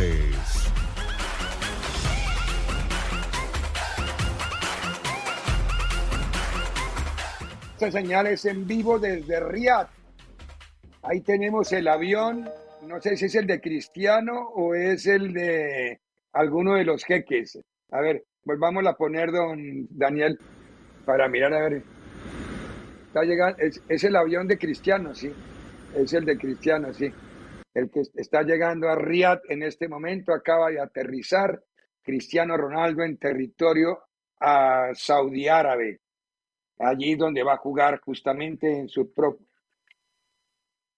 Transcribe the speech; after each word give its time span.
Deportes. 0.00 0.72
Estas 7.72 7.92
señales 7.92 8.44
en 8.44 8.66
vivo 8.66 8.98
desde 8.98 9.40
Riyadh. 9.40 9.88
Ahí 11.02 11.20
tenemos 11.22 11.72
el 11.72 11.88
avión, 11.88 12.48
no 12.82 13.00
sé 13.00 13.16
si 13.16 13.26
es 13.26 13.34
el 13.34 13.46
de 13.46 13.60
Cristiano 13.60 14.48
o 14.54 14.74
es 14.74 15.06
el 15.06 15.32
de 15.32 16.00
alguno 16.32 16.74
de 16.74 16.84
los 16.84 17.04
jeques. 17.04 17.58
A 17.90 18.00
ver, 18.00 18.24
volvamos 18.44 18.86
a 18.86 18.94
poner, 18.94 19.32
don 19.32 19.86
Daniel, 19.90 20.38
para 21.06 21.28
mirar 21.28 21.54
a 21.54 21.68
ver. 21.68 21.82
Está 23.06 23.22
llegando, 23.22 23.56
es 23.58 24.04
el 24.04 24.14
avión 24.14 24.46
de 24.46 24.58
Cristiano, 24.58 25.14
sí. 25.14 25.32
Es 25.96 26.12
el 26.12 26.24
de 26.24 26.36
Cristiano, 26.36 26.92
sí 26.92 27.12
el 27.74 27.90
que 27.90 28.02
está 28.14 28.42
llegando 28.42 28.88
a 28.88 28.96
Riyadh 28.96 29.42
en 29.48 29.62
este 29.62 29.88
momento, 29.88 30.32
acaba 30.32 30.70
de 30.70 30.80
aterrizar 30.80 31.62
Cristiano 32.02 32.56
Ronaldo 32.56 33.02
en 33.02 33.18
territorio 33.18 34.00
a 34.40 34.90
Saudi 34.94 35.48
Árabe, 35.48 36.00
allí 36.78 37.14
donde 37.14 37.42
va 37.42 37.54
a 37.54 37.58
jugar 37.58 38.00
justamente 38.00 38.70
en 38.70 38.88
su 38.88 39.12
propio... 39.12 39.46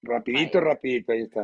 Rapidito, 0.05 0.61
rapidito, 0.61 1.13
ahí 1.13 1.23
está. 1.23 1.43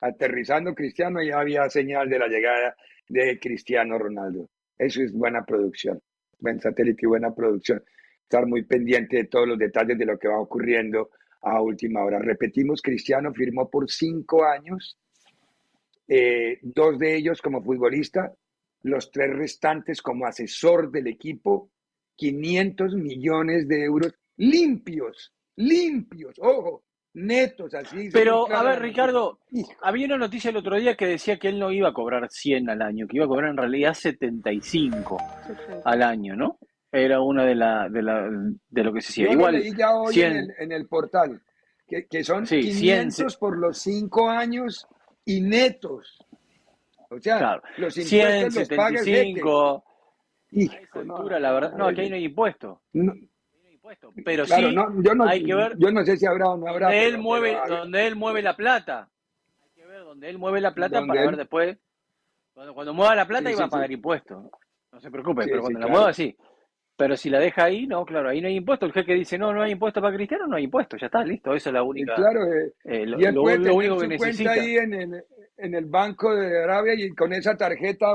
Aterrizando 0.00 0.74
Cristiano, 0.74 1.22
ya 1.22 1.40
había 1.40 1.68
señal 1.68 2.08
de 2.08 2.18
la 2.18 2.28
llegada 2.28 2.76
de 3.08 3.38
Cristiano 3.40 3.98
Ronaldo. 3.98 4.48
Eso 4.78 5.02
es 5.02 5.12
buena 5.12 5.44
producción, 5.44 6.00
buen 6.38 6.60
satélite 6.60 7.00
y 7.02 7.08
buena 7.08 7.34
producción. 7.34 7.82
Estar 8.22 8.46
muy 8.46 8.64
pendiente 8.64 9.16
de 9.16 9.24
todos 9.24 9.48
los 9.48 9.58
detalles 9.58 9.98
de 9.98 10.04
lo 10.04 10.18
que 10.18 10.28
va 10.28 10.38
ocurriendo 10.38 11.10
a 11.44 11.60
última 11.60 12.04
hora. 12.04 12.18
Repetimos, 12.18 12.82
Cristiano 12.82 13.32
firmó 13.32 13.68
por 13.68 13.90
cinco 13.90 14.44
años, 14.44 14.98
eh, 16.08 16.58
dos 16.62 16.98
de 16.98 17.16
ellos 17.16 17.40
como 17.40 17.62
futbolista, 17.62 18.32
los 18.82 19.10
tres 19.10 19.34
restantes 19.34 20.02
como 20.02 20.26
asesor 20.26 20.90
del 20.90 21.06
equipo, 21.06 21.70
500 22.16 22.94
millones 22.94 23.66
de 23.66 23.84
euros 23.84 24.14
limpios, 24.36 25.32
limpios, 25.56 26.38
ojo, 26.38 26.84
netos, 27.14 27.74
así. 27.74 28.10
Pero, 28.12 28.50
a 28.52 28.62
ver, 28.62 28.80
Ricardo, 28.80 29.40
había 29.80 30.06
una 30.06 30.18
noticia 30.18 30.50
el 30.50 30.56
otro 30.56 30.76
día 30.76 30.96
que 30.96 31.06
decía 31.06 31.38
que 31.38 31.48
él 31.48 31.58
no 31.58 31.72
iba 31.72 31.88
a 31.88 31.94
cobrar 31.94 32.28
100 32.30 32.70
al 32.70 32.82
año, 32.82 33.06
que 33.06 33.16
iba 33.16 33.24
a 33.24 33.28
cobrar 33.28 33.50
en 33.50 33.56
realidad 33.56 33.94
75 33.94 35.16
al 35.84 36.02
año, 36.02 36.36
¿no? 36.36 36.58
Era 36.94 37.20
una 37.20 37.44
de, 37.44 37.54
la, 37.54 37.88
de, 37.88 38.02
la, 38.02 38.30
de 38.70 38.84
lo 38.84 38.92
que 38.92 39.00
se 39.00 39.08
decía. 39.08 39.32
Igual, 39.32 39.54
leí 39.54 39.74
ya 39.76 39.94
hoy 39.94 40.20
en, 40.20 40.72
el, 40.72 40.86
portal, 40.86 41.42
que, 41.86 42.06
que 42.06 42.22
son 42.22 42.44
500 42.44 43.36
por 43.36 43.58
los 43.58 43.78
5 43.78 44.30
años 44.30 44.86
y 45.24 45.40
netos. 45.40 46.18
O 47.10 47.20
sea, 47.20 47.60
los 47.76 47.96
impuestos 47.96 48.08
100, 48.08 48.52
75. 48.52 49.84
Hijo, 50.52 51.02
la 51.38 51.52
verdad. 51.52 51.74
No, 51.76 51.86
aquí 51.86 52.08
no 52.08 52.16
hay 52.16 52.24
impuesto. 52.24 52.80
No, 52.92 53.12
pero 54.24 54.46
sí, 54.46 54.74
yo 55.02 55.14
no, 55.14 55.24
hay 55.24 55.44
que 55.44 55.54
ver. 55.54 55.76
Yo 55.78 55.90
no 55.90 56.04
sé 56.04 56.16
si 56.16 56.26
habrá 56.26 56.50
o 56.50 56.56
no 56.56 56.68
habrá. 56.68 56.86
Donde, 56.86 57.06
él, 57.06 57.18
mueve, 57.18 57.58
donde 57.68 58.06
él 58.06 58.16
mueve 58.16 58.42
la 58.42 58.56
plata. 58.56 59.10
Hay 59.62 59.70
que 59.74 59.86
ver 59.86 60.04
donde 60.04 60.30
él 60.30 60.38
mueve 60.38 60.60
la 60.60 60.74
plata 60.74 61.04
para 61.06 61.26
ver 61.26 61.36
después. 61.36 61.78
Cuando, 62.52 62.72
cuando 62.72 62.94
mueva 62.94 63.14
la 63.14 63.26
plata, 63.26 63.50
iba 63.50 63.64
a 63.64 63.68
pagar 63.68 63.90
impuestos. 63.90 64.44
No 64.92 65.00
se 65.00 65.10
preocupe, 65.10 65.44
pero 65.46 65.62
cuando 65.62 65.80
la 65.80 65.88
mueva, 65.88 66.12
sí. 66.12 66.36
Pero 66.96 67.16
si 67.16 67.28
la 67.28 67.40
deja 67.40 67.64
ahí, 67.64 67.86
no, 67.88 68.04
claro, 68.04 68.28
ahí 68.28 68.40
no 68.40 68.46
hay 68.46 68.56
impuesto. 68.56 68.86
El 68.86 68.92
jefe 68.92 69.14
dice, 69.14 69.36
no, 69.36 69.52
no 69.52 69.62
hay 69.62 69.72
impuesto 69.72 70.00
para 70.00 70.14
cristiano, 70.14 70.46
no 70.46 70.56
hay 70.56 70.64
impuesto, 70.64 70.96
ya 70.96 71.06
está, 71.06 71.24
listo, 71.24 71.52
eso 71.52 71.70
es 71.70 71.74
la 71.74 71.82
única. 71.82 72.14
Claro, 72.14 72.44
eh, 72.52 72.72
eh 72.84 73.04
lo, 73.04 73.18
lo, 73.18 73.74
único 73.74 73.98
que 73.98 74.06
necesita. 74.06 74.52
ahí 74.52 74.76
en 74.76 74.94
el, 74.94 75.24
en 75.56 75.74
el 75.74 75.86
Banco 75.86 76.34
de 76.36 76.62
Arabia 76.62 76.94
y 76.94 77.10
con 77.10 77.32
esa 77.32 77.56
tarjeta, 77.56 78.06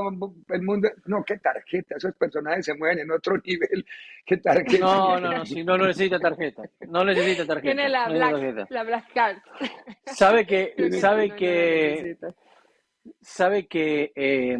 el 0.48 0.62
mundo. 0.62 0.88
No, 1.04 1.22
qué 1.24 1.36
tarjeta, 1.36 1.96
esos 1.96 2.14
personajes 2.14 2.64
se 2.64 2.74
mueven 2.74 3.00
en 3.00 3.10
otro 3.10 3.36
nivel. 3.44 3.84
¿Qué 4.24 4.38
tarjeta? 4.38 4.78
No, 4.78 5.20
no, 5.20 5.30
no, 5.30 5.44
si 5.44 5.62
no, 5.62 5.76
no 5.76 5.86
necesita 5.86 6.18
tarjeta. 6.18 6.62
No 6.88 7.04
necesita 7.04 7.46
tarjeta. 7.46 7.74
Tiene 7.74 7.88
la, 7.90 8.08
black, 8.08 8.70
la 8.70 8.82
Black 8.82 9.12
Card. 9.12 9.36
Sabe 10.06 10.46
que, 10.46 10.74
sabe 11.00 11.34
que, 11.34 12.16
sabe 13.20 13.66
que 13.66 14.10
eh, 14.14 14.56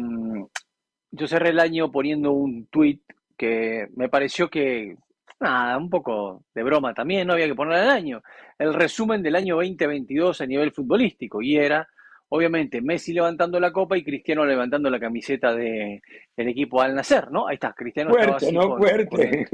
yo 1.09 1.27
cerré 1.27 1.49
el 1.49 1.59
año 1.59 1.91
poniendo 1.91 2.33
un 2.33 2.67
tweet 2.67 2.99
que 3.41 3.87
me 3.95 4.07
pareció 4.07 4.51
que, 4.51 4.95
nada, 5.39 5.75
un 5.75 5.89
poco 5.89 6.43
de 6.53 6.61
broma 6.61 6.93
también, 6.93 7.25
no 7.25 7.33
había 7.33 7.47
que 7.47 7.55
poner 7.55 7.81
el 7.81 7.89
año, 7.89 8.21
el 8.59 8.71
resumen 8.71 9.23
del 9.23 9.35
año 9.35 9.55
2022 9.55 10.41
a 10.41 10.45
nivel 10.45 10.71
futbolístico, 10.71 11.41
y 11.41 11.57
era, 11.57 11.87
obviamente, 12.29 12.81
Messi 12.81 13.13
levantando 13.13 13.59
la 13.59 13.71
copa 13.71 13.97
y 13.97 14.03
Cristiano 14.03 14.45
levantando 14.45 14.91
la 14.91 14.99
camiseta 14.99 15.55
del 15.55 16.01
equipo 16.37 16.83
al 16.83 16.93
nacer, 16.93 17.31
¿no? 17.31 17.47
Ahí 17.47 17.55
está, 17.55 17.73
Cristiano 17.73 18.11
fuerte, 18.11 18.51
no 18.51 18.77
fuerte. 18.77 19.47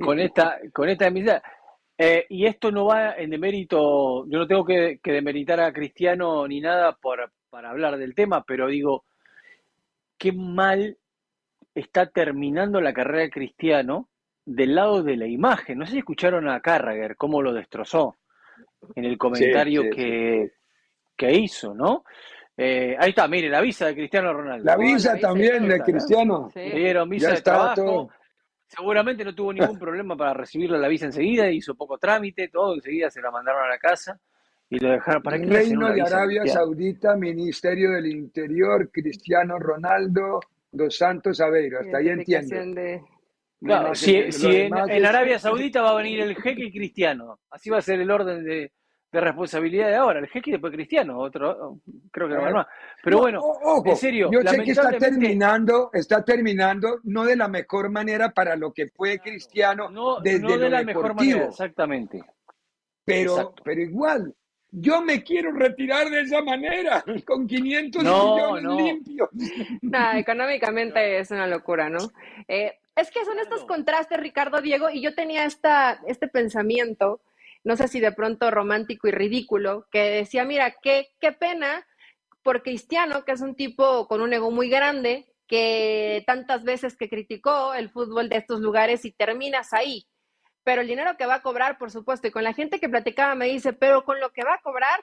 Con, 0.00 0.18
esta, 0.18 0.58
con 0.72 0.88
esta 0.88 1.04
camiseta. 1.04 1.40
Eh, 1.96 2.26
y 2.28 2.46
esto 2.46 2.72
no 2.72 2.86
va 2.86 3.12
en 3.12 3.30
demérito, 3.30 4.26
yo 4.28 4.38
no 4.40 4.46
tengo 4.48 4.64
que, 4.64 4.98
demeritar 5.04 5.60
a 5.60 5.72
Cristiano 5.72 6.48
ni 6.48 6.60
nada 6.60 6.96
por, 7.00 7.30
para 7.48 7.70
hablar 7.70 7.96
del 7.96 8.16
tema, 8.16 8.42
pero 8.44 8.66
digo, 8.66 9.04
qué 10.18 10.32
mal 10.32 10.98
está 11.74 12.06
terminando 12.06 12.80
la 12.80 12.92
carrera 12.92 13.22
de 13.22 13.30
Cristiano 13.30 14.08
del 14.44 14.74
lado 14.74 15.02
de 15.02 15.16
la 15.16 15.26
imagen. 15.26 15.78
No 15.78 15.86
sé 15.86 15.92
si 15.92 15.98
escucharon 15.98 16.48
a 16.48 16.60
Carragher 16.60 17.16
cómo 17.16 17.42
lo 17.42 17.52
destrozó 17.52 18.16
en 18.94 19.04
el 19.04 19.18
comentario 19.18 19.82
que, 19.82 20.52
que, 21.16 21.32
hizo, 21.32 21.74
¿no? 21.74 22.04
Eh, 22.56 22.96
ahí 22.98 23.10
está, 23.10 23.28
mire, 23.28 23.48
la 23.48 23.60
visa 23.60 23.86
de 23.86 23.94
Cristiano 23.94 24.32
Ronaldo. 24.32 24.64
La 24.64 24.76
visa 24.76 25.16
también 25.18 25.68
de 25.68 25.80
Cristiano. 25.80 26.50
Le 26.54 26.74
dieron 26.74 27.08
visa 27.08 27.30
de 27.30 27.42
trabajo. 27.42 28.10
Seguramente 28.66 29.24
no 29.24 29.34
tuvo 29.34 29.52
ningún 29.52 29.78
problema 29.78 30.16
para 30.16 30.34
recibirle 30.34 30.78
la 30.78 30.88
visa 30.88 31.06
enseguida, 31.06 31.50
hizo 31.50 31.74
poco 31.74 31.98
trámite, 31.98 32.48
todo, 32.48 32.74
enseguida 32.74 33.10
se 33.10 33.20
la 33.20 33.30
mandaron 33.30 33.64
a 33.64 33.68
la 33.68 33.78
casa 33.78 34.18
y 34.70 34.78
lo 34.78 34.90
dejaron 34.90 35.22
para 35.22 35.38
que 35.38 35.46
Reino 35.46 35.90
de 35.92 36.02
Arabia 36.02 36.46
Saudita, 36.46 37.16
Ministerio 37.16 37.92
del 37.92 38.06
Interior, 38.06 38.90
Cristiano 38.90 39.58
Ronaldo, 39.58 40.40
Dos 40.70 40.96
Santos 40.96 41.40
Aveiro, 41.40 41.80
hasta 41.80 41.98
ahí 41.98 42.08
entiendo. 42.08 42.56
si, 43.94 44.16
en, 44.16 44.74
Arabia 44.74 45.38
Saudita 45.38 45.82
va 45.82 45.90
a 45.90 45.96
venir 45.96 46.20
el 46.20 46.36
jeque 46.36 46.64
y 46.64 46.72
cristiano, 46.72 47.40
así 47.50 47.70
va 47.70 47.78
a 47.78 47.82
ser 47.82 48.00
el 48.00 48.10
orden 48.10 48.44
de, 48.44 48.72
responsabilidad 49.10 49.88
de 49.88 49.96
ahora, 49.96 50.20
el 50.20 50.28
jeque 50.28 50.50
y 50.50 50.52
después 50.52 50.72
cristiano, 50.72 51.18
otro, 51.18 51.80
creo 52.12 52.28
que 52.28 52.34
no 52.34 52.42
más. 52.42 52.66
Pero 53.02 53.18
bueno, 53.18 53.42
en 53.84 53.96
serio, 53.96 54.28
yo 54.30 54.42
sé 54.42 54.62
que 54.62 54.72
está 54.72 54.90
terminando, 54.98 55.90
está 55.92 56.22
terminando 56.22 57.00
no 57.04 57.24
de 57.24 57.36
la 57.36 57.48
mejor 57.48 57.90
manera 57.90 58.30
para 58.30 58.54
lo 58.54 58.72
que 58.72 58.88
fue 58.88 59.18
cristiano 59.18 59.88
no, 59.88 60.20
desde 60.20 60.40
no 60.40 60.58
de 60.58 60.68
la 60.68 60.82
mejor 60.82 61.14
manera, 61.14 61.46
exactamente. 61.46 62.22
Pero, 63.04 63.54
pero 63.64 63.80
igual, 63.80 64.34
yo 64.70 65.00
me 65.00 65.22
quiero 65.22 65.52
retirar 65.52 66.10
de 66.10 66.22
esa 66.22 66.42
manera, 66.42 67.04
con 67.26 67.46
500 67.46 68.02
millones 68.02 68.84
limpios. 68.84 69.28
No, 69.82 70.12
económicamente 70.14 71.18
es 71.18 71.30
una 71.30 71.46
locura, 71.46 71.88
¿no? 71.88 71.98
Eh, 72.46 72.78
es 72.96 73.10
que 73.10 73.24
son 73.24 73.38
estos 73.38 73.64
contrastes, 73.64 74.18
Ricardo 74.18 74.60
Diego, 74.60 74.90
y 74.90 75.00
yo 75.00 75.14
tenía 75.14 75.44
esta, 75.44 76.00
este 76.06 76.28
pensamiento, 76.28 77.20
no 77.64 77.76
sé 77.76 77.88
si 77.88 78.00
de 78.00 78.12
pronto 78.12 78.50
romántico 78.50 79.08
y 79.08 79.12
ridículo, 79.12 79.86
que 79.90 80.10
decía, 80.10 80.44
mira, 80.44 80.74
qué, 80.82 81.08
qué 81.20 81.32
pena 81.32 81.86
por 82.42 82.62
Cristiano, 82.62 83.24
que 83.24 83.32
es 83.32 83.40
un 83.40 83.54
tipo 83.54 84.08
con 84.08 84.20
un 84.20 84.32
ego 84.32 84.50
muy 84.50 84.68
grande, 84.68 85.32
que 85.46 86.24
tantas 86.26 86.64
veces 86.64 86.96
que 86.96 87.08
criticó 87.08 87.72
el 87.72 87.88
fútbol 87.88 88.28
de 88.28 88.36
estos 88.36 88.60
lugares 88.60 89.04
y 89.04 89.12
terminas 89.12 89.72
ahí 89.72 90.06
pero 90.68 90.82
el 90.82 90.86
dinero 90.86 91.16
que 91.16 91.24
va 91.24 91.36
a 91.36 91.40
cobrar, 91.40 91.78
por 91.78 91.90
supuesto, 91.90 92.28
y 92.28 92.30
con 92.30 92.44
la 92.44 92.52
gente 92.52 92.78
que 92.78 92.90
platicaba 92.90 93.34
me 93.34 93.46
dice, 93.46 93.72
pero 93.72 94.04
con 94.04 94.20
lo 94.20 94.34
que 94.34 94.44
va 94.44 94.52
a 94.52 94.60
cobrar, 94.60 95.02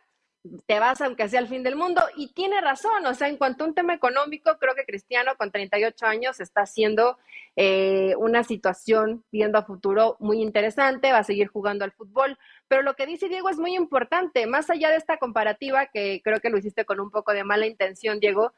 te 0.68 0.80
vas 0.80 1.02
aunque 1.02 1.28
sea 1.28 1.40
el 1.40 1.48
fin 1.48 1.64
del 1.64 1.76
mundo. 1.76 2.04
Y 2.16 2.34
tiene 2.34 2.62
razón, 2.62 3.04
o 3.04 3.16
sea, 3.16 3.30
en 3.30 3.38
cuanto 3.38 3.64
a 3.64 3.68
un 3.70 3.74
tema 3.74 3.96
económico, 3.96 4.60
creo 4.60 4.76
que 4.76 4.86
Cristiano 4.86 5.32
con 5.40 5.50
38 5.50 6.06
años 6.06 6.40
está 6.40 6.62
haciendo 6.62 7.18
eh, 7.56 8.14
una 8.20 8.44
situación 8.44 9.24
viendo 9.32 9.58
a 9.58 9.64
futuro 9.64 10.18
muy 10.20 10.40
interesante, 10.40 11.12
va 11.12 11.18
a 11.18 11.24
seguir 11.24 11.48
jugando 11.48 11.84
al 11.84 11.94
fútbol. 11.94 12.38
Pero 12.68 12.84
lo 12.84 12.94
que 12.94 13.08
dice 13.08 13.28
Diego 13.28 13.50
es 13.50 13.58
muy 13.58 13.76
importante, 13.76 14.46
más 14.46 14.70
allá 14.70 14.92
de 14.92 14.98
esta 14.98 15.18
comparativa, 15.18 15.88
que 15.88 16.22
creo 16.24 16.42
que 16.42 16.52
lo 16.52 16.60
hiciste 16.60 16.86
con 16.86 17.00
un 17.00 17.10
poco 17.10 17.34
de 17.34 17.44
mala 17.44 17.66
intención, 17.66 18.20
Diego, 18.20 18.54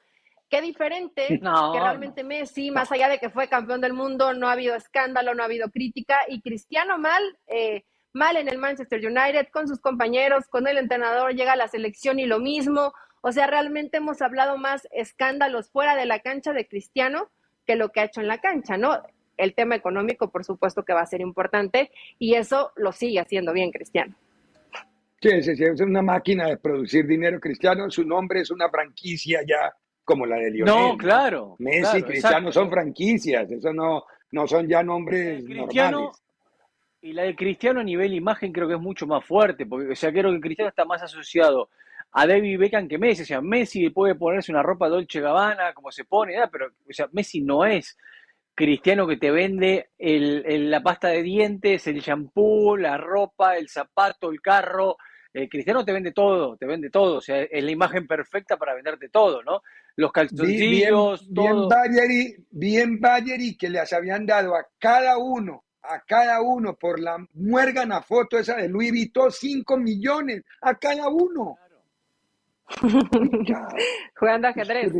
Qué 0.49 0.61
diferente 0.61 1.27
que 1.27 1.79
realmente 1.79 2.23
Messi, 2.23 2.71
más 2.71 2.89
allá 2.91 3.09
de 3.09 3.19
que 3.19 3.29
fue 3.29 3.49
campeón 3.49 3.81
del 3.81 3.91
mundo, 3.91 4.33
no 4.33 4.47
ha 4.47 4.53
habido 4.53 4.75
escándalo, 4.75 5.35
no 5.35 5.43
ha 5.43 5.45
habido 5.45 5.69
crítica, 5.69 6.19
y 6.29 6.41
Cristiano 6.41 6.97
mal, 6.97 7.21
eh, 7.47 7.83
mal 8.13 8.37
en 8.37 8.47
el 8.47 8.57
Manchester 8.57 9.05
United, 9.05 9.47
con 9.51 9.67
sus 9.67 9.79
compañeros, 9.79 10.47
con 10.47 10.65
el 10.67 10.77
entrenador, 10.77 11.33
llega 11.33 11.53
a 11.53 11.57
la 11.57 11.67
selección 11.67 12.19
y 12.19 12.25
lo 12.25 12.39
mismo. 12.39 12.93
O 13.21 13.33
sea, 13.33 13.47
realmente 13.47 13.97
hemos 13.97 14.21
hablado 14.21 14.57
más 14.57 14.87
escándalos 14.91 15.69
fuera 15.69 15.97
de 15.97 16.05
la 16.05 16.19
cancha 16.19 16.53
de 16.53 16.65
Cristiano 16.65 17.29
que 17.65 17.75
lo 17.75 17.89
que 17.89 17.99
ha 17.99 18.05
hecho 18.05 18.21
en 18.21 18.29
la 18.29 18.37
cancha, 18.37 18.77
¿no? 18.77 19.01
El 19.35 19.53
tema 19.53 19.75
económico, 19.75 20.31
por 20.31 20.45
supuesto 20.45 20.83
que 20.83 20.93
va 20.93 21.01
a 21.01 21.05
ser 21.05 21.19
importante, 21.19 21.91
y 22.19 22.35
eso 22.35 22.71
lo 22.77 22.93
sigue 22.93 23.19
haciendo 23.19 23.51
bien 23.51 23.71
Cristiano. 23.71 24.15
Sí, 25.21 25.41
sí, 25.41 25.57
sí, 25.57 25.63
es 25.63 25.81
una 25.81 26.01
máquina 26.01 26.47
de 26.47 26.57
producir 26.57 27.05
dinero 27.05 27.39
cristiano, 27.39 27.89
su 27.89 28.05
nombre 28.05 28.41
es 28.41 28.51
una 28.51 28.69
franquicia 28.69 29.41
ya 29.45 29.75
como 30.07 30.25
la 30.25 30.37
de 30.37 30.51
Lionel. 30.51 30.73
No, 30.73 30.97
claro. 30.97 31.57
Messi, 31.59 32.01
Cristiano 32.01 32.49
son 32.49 32.71
franquicias, 32.71 33.51
eso 33.51 33.73
no, 33.73 34.05
no 34.31 34.47
son 34.47 34.65
ya 34.65 34.81
nombres 34.81 35.43
Cristiano, 35.43 36.13
Y 37.01 37.11
la 37.11 37.23
de 37.23 37.35
Cristiano 37.35 37.81
a 37.81 37.83
nivel 37.83 38.13
imagen 38.13 38.53
creo 38.53 38.69
que 38.69 38.75
es 38.75 38.79
mucho 38.79 39.05
más 39.05 39.25
fuerte, 39.25 39.65
porque 39.65 39.91
o 39.91 39.95
sea, 39.95 40.13
creo 40.13 40.31
que 40.31 40.39
Cristiano 40.39 40.69
está 40.69 40.85
más 40.85 41.03
asociado 41.03 41.69
a 42.13 42.25
David 42.25 42.57
Beckham 42.57 42.87
que 42.87 42.97
Messi. 42.97 43.23
O 43.23 43.25
sea, 43.25 43.41
Messi 43.41 43.89
puede 43.89 44.15
ponerse 44.15 44.49
una 44.49 44.63
ropa 44.63 44.87
Dolce 44.87 45.19
Gabbana 45.19 45.73
como 45.73 45.91
se 45.91 46.05
pone, 46.05 46.35
pero 46.49 46.67
o 46.67 46.93
sea, 46.93 47.09
Messi 47.11 47.41
no 47.41 47.65
es 47.65 47.97
Cristiano 48.55 49.05
que 49.05 49.17
te 49.17 49.29
vende 49.29 49.89
el, 49.97 50.71
la 50.71 50.81
pasta 50.81 51.09
de 51.09 51.21
dientes, 51.21 51.85
el 51.85 51.99
shampoo, 51.99 52.77
la 52.77 52.97
ropa, 52.97 53.57
el 53.57 53.67
zapato, 53.67 54.31
el 54.31 54.39
carro. 54.39 54.95
El 55.33 55.49
Cristiano 55.49 55.83
te 55.83 55.91
vende 55.91 56.13
todo, 56.13 56.55
te 56.55 56.65
vende 56.65 56.89
todo. 56.89 57.17
O 57.17 57.21
sea, 57.21 57.41
es 57.41 57.61
la 57.61 57.71
imagen 57.71 58.07
perfecta 58.07 58.55
para 58.55 58.73
venderte 58.73 59.09
todo, 59.09 59.43
¿no? 59.43 59.61
Los 59.97 60.11
calzoncillos, 60.11 61.27
bien, 61.27 61.67
Bien 62.51 62.99
Bayeri, 62.99 63.57
que 63.57 63.67
les 63.67 63.91
habían 63.91 64.27
dado 64.27 64.55
a 64.55 64.65
cada 64.77 65.17
uno, 65.17 65.65
a 65.81 66.01
cada 66.01 66.39
uno 66.41 66.75
por 66.75 66.99
la 66.99 67.17
muérgana 67.33 68.01
foto 68.01 68.37
esa 68.37 68.55
de 68.55 68.69
Louis 68.69 68.91
Vuitton, 68.91 69.31
5 69.31 69.77
millones 69.77 70.43
a 70.61 70.75
cada 70.75 71.09
uno. 71.09 71.57
Jugando 74.15 74.47
ajedrez. 74.49 74.93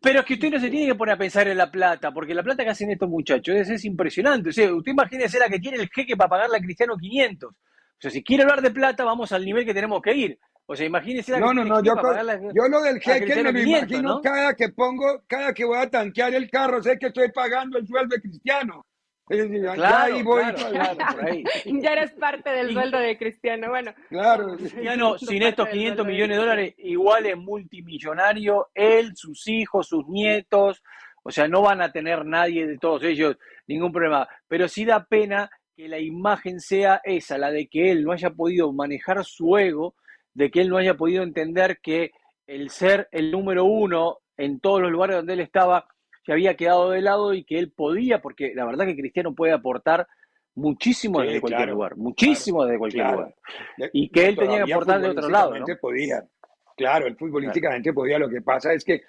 Pero 0.00 0.20
es 0.20 0.26
que 0.26 0.34
usted 0.34 0.50
no 0.52 0.60
se 0.60 0.70
tiene 0.70 0.86
que 0.86 0.94
poner 0.94 1.16
a 1.16 1.18
pensar 1.18 1.46
en 1.48 1.58
la 1.58 1.70
plata, 1.70 2.10
porque 2.10 2.34
la 2.34 2.42
plata 2.42 2.64
que 2.64 2.70
hacen 2.70 2.90
estos 2.90 3.10
muchachos 3.10 3.54
es, 3.56 3.68
es 3.68 3.84
impresionante. 3.84 4.48
O 4.48 4.52
sea, 4.52 4.72
usted 4.74 4.92
imagínese 4.92 5.38
la 5.38 5.50
que 5.50 5.58
tiene 5.58 5.76
el 5.76 5.90
jeque 5.90 6.16
para 6.16 6.30
pagarle 6.30 6.56
a 6.56 6.60
Cristiano 6.60 6.96
500. 6.96 7.50
O 7.50 7.56
sea, 7.98 8.10
si 8.10 8.22
quiere 8.22 8.44
hablar 8.44 8.62
de 8.62 8.70
plata, 8.70 9.04
vamos 9.04 9.32
al 9.32 9.44
nivel 9.44 9.66
que 9.66 9.74
tenemos 9.74 10.00
que 10.00 10.14
ir. 10.14 10.38
O 10.66 10.74
sea, 10.74 10.86
imagínese. 10.86 11.38
No, 11.38 11.52
no, 11.52 11.64
no, 11.64 11.82
yo, 11.82 11.94
yo 12.54 12.68
lo 12.68 12.80
del 12.82 12.98
jeque 13.00 13.42
me 13.42 13.52
lo 13.52 13.60
imagino 13.60 14.20
cada 14.22 14.54
que 14.54 14.70
pongo, 14.70 15.22
cada 15.26 15.52
que 15.52 15.64
voy 15.64 15.78
a 15.78 15.90
tanquear 15.90 16.34
el 16.34 16.50
carro, 16.50 16.82
sé 16.82 16.98
que 16.98 17.08
estoy 17.08 17.30
pagando 17.32 17.78
el 17.78 17.86
sueldo 17.86 18.16
de 18.16 18.22
Cristiano. 18.22 18.86
Claro, 19.26 19.76
ya 19.76 20.02
ahí 20.02 20.22
voy. 20.22 20.42
ya 21.82 21.92
eres 21.92 22.12
parte 22.12 22.50
del 22.50 22.72
sueldo 22.72 22.98
de 22.98 23.16
Cristiano. 23.16 23.70
Bueno, 23.70 23.94
claro. 24.10 24.54
Cristiano, 24.56 25.18
sin 25.18 25.42
estos 25.42 25.68
500 25.68 26.06
millones 26.06 26.36
de 26.36 26.42
dólares, 26.42 26.74
igual 26.78 27.26
es 27.26 27.36
multimillonario, 27.36 28.68
él, 28.74 29.12
sus 29.16 29.46
hijos, 29.48 29.88
sus 29.88 30.06
nietos. 30.08 30.82
O 31.22 31.30
sea, 31.30 31.48
no 31.48 31.62
van 31.62 31.80
a 31.80 31.90
tener 31.90 32.26
nadie 32.26 32.66
de 32.66 32.76
todos 32.76 33.02
ellos 33.04 33.38
ningún 33.66 33.92
problema. 33.92 34.28
Pero 34.46 34.68
sí 34.68 34.84
da 34.84 35.04
pena 35.04 35.50
que 35.74 35.88
la 35.88 35.98
imagen 35.98 36.60
sea 36.60 37.00
esa, 37.02 37.38
la 37.38 37.50
de 37.50 37.66
que 37.66 37.90
él 37.90 38.04
no 38.04 38.12
haya 38.12 38.30
podido 38.30 38.70
manejar 38.74 39.24
su 39.24 39.56
ego 39.56 39.94
de 40.34 40.50
que 40.50 40.60
él 40.60 40.68
no 40.68 40.76
haya 40.76 40.94
podido 40.94 41.22
entender 41.22 41.78
que 41.80 42.12
el 42.46 42.70
ser 42.70 43.08
el 43.12 43.30
número 43.30 43.64
uno 43.64 44.18
en 44.36 44.60
todos 44.60 44.82
los 44.82 44.90
lugares 44.90 45.16
donde 45.16 45.34
él 45.34 45.40
estaba 45.40 45.86
se 46.24 46.32
había 46.32 46.56
quedado 46.56 46.90
de 46.90 47.02
lado 47.02 47.34
y 47.34 47.44
que 47.44 47.58
él 47.58 47.70
podía, 47.70 48.20
porque 48.22 48.52
la 48.54 48.64
verdad 48.64 48.86
que 48.86 48.96
Cristiano 48.96 49.34
puede 49.34 49.52
aportar 49.52 50.06
muchísimo 50.54 51.20
desde 51.20 51.40
cualquier 51.40 51.68
lugar, 51.68 51.96
muchísimo 51.96 52.64
desde 52.64 52.78
cualquier 52.78 53.06
lugar. 53.10 53.34
Y 53.92 54.08
que 54.08 54.28
él 54.28 54.36
tenía 54.36 54.64
que 54.64 54.72
aportar 54.72 55.00
de 55.00 55.08
otro 55.08 55.28
lado. 55.28 55.58
¿no? 55.58 55.66
podía, 55.80 56.24
claro, 56.76 57.06
él 57.06 57.16
futbolísticamente 57.16 57.92
podía. 57.92 58.18
Lo 58.18 58.30
que 58.30 58.40
pasa 58.40 58.72
es 58.72 58.84
que 58.84 59.02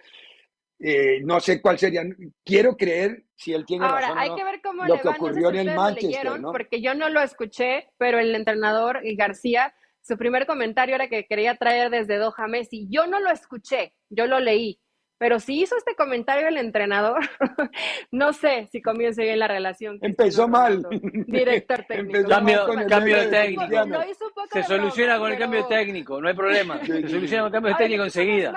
eh, 0.80 1.22
no 1.24 1.40
sé 1.40 1.62
cuál 1.62 1.80
sería. 1.80 2.04
Quiero 2.44 2.76
creer 2.76 3.24
si 3.34 3.54
él 3.54 3.66
tiene 3.66 3.86
Ahora, 3.86 4.14
hay 4.18 4.36
que 4.36 4.44
ver 4.44 4.62
cómo 4.62 4.86
lo 4.86 5.00
que 5.00 5.08
ocurrió 5.08 5.50
en 5.52 5.70
el 5.70 5.76
Manchester, 5.76 6.42
porque 6.42 6.82
yo 6.82 6.94
no 6.96 7.10
lo 7.10 7.22
escuché, 7.22 7.92
pero 7.98 8.20
el 8.20 8.36
entrenador 8.36 9.00
García 9.16 9.74
su 10.06 10.18
primer 10.18 10.46
comentario 10.46 10.94
era 10.94 11.08
que 11.08 11.26
quería 11.26 11.56
traer 11.56 11.90
desde 11.90 12.18
Doha 12.18 12.48
Messi. 12.48 12.88
Yo 12.90 13.08
no 13.08 13.20
lo 13.20 13.32
escuché, 13.32 13.94
yo 14.10 14.28
lo 14.28 14.40
leí. 14.40 14.80
Pero 15.18 15.40
si 15.40 15.62
hizo 15.62 15.76
este 15.78 15.96
comentario 15.96 16.48
el 16.48 16.58
entrenador, 16.58 17.22
no 18.12 18.34
sé 18.34 18.68
si 18.72 18.82
comienza 18.82 19.24
bien 19.24 19.40
la 19.40 19.48
relación. 19.48 19.98
Empezó 20.02 20.48
mal. 20.48 20.86
Director 20.92 21.86
técnico. 21.88 22.30
cambio, 22.30 22.66
cambio 22.88 23.18
de 23.18 23.28
técnico. 23.28 24.02
Se 24.52 24.64
soluciona 24.64 25.18
con 25.18 25.32
el 25.32 25.40
cambio 25.40 25.66
técnico, 25.66 26.22
no 26.22 26.28
hay 26.28 26.36
problema. 26.36 26.80
Se 26.86 27.08
soluciona 27.08 27.44
con 27.44 27.48
el 27.48 27.52
cambio 27.54 27.72
de 27.72 27.78
técnico 27.78 28.04
enseguida. 28.04 28.54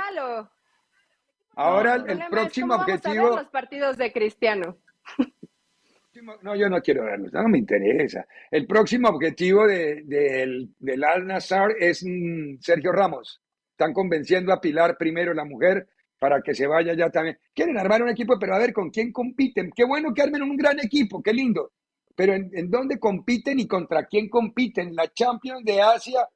Ahora 1.54 1.94
el, 1.94 2.26
próximo 2.28 2.74
objetivo. 2.74 3.36
los 3.36 3.48
partidos 3.48 3.96
de 3.96 4.12
Cristiano. 4.12 4.76
No, 6.42 6.54
yo 6.54 6.68
no 6.68 6.80
quiero 6.80 7.04
verlos, 7.04 7.32
no 7.32 7.48
me 7.48 7.58
interesa. 7.58 8.26
El 8.50 8.66
próximo 8.66 9.08
objetivo 9.08 9.66
de, 9.66 10.02
del 10.04 11.04
Al 11.04 11.26
Nazar 11.26 11.70
es 11.78 12.04
mm, 12.04 12.58
Sergio 12.60 12.92
Ramos. 12.92 13.40
Están 13.70 13.92
convenciendo 13.92 14.52
a 14.52 14.60
Pilar 14.60 14.96
primero, 14.98 15.32
la 15.32 15.44
mujer, 15.44 15.88
para 16.18 16.42
que 16.42 16.54
se 16.54 16.66
vaya 16.66 16.94
ya 16.94 17.10
también. 17.10 17.38
Quieren 17.54 17.78
armar 17.78 18.02
un 18.02 18.10
equipo, 18.10 18.38
pero 18.38 18.54
a 18.54 18.58
ver 18.58 18.72
con 18.72 18.90
quién 18.90 19.12
compiten. 19.12 19.70
Qué 19.74 19.84
bueno 19.84 20.12
que 20.12 20.22
armen 20.22 20.42
un 20.42 20.56
gran 20.56 20.78
equipo, 20.80 21.22
qué 21.22 21.32
lindo. 21.32 21.72
Pero 22.14 22.34
¿en, 22.34 22.50
en 22.52 22.68
dónde 22.68 22.98
compiten 22.98 23.60
y 23.60 23.66
contra 23.66 24.04
quién 24.06 24.28
compiten? 24.28 24.94
La 24.94 25.12
Champions 25.12 25.64
de 25.64 25.80
Asia 25.80 26.28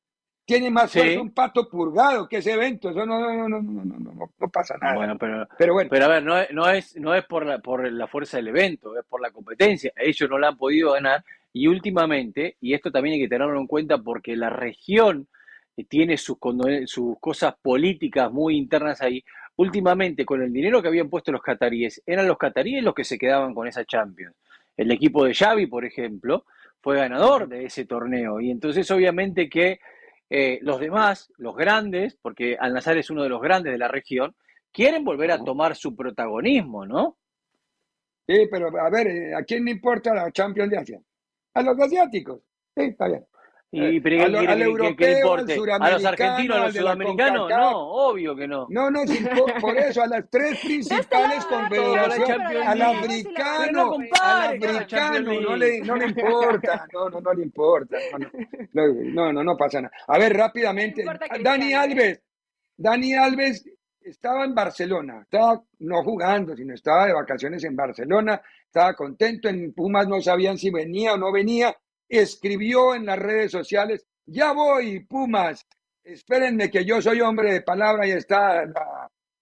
tiene 0.45 0.71
más 0.71 0.93
fuerza 0.93 1.21
un 1.21 1.33
pato 1.33 1.69
purgado 1.69 2.29
que 2.29 2.39
ese 2.39 2.53
evento. 2.53 2.91
Eso 2.91 3.07
no, 3.07 3.21
no, 3.21 3.49
no, 3.49 3.61
no, 3.61 3.85
no, 3.85 4.31
no, 4.39 4.49
pasa 4.51 4.77
nada. 4.81 4.95
Bueno, 4.95 5.17
pero, 5.19 5.49
pero, 5.57 5.73
bueno. 5.75 5.91
pero 5.91 6.05
a 6.05 6.09
ver, 6.09 6.23
no 6.23 6.39
es, 6.39 6.51
no 6.53 6.69
es, 6.69 6.97
no 6.97 7.15
es 7.15 7.25
por, 7.25 7.47
la, 7.47 7.59
por 7.61 7.91
la 7.91 8.07
fuerza 8.07 8.37
del 8.39 8.49
evento, 8.49 8.99
es 8.99 9.05
por 9.07 9.21
la 9.21 9.31
competencia. 9.31 9.93
Ellos 9.97 10.29
no 10.29 10.39
la 10.39 10.49
han 10.49 10.57
podido 10.57 10.93
ganar 10.93 11.25
y 11.53 11.67
últimamente, 11.67 12.57
y 12.61 12.73
esto 12.75 12.91
también 12.91 13.15
hay 13.15 13.21
que 13.21 13.29
tenerlo 13.29 13.59
en 13.59 13.67
cuenta 13.67 13.99
porque 13.99 14.37
la 14.37 14.51
región 14.51 15.29
tiene 15.89 16.17
sus, 16.17 16.39
sus 16.87 17.19
cosas 17.21 17.55
políticas 17.61 18.33
muy 18.33 18.57
internas 18.57 19.03
ahí, 19.03 19.23
últimamente 19.57 20.25
con 20.25 20.43
el 20.43 20.53
dinero 20.53 20.81
que 20.81 20.89
habían 20.89 21.11
puesto 21.11 21.31
los 21.31 21.43
cataríes, 21.43 22.03
eran 22.07 22.27
los 22.27 22.39
cataríes 22.39 22.83
los 22.83 22.95
que 22.95 23.05
se 23.05 23.19
quedaban 23.19 23.55
con 23.55 23.67
esa 23.67 23.85
Champions. 23.85 24.35
El 24.77 24.91
equipo 24.91 25.25
de 25.25 25.35
Xavi, 25.35 25.67
por 25.67 25.85
ejemplo, 25.85 26.47
fue 26.81 26.97
ganador 26.97 27.49
de 27.49 27.67
ese 27.67 27.85
torneo 27.85 28.41
y 28.41 28.51
entonces 28.51 28.91
obviamente 28.91 29.49
que 29.49 29.79
eh, 30.35 30.61
los 30.63 30.81
demás, 30.81 31.31
los 31.37 31.55
grandes, 31.55 32.17
porque 32.17 32.57
Al-Nazar 32.59 32.97
es 32.97 33.11
uno 33.11 33.23
de 33.23 33.29
los 33.29 33.43
grandes 33.43 33.71
de 33.71 33.77
la 33.79 33.89
región, 33.89 34.35
quieren 34.73 35.05
volver 35.05 35.31
a 35.31 35.45
tomar 35.45 35.77
su 35.77 35.95
protagonismo, 35.95 36.87
¿no? 36.87 37.19
Sí, 38.27 38.49
pero 38.51 38.69
a 38.81 38.89
ver, 38.89 39.09
eh, 39.09 39.35
¿a 39.35 39.43
quién 39.43 39.67
le 39.67 39.73
importa 39.73 40.15
la 40.15 40.33
Champions 40.33 40.71
de 40.71 40.79
Asia? 40.79 41.03
A 41.53 41.63
los 41.63 41.79
asiáticos. 41.79 42.41
Sí, 42.75 42.83
está 42.85 43.09
bien. 43.09 43.27
Y, 43.75 43.97
Eh, 43.97 44.01
pero 44.03 44.21
a 44.21 44.27
¿qué 44.27 44.31
lo- 44.31 44.39
al 44.39 44.45
que- 44.47 44.53
que- 44.53 44.57
que 44.57 44.63
europeo, 44.63 45.33
al? 45.33 45.41
¿A 45.41 45.43
los 45.43 45.53
suramericano, 45.55 46.09
argentinos, 46.09 46.57
a 46.57 46.61
al 46.61 46.65
los 46.67 46.77
sudamericanos? 46.77 47.49
No, 47.49 47.79
obvio 47.89 48.37
que 48.37 48.47
no. 48.47 48.67
No, 48.69 48.91
no, 48.91 49.01
por, 49.35 49.61
por 49.63 49.79
eso, 49.79 50.03
a 50.03 50.07
las 50.09 50.29
tres 50.29 50.59
principales 50.63 51.45
confederaciones, 51.47 52.67
al 52.67 52.83
africano, 52.83 53.97
al 54.23 54.63
africano, 54.63 55.41
no 55.41 55.57
le, 55.57 55.81
no 55.81 55.97
le 55.97 56.05
importa, 56.07 56.87
no, 56.93 57.09
no, 57.09 57.21
no 57.23 57.33
le 57.33 57.43
importa, 57.45 57.97
no, 58.75 58.87
no, 58.93 59.33
no, 59.33 59.43
no, 59.43 59.57
pasa 59.57 59.81
nada. 59.81 59.95
A 60.07 60.19
ver, 60.19 60.37
rápidamente, 60.37 61.03
No 61.03 61.13
Dani. 61.43 61.73
Alves, 61.73 62.21
Dani 62.77 63.15
Alves 63.15 63.65
estaba 64.03 64.45
en 64.45 64.55
Barcelona, 64.55 65.21
estaba 65.23 65.63
no 65.79 66.03
jugando, 66.03 66.55
sino 66.55 66.75
estaba 66.75 67.07
de 67.07 67.15
vacaciones 67.15 67.65
en 67.65 67.75
Barcelona, 67.75 68.43
estaba 68.67 68.93
contento, 68.95 69.49
en 69.49 69.73
Pumas 69.73 70.07
no 70.09 70.21
sabían 70.21 70.59
si 70.59 70.71
venía 70.71 71.15
o 71.15 71.17
no 71.17 71.33
venía, 71.33 71.75
escribió 72.19 72.95
en 72.95 73.07
las 73.07 73.19
redes 73.19 73.51
sociales, 73.51 74.07
ya 74.27 74.53
voy, 74.53 75.01
Pumas, 75.01 75.67
espérenme 76.05 76.71
que 76.71 76.85
yo 76.85 77.01
soy 77.01 77.21
hombre 77.21 77.53
de 77.53 77.63
palabra 77.63 78.07
y 78.07 78.11
está 78.11 78.65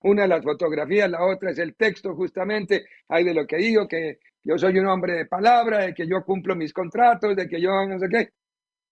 una 0.03 0.23
de 0.23 0.29
las 0.29 0.43
fotografías, 0.43 1.11
la 1.11 1.25
otra 1.25 1.51
es 1.51 1.59
el 1.59 1.75
texto 1.75 2.15
justamente, 2.15 2.87
hay 3.09 3.25
de 3.25 3.35
lo 3.35 3.47
que 3.47 3.57
digo, 3.57 3.89
que 3.89 4.21
yo 4.43 4.57
soy 4.57 4.79
un 4.79 4.87
hombre 4.87 5.15
de 5.15 5.27
palabra, 5.27 5.79
de 5.79 5.95
que 5.95 6.07
yo 6.07 6.25
cumplo 6.25 6.57
mis 6.57 6.73
contratos, 6.73 7.37
de 7.37 7.49
que 7.49 7.61
yo 7.61 7.71
no 7.87 7.99
sé 7.99 8.09
qué. 8.09 8.31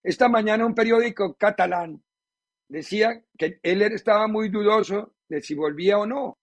Esta 0.02 0.28
mañana 0.28 0.66
un 0.66 0.74
periódico 0.74 1.34
catalán 1.34 2.02
decía 2.68 3.22
que 3.36 3.58
él 3.62 3.82
estaba 3.82 4.28
muy 4.28 4.48
dudoso 4.50 5.14
de 5.28 5.40
si 5.40 5.54
volvía 5.54 5.98
o 5.98 6.06
no, 6.06 6.38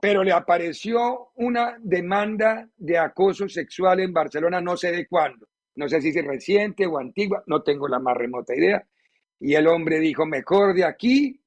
pero 0.00 0.22
le 0.22 0.32
apareció 0.32 1.30
una 1.36 1.76
demanda 1.80 2.68
de 2.76 2.98
acoso 2.98 3.48
sexual 3.48 4.00
en 4.00 4.12
Barcelona, 4.12 4.60
no 4.60 4.76
sé 4.76 4.92
de 4.92 5.06
cuándo, 5.06 5.46
no 5.78 5.88
sé 5.88 6.02
si 6.02 6.08
es 6.08 6.24
reciente 6.24 6.86
o 6.86 6.98
antigua, 6.98 7.44
no 7.46 7.62
tengo 7.62 7.86
la 7.86 8.00
más 8.00 8.16
remota 8.16 8.54
idea, 8.54 8.84
y 9.38 9.54
el 9.54 9.68
hombre 9.68 10.00
dijo, 10.00 10.26
mejor 10.26 10.74
de 10.74 10.84
aquí 10.84 11.40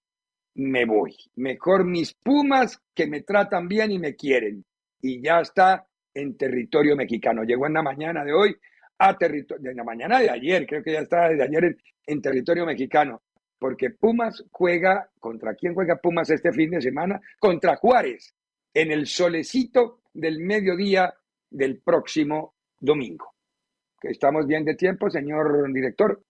me 0.55 0.85
voy, 0.85 1.15
mejor 1.35 1.83
mis 1.83 2.13
Pumas 2.13 2.81
que 2.95 3.07
me 3.07 3.23
tratan 3.23 3.67
bien 3.67 3.91
y 3.91 3.99
me 3.99 4.15
quieren, 4.15 4.63
y 5.01 5.21
ya 5.21 5.41
está 5.41 5.85
en 6.13 6.37
territorio 6.37 6.95
mexicano, 6.95 7.43
llegó 7.43 7.67
en 7.67 7.73
la 7.73 7.83
mañana 7.83 8.23
de 8.23 8.31
hoy 8.31 8.55
a 8.99 9.17
territorio, 9.17 9.71
en 9.71 9.77
la 9.77 9.83
mañana 9.83 10.19
de 10.19 10.29
ayer, 10.29 10.65
creo 10.65 10.81
que 10.81 10.93
ya 10.93 10.99
está 10.99 11.27
desde 11.27 11.43
ayer 11.43 11.65
en, 11.65 11.77
en 12.07 12.21
territorio 12.21 12.65
mexicano, 12.65 13.21
porque 13.59 13.89
Pumas 13.89 14.45
juega, 14.49 15.09
¿contra 15.19 15.55
quién 15.55 15.73
juega 15.73 15.97
Pumas 15.97 16.29
este 16.29 16.53
fin 16.53 16.71
de 16.71 16.81
semana? 16.81 17.19
Contra 17.37 17.75
Juárez, 17.75 18.33
en 18.73 18.91
el 18.91 19.07
solecito 19.07 19.99
del 20.13 20.39
mediodía 20.39 21.13
del 21.49 21.81
próximo 21.81 22.55
domingo. 22.79 23.35
Estamos 24.01 24.47
bien 24.47 24.65
de 24.65 24.75
tiempo, 24.75 25.09
señor 25.09 25.71
director, 25.71 26.21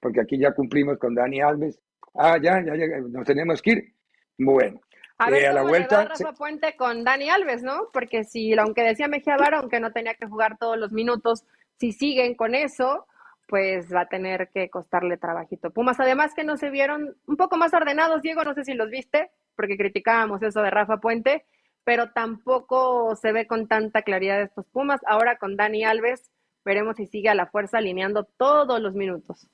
porque 0.00 0.20
aquí 0.20 0.38
ya 0.38 0.52
cumplimos 0.52 0.98
con 0.98 1.14
Dani 1.14 1.40
Alves. 1.40 1.78
Ah, 2.14 2.38
ya, 2.40 2.62
ya, 2.64 2.74
ya 2.76 2.86
nos 3.08 3.26
tenemos 3.26 3.60
que 3.60 3.70
ir. 3.72 3.94
Bueno, 4.38 4.80
A 5.18 5.30
ver 5.30 5.42
eh, 5.42 5.46
a 5.48 5.52
la 5.52 5.60
cómo 5.60 5.72
le 5.72 5.80
va 5.80 5.88
vuelta. 5.88 6.04
Rafa 6.06 6.32
Puente 6.32 6.76
con 6.76 7.04
Dani 7.04 7.28
Alves, 7.28 7.62
¿no? 7.62 7.88
Porque 7.92 8.24
si, 8.24 8.52
aunque 8.58 8.82
decía 8.82 9.08
Mejía 9.08 9.36
Barón 9.36 9.68
que 9.68 9.80
no 9.80 9.92
tenía 9.92 10.14
que 10.14 10.26
jugar 10.26 10.58
todos 10.58 10.78
los 10.78 10.92
minutos, 10.92 11.44
si 11.78 11.92
siguen 11.92 12.34
con 12.34 12.54
eso, 12.54 13.06
pues 13.48 13.92
va 13.92 14.02
a 14.02 14.08
tener 14.08 14.48
que 14.52 14.70
costarle 14.70 15.16
trabajito. 15.16 15.70
Pumas, 15.70 16.00
además 16.00 16.32
que 16.34 16.44
no 16.44 16.56
se 16.56 16.70
vieron 16.70 17.16
un 17.26 17.36
poco 17.36 17.56
más 17.56 17.74
ordenados, 17.74 18.22
Diego, 18.22 18.42
no 18.44 18.54
sé 18.54 18.64
si 18.64 18.74
los 18.74 18.90
viste, 18.90 19.30
porque 19.56 19.76
criticábamos 19.76 20.42
eso 20.42 20.62
de 20.62 20.70
Rafa 20.70 20.98
Puente, 20.98 21.44
pero 21.84 22.12
tampoco 22.12 23.14
se 23.16 23.32
ve 23.32 23.46
con 23.46 23.68
tanta 23.68 24.02
claridad 24.02 24.40
estos 24.40 24.66
Pumas. 24.66 25.00
Ahora 25.06 25.36
con 25.36 25.56
Dani 25.56 25.84
Alves, 25.84 26.30
veremos 26.64 26.96
si 26.96 27.06
sigue 27.06 27.28
a 27.28 27.34
la 27.34 27.46
fuerza 27.46 27.78
alineando 27.78 28.24
todos 28.36 28.80
los 28.80 28.94
minutos. 28.94 29.46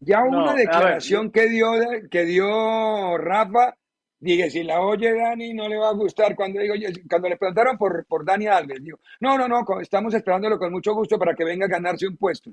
Ya 0.00 0.20
No, 0.20 0.28
una 0.42 0.50
a 0.52 0.54
ver, 0.54 0.66
declaración 0.66 1.30
que 1.30 1.48
dio, 1.48 1.70
que 2.10 2.24
dio 2.24 3.16
Rafa, 3.18 3.74
dije, 4.18 4.50
si 4.50 4.62
la 4.64 4.80
oye 4.80 5.14
Dani 5.14 5.54
no 5.54 5.68
le 5.68 5.76
va 5.76 5.90
a 5.90 5.94
gustar. 5.94 6.34
Cuando, 6.34 6.60
digo, 6.60 6.74
cuando 7.08 7.28
le 7.28 7.36
preguntaron 7.36 7.76
por, 7.78 8.04
por 8.06 8.24
Dani 8.24 8.46
Alves, 8.46 8.82
digo, 8.82 8.98
no, 9.20 9.38
no, 9.38 9.46
no, 9.46 9.64
estamos 9.80 10.12
esperándolo 10.14 10.58
con 10.58 10.72
mucho 10.72 10.92
gusto 10.94 11.18
para 11.18 11.34
que 11.34 11.44
venga 11.44 11.66
a 11.66 11.68
ganarse 11.68 12.06
un 12.08 12.16
puesto. 12.16 12.50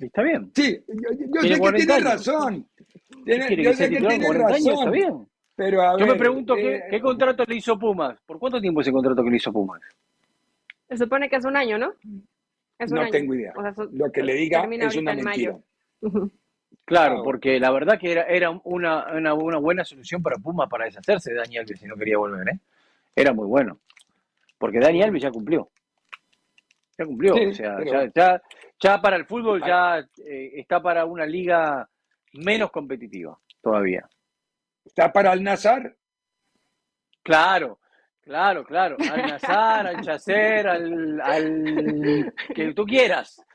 Está 0.00 0.22
bien. 0.22 0.50
Sí, 0.54 0.82
yo, 0.88 1.10
yo- 1.12 1.40
sé 1.42 1.48
que 1.50 1.58
40 1.58 1.76
tiene 1.94 2.10
años. 2.10 2.26
razón. 2.26 2.66
¿Qué 3.24 3.24
Tiene- 3.24 3.62
yo 3.62 3.70
que 3.70 3.76
sé 3.76 3.90
que 3.90 3.96
tiene 3.98 4.26
40 4.26 4.46
años? 4.48 4.58
Está 4.66 4.70
razón. 4.76 4.92
bien. 4.92 5.28
Pero 5.56 5.82
a 5.82 5.92
Yo 5.96 6.04
me 6.04 6.12
ver, 6.12 6.18
pregunto, 6.18 6.56
eh, 6.56 6.62
¿qué, 6.62 6.96
qué 6.96 7.00
contrato 7.00 7.44
le 7.46 7.54
hizo 7.54 7.78
Pumas? 7.78 8.18
¿Por 8.26 8.40
cuánto 8.40 8.60
tiempo 8.60 8.80
ese 8.80 8.90
contrato 8.90 9.22
que 9.22 9.30
le 9.30 9.36
hizo 9.36 9.52
Pumas? 9.52 9.80
Se 10.88 10.96
supone 10.96 11.28
que 11.28 11.36
es 11.36 11.44
un 11.44 11.56
año, 11.56 11.78
¿no? 11.78 11.94
Es 12.78 12.90
un 12.90 12.96
No 12.96 13.02
año. 13.02 13.10
tengo 13.10 13.34
idea. 13.34 13.52
O 13.56 13.62
sea, 13.62 13.74
son- 13.74 13.90
Lo 13.96 14.10
que 14.12 14.22
le 14.22 14.34
diga 14.34 14.60
es 14.64 14.96
una 14.96 15.14
mentira. 15.14 15.58
mayo. 16.02 16.30
Claro, 16.84 17.22
porque 17.24 17.58
la 17.58 17.70
verdad 17.70 17.98
que 17.98 18.12
era, 18.12 18.22
era 18.24 18.50
una, 18.64 19.06
una, 19.14 19.32
una 19.34 19.58
buena 19.58 19.84
solución 19.84 20.22
para 20.22 20.36
Pumas 20.36 20.68
para 20.68 20.84
deshacerse 20.84 21.30
de 21.32 21.36
Dani 21.38 21.56
Alves 21.56 21.80
si 21.80 21.86
no 21.86 21.96
quería 21.96 22.18
volver, 22.18 22.46
¿eh? 22.48 22.58
Era 23.16 23.32
muy 23.32 23.46
bueno. 23.46 23.78
Porque 24.58 24.80
Dani 24.80 25.02
Alves 25.02 25.22
ya 25.22 25.30
cumplió. 25.30 25.70
Ya 26.98 27.06
cumplió. 27.06 27.34
Sí, 27.34 27.46
o 27.46 27.54
sea, 27.54 27.76
pero- 27.76 28.04
ya, 28.04 28.12
ya, 28.14 28.42
ya 28.80 29.00
para 29.00 29.16
el 29.16 29.24
fútbol 29.24 29.62
ya 29.64 29.98
eh, 30.26 30.52
está 30.56 30.82
para 30.82 31.06
una 31.06 31.24
liga 31.24 31.88
menos 32.34 32.70
competitiva 32.70 33.38
todavía. 33.62 34.06
Está 34.84 35.10
para 35.12 35.32
el 35.32 35.42
Nazar. 35.42 35.96
Claro, 37.22 37.78
claro, 38.24 38.64
claro. 38.64 38.96
Al 39.12 39.22
Nazar, 39.22 39.86
al 39.86 40.00
Chacer, 40.02 40.66
al, 40.68 41.20
al 41.20 42.32
que 42.54 42.72
tú 42.74 42.84
quieras. 42.84 43.40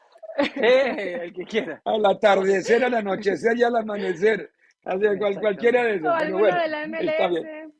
Eh, 0.55 1.19
el 1.23 1.33
que 1.33 1.43
quiera. 1.43 1.81
Al 1.83 2.05
atardecer, 2.05 2.81
al 2.85 2.93
anochecer 2.93 3.57
y 3.57 3.63
al 3.63 3.75
amanecer. 3.75 4.49
Hacia 4.85 5.17
cual- 5.17 5.37
cualquiera 5.39 5.83
de 5.83 5.95
esos. 5.95 6.07
O 6.07 6.11
pero 6.17 6.23
alguno 6.25 6.39
bueno, 6.39 6.61
de 6.61 6.67
la. 6.69 6.87
MLS. 6.87 7.73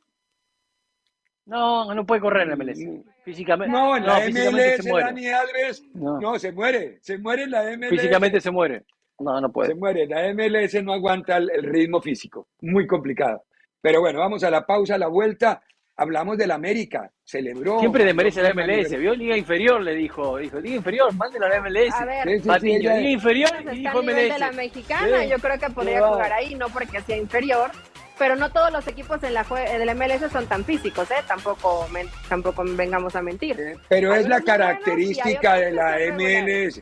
No, 1.45 1.93
no 1.95 2.05
puede 2.05 2.19
correr 2.21 2.43
en 2.43 2.49
la 2.49 2.55
MLS. 2.57 2.79
Físicamente, 3.23 3.71
No, 3.71 3.95
en 3.97 4.05
la 4.05 4.15
físicamente 4.17 4.51
MLS, 4.75 4.83
se 4.83 4.89
muere. 4.89 5.05
Dani 5.05 5.27
Alves, 5.29 5.83
No. 5.93 6.19
no. 6.19 6.39
se 6.39 6.51
muere, 6.51 6.97
se 7.01 7.17
muere 7.17 7.43
en 7.43 7.51
la 7.51 7.63
MLS. 7.77 7.89
Físicamente 7.89 8.41
se 8.41 8.51
muere. 8.51 8.83
No, 9.19 9.39
no 9.41 9.47
se 9.47 9.53
puede. 9.53 9.75
muere, 9.75 10.05
la 10.07 10.33
MLS 10.33 10.83
no 10.83 10.93
aguanta 10.93 11.37
el, 11.37 11.49
el 11.51 11.63
ritmo 11.63 12.01
físico, 12.01 12.49
muy 12.61 12.85
complicado. 12.85 13.45
Pero 13.81 14.01
bueno, 14.01 14.19
vamos 14.19 14.43
a 14.43 14.51
la 14.51 14.65
pausa, 14.65 14.95
a 14.95 14.97
la 14.99 15.07
vuelta, 15.07 15.61
hablamos 15.99 16.37
del 16.37 16.51
América, 16.51 17.11
celebró. 17.23 17.79
Siempre 17.79 18.05
desmerece 18.05 18.41
la 18.41 18.53
mandó 18.53 18.71
un 18.73 18.79
MLS. 18.79 18.97
Vio 18.97 19.13
Liga 19.15 19.37
Inferior, 19.37 19.81
le 19.81 19.93
dijo. 19.95 20.37
Dijo, 20.37 20.59
Liga 20.59 20.75
Inferior, 20.77 21.13
mándela 21.13 21.47
a 21.47 21.49
la 21.49 21.61
MLS. 21.61 21.93
A 21.93 22.05
ver, 22.05 22.23
Sí, 22.27 22.33
sí, 22.35 22.39
sí, 22.41 22.47
Patiño, 22.47 22.77
ella- 22.79 22.95
Liga 22.97 23.09
Inferior 23.11 23.49
y 23.63 23.67
a 23.67 23.71
dijo 23.71 24.01
nivel 24.01 24.29
de 24.31 24.39
la 24.39 24.47
MLS. 24.51 24.55
mexicana, 24.55 25.23
Sí. 25.23 25.29
yo 25.29 25.37
creo 25.39 25.59
que 25.59 25.69
podría 25.69 26.01
jugar 26.07 26.31
ahí, 26.33 26.55
no 26.55 26.69
porque 26.69 27.01
sea 27.01 27.17
inferior, 27.17 27.69
pero 28.17 28.35
no 28.35 28.49
todos 28.51 28.71
los 28.71 28.87
equipos 28.87 29.21
en 29.23 29.33
la 29.33 29.43
jue- 29.45 29.77
de 29.77 29.85
la 29.85 29.91
MLS 29.93 30.29
son 30.31 30.45
tan 30.47 30.63
físicos, 30.65 31.09
¿eh? 31.11 31.15
Tampoco, 31.27 31.87
men- 31.91 32.07
tampoco 32.27 32.63
vengamos 32.65 33.15
a 33.15 33.21
mentir. 33.21 33.59
Eh, 33.59 33.75
Pero 33.89 34.13
es 34.13 34.27
la 34.27 34.41
característica 34.41 35.55
de 35.55 35.71
la 35.71 35.97
MLS. 35.99 36.81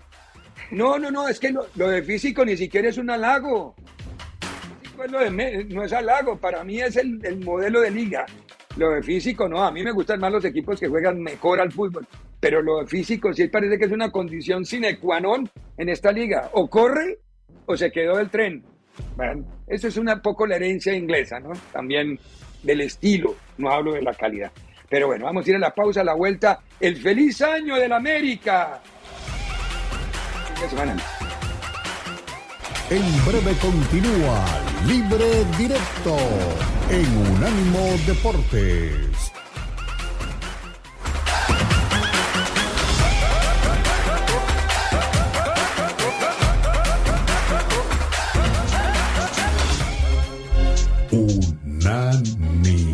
No, 0.71 0.99
no, 0.99 1.09
no, 1.11 1.27
es 1.27 1.39
que 1.39 1.51
lo, 1.51 1.65
lo 1.75 1.89
de 1.89 2.03
físico 2.03 2.43
ni 2.45 2.55
siquiera 2.57 2.89
es 2.89 2.97
un 2.97 3.09
halago. 3.09 3.75
Físico 4.81 5.03
es 5.03 5.11
lo 5.11 5.19
de 5.19 5.29
me- 5.29 5.63
no 5.65 5.83
es 5.83 5.93
halago, 5.93 6.37
para 6.37 6.63
mí 6.63 6.79
es 6.81 6.95
el, 6.97 7.19
el 7.23 7.37
modelo 7.39 7.81
de 7.81 7.91
liga. 7.91 8.25
Lo 8.77 8.91
de 8.91 9.01
físico 9.01 9.49
no, 9.49 9.63
a 9.63 9.71
mí 9.71 9.83
me 9.83 9.91
gustan 9.91 10.19
más 10.19 10.31
los 10.31 10.45
equipos 10.45 10.79
que 10.79 10.87
juegan 10.87 11.19
mejor 11.19 11.59
al 11.59 11.71
fútbol, 11.71 12.07
pero 12.39 12.61
lo 12.61 12.79
de 12.79 12.85
físico 12.85 13.33
sí 13.33 13.47
parece 13.47 13.77
que 13.79 13.85
es 13.85 13.91
una 13.91 14.11
condición 14.11 14.65
sine 14.65 14.99
qua 14.99 15.19
non 15.19 15.49
en 15.77 15.89
esta 15.89 16.11
liga. 16.11 16.51
O 16.53 16.69
corre 16.69 17.17
o 17.65 17.75
se 17.75 17.91
quedó 17.91 18.17
del 18.17 18.29
tren. 18.29 18.63
Bueno, 19.15 19.43
eso 19.65 19.87
es 19.87 19.97
una 19.97 20.21
poco 20.21 20.45
la 20.45 20.57
herencia 20.57 20.93
inglesa, 20.93 21.39
¿no? 21.39 21.53
También 21.73 22.19
del 22.61 22.81
estilo, 22.81 23.35
no 23.57 23.71
hablo 23.71 23.93
de 23.93 24.03
la 24.03 24.13
calidad. 24.13 24.51
Pero 24.89 25.07
bueno, 25.07 25.25
vamos 25.25 25.45
a 25.45 25.49
ir 25.49 25.55
a 25.55 25.59
la 25.59 25.73
pausa, 25.73 26.01
a 26.01 26.03
la 26.03 26.13
vuelta. 26.13 26.59
El 26.79 26.97
feliz 26.97 27.41
año 27.41 27.75
del 27.75 27.91
América. 27.91 28.79
En 32.89 33.25
breve 33.25 33.53
continúa 33.57 34.45
Libre 34.85 35.43
Directo 35.57 36.15
en 36.89 37.17
Unánimo 37.33 37.81
Deportes. 38.05 39.33
Unánimo 51.11 52.86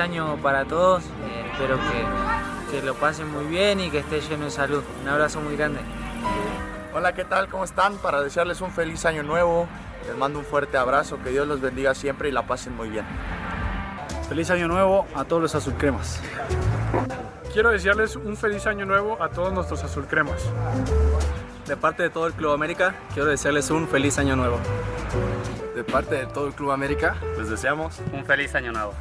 año 0.00 0.36
para 0.42 0.64
todos, 0.64 1.04
eh, 1.04 1.50
espero 1.52 1.76
que, 1.76 2.76
que 2.76 2.82
lo 2.82 2.94
pasen 2.94 3.30
muy 3.30 3.44
bien 3.44 3.80
y 3.80 3.90
que 3.90 3.98
esté 3.98 4.20
lleno 4.20 4.46
de 4.46 4.50
salud. 4.50 4.82
Un 5.02 5.08
abrazo 5.08 5.40
muy 5.40 5.56
grande. 5.56 5.80
Hola, 6.92 7.14
¿qué 7.14 7.24
tal? 7.24 7.48
¿Cómo 7.48 7.64
están? 7.64 7.96
Para 7.98 8.20
desearles 8.22 8.60
un 8.60 8.70
feliz 8.70 9.04
año 9.04 9.22
nuevo, 9.22 9.68
les 10.06 10.16
mando 10.16 10.38
un 10.38 10.44
fuerte 10.44 10.76
abrazo, 10.76 11.18
que 11.22 11.30
Dios 11.30 11.46
los 11.46 11.60
bendiga 11.60 11.94
siempre 11.94 12.28
y 12.28 12.32
la 12.32 12.46
pasen 12.46 12.74
muy 12.74 12.88
bien. 12.88 13.04
Feliz 14.28 14.50
año 14.50 14.68
nuevo 14.68 15.06
a 15.14 15.24
todos 15.24 15.42
los 15.42 15.54
azulcremas. 15.54 16.20
Quiero 17.52 17.70
desearles 17.70 18.16
un 18.16 18.36
feliz 18.36 18.66
año 18.66 18.86
nuevo 18.86 19.22
a 19.22 19.28
todos 19.28 19.52
nuestros 19.52 19.84
azulcremas. 19.84 20.42
De 21.66 21.76
parte 21.76 22.02
de 22.02 22.10
todo 22.10 22.26
el 22.26 22.32
Club 22.32 22.52
América, 22.52 22.94
quiero 23.12 23.28
desearles 23.28 23.70
un 23.70 23.86
feliz 23.86 24.18
año 24.18 24.34
nuevo. 24.34 24.58
De 25.74 25.84
parte 25.84 26.14
de 26.14 26.26
todo 26.26 26.46
el 26.46 26.54
Club 26.54 26.70
América, 26.70 27.16
les 27.38 27.48
deseamos 27.48 28.00
un 28.12 28.24
feliz 28.24 28.54
año 28.54 28.72
nuevo. 28.72 28.94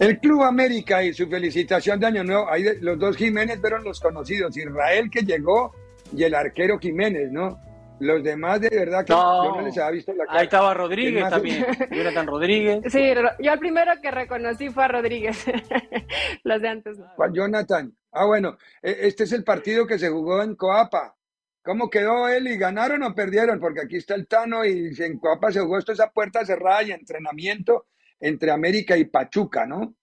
El 0.00 0.18
Club 0.18 0.42
América 0.42 1.04
y 1.04 1.12
su 1.12 1.28
felicitación 1.28 2.00
de 2.00 2.06
Año 2.06 2.24
Nuevo, 2.24 2.50
ahí 2.50 2.64
los 2.80 2.98
dos 2.98 3.16
Jiménez 3.18 3.60
fueron 3.60 3.84
los 3.84 4.00
conocidos, 4.00 4.56
Israel 4.56 5.10
que 5.10 5.20
llegó 5.22 5.74
y 6.16 6.24
el 6.24 6.34
arquero 6.34 6.78
Jiménez, 6.78 7.30
¿no? 7.30 7.60
Los 8.00 8.24
demás 8.24 8.62
de 8.62 8.70
verdad 8.70 9.04
que 9.04 9.12
No. 9.12 9.44
yo 9.44 9.60
no 9.60 9.66
les 9.66 9.76
había 9.76 9.90
visto 9.90 10.14
la 10.14 10.24
cara. 10.24 10.38
Ahí 10.40 10.44
estaba 10.46 10.72
Rodríguez 10.72 11.28
también. 11.28 11.66
Jonathan 11.90 12.26
Rodríguez. 12.26 12.80
Sí, 12.90 13.12
yo 13.40 13.52
el 13.52 13.58
primero 13.58 13.92
que 14.00 14.10
reconocí 14.10 14.70
fue 14.70 14.84
a 14.84 14.88
Rodríguez. 14.88 15.44
Los 16.44 16.62
de 16.62 16.68
antes 16.68 16.98
no. 16.98 17.06
¿Cuál 17.14 17.34
Jonathan? 17.34 17.92
Ah, 18.12 18.24
bueno, 18.24 18.56
e- 18.82 18.96
este 19.02 19.24
es 19.24 19.32
el 19.32 19.44
partido 19.44 19.86
que 19.86 19.98
se 19.98 20.08
jugó 20.08 20.42
en 20.42 20.54
Coapa. 20.56 21.14
¿Cómo 21.62 21.90
quedó 21.90 22.26
él? 22.26 22.48
¿Y 22.48 22.56
ganaron 22.56 23.02
o 23.02 23.14
perdieron? 23.14 23.60
Porque 23.60 23.82
aquí 23.82 23.96
está 23.98 24.14
el 24.14 24.26
Tano 24.26 24.64
y 24.64 24.94
en 24.98 25.18
Coapa 25.18 25.52
se 25.52 25.60
jugó 25.60 25.76
esto 25.76 25.92
esa 25.92 26.08
puerta 26.10 26.42
cerrada 26.46 26.82
y 26.84 26.92
entrenamiento 26.92 27.84
entre 28.20 28.50
América 28.50 28.96
y 28.96 29.04
Pachuca, 29.04 29.66
¿no? 29.66 29.94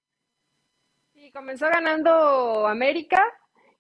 Sí, 1.13 1.31
comenzó 1.31 1.67
ganando 1.69 2.67
América 2.67 3.21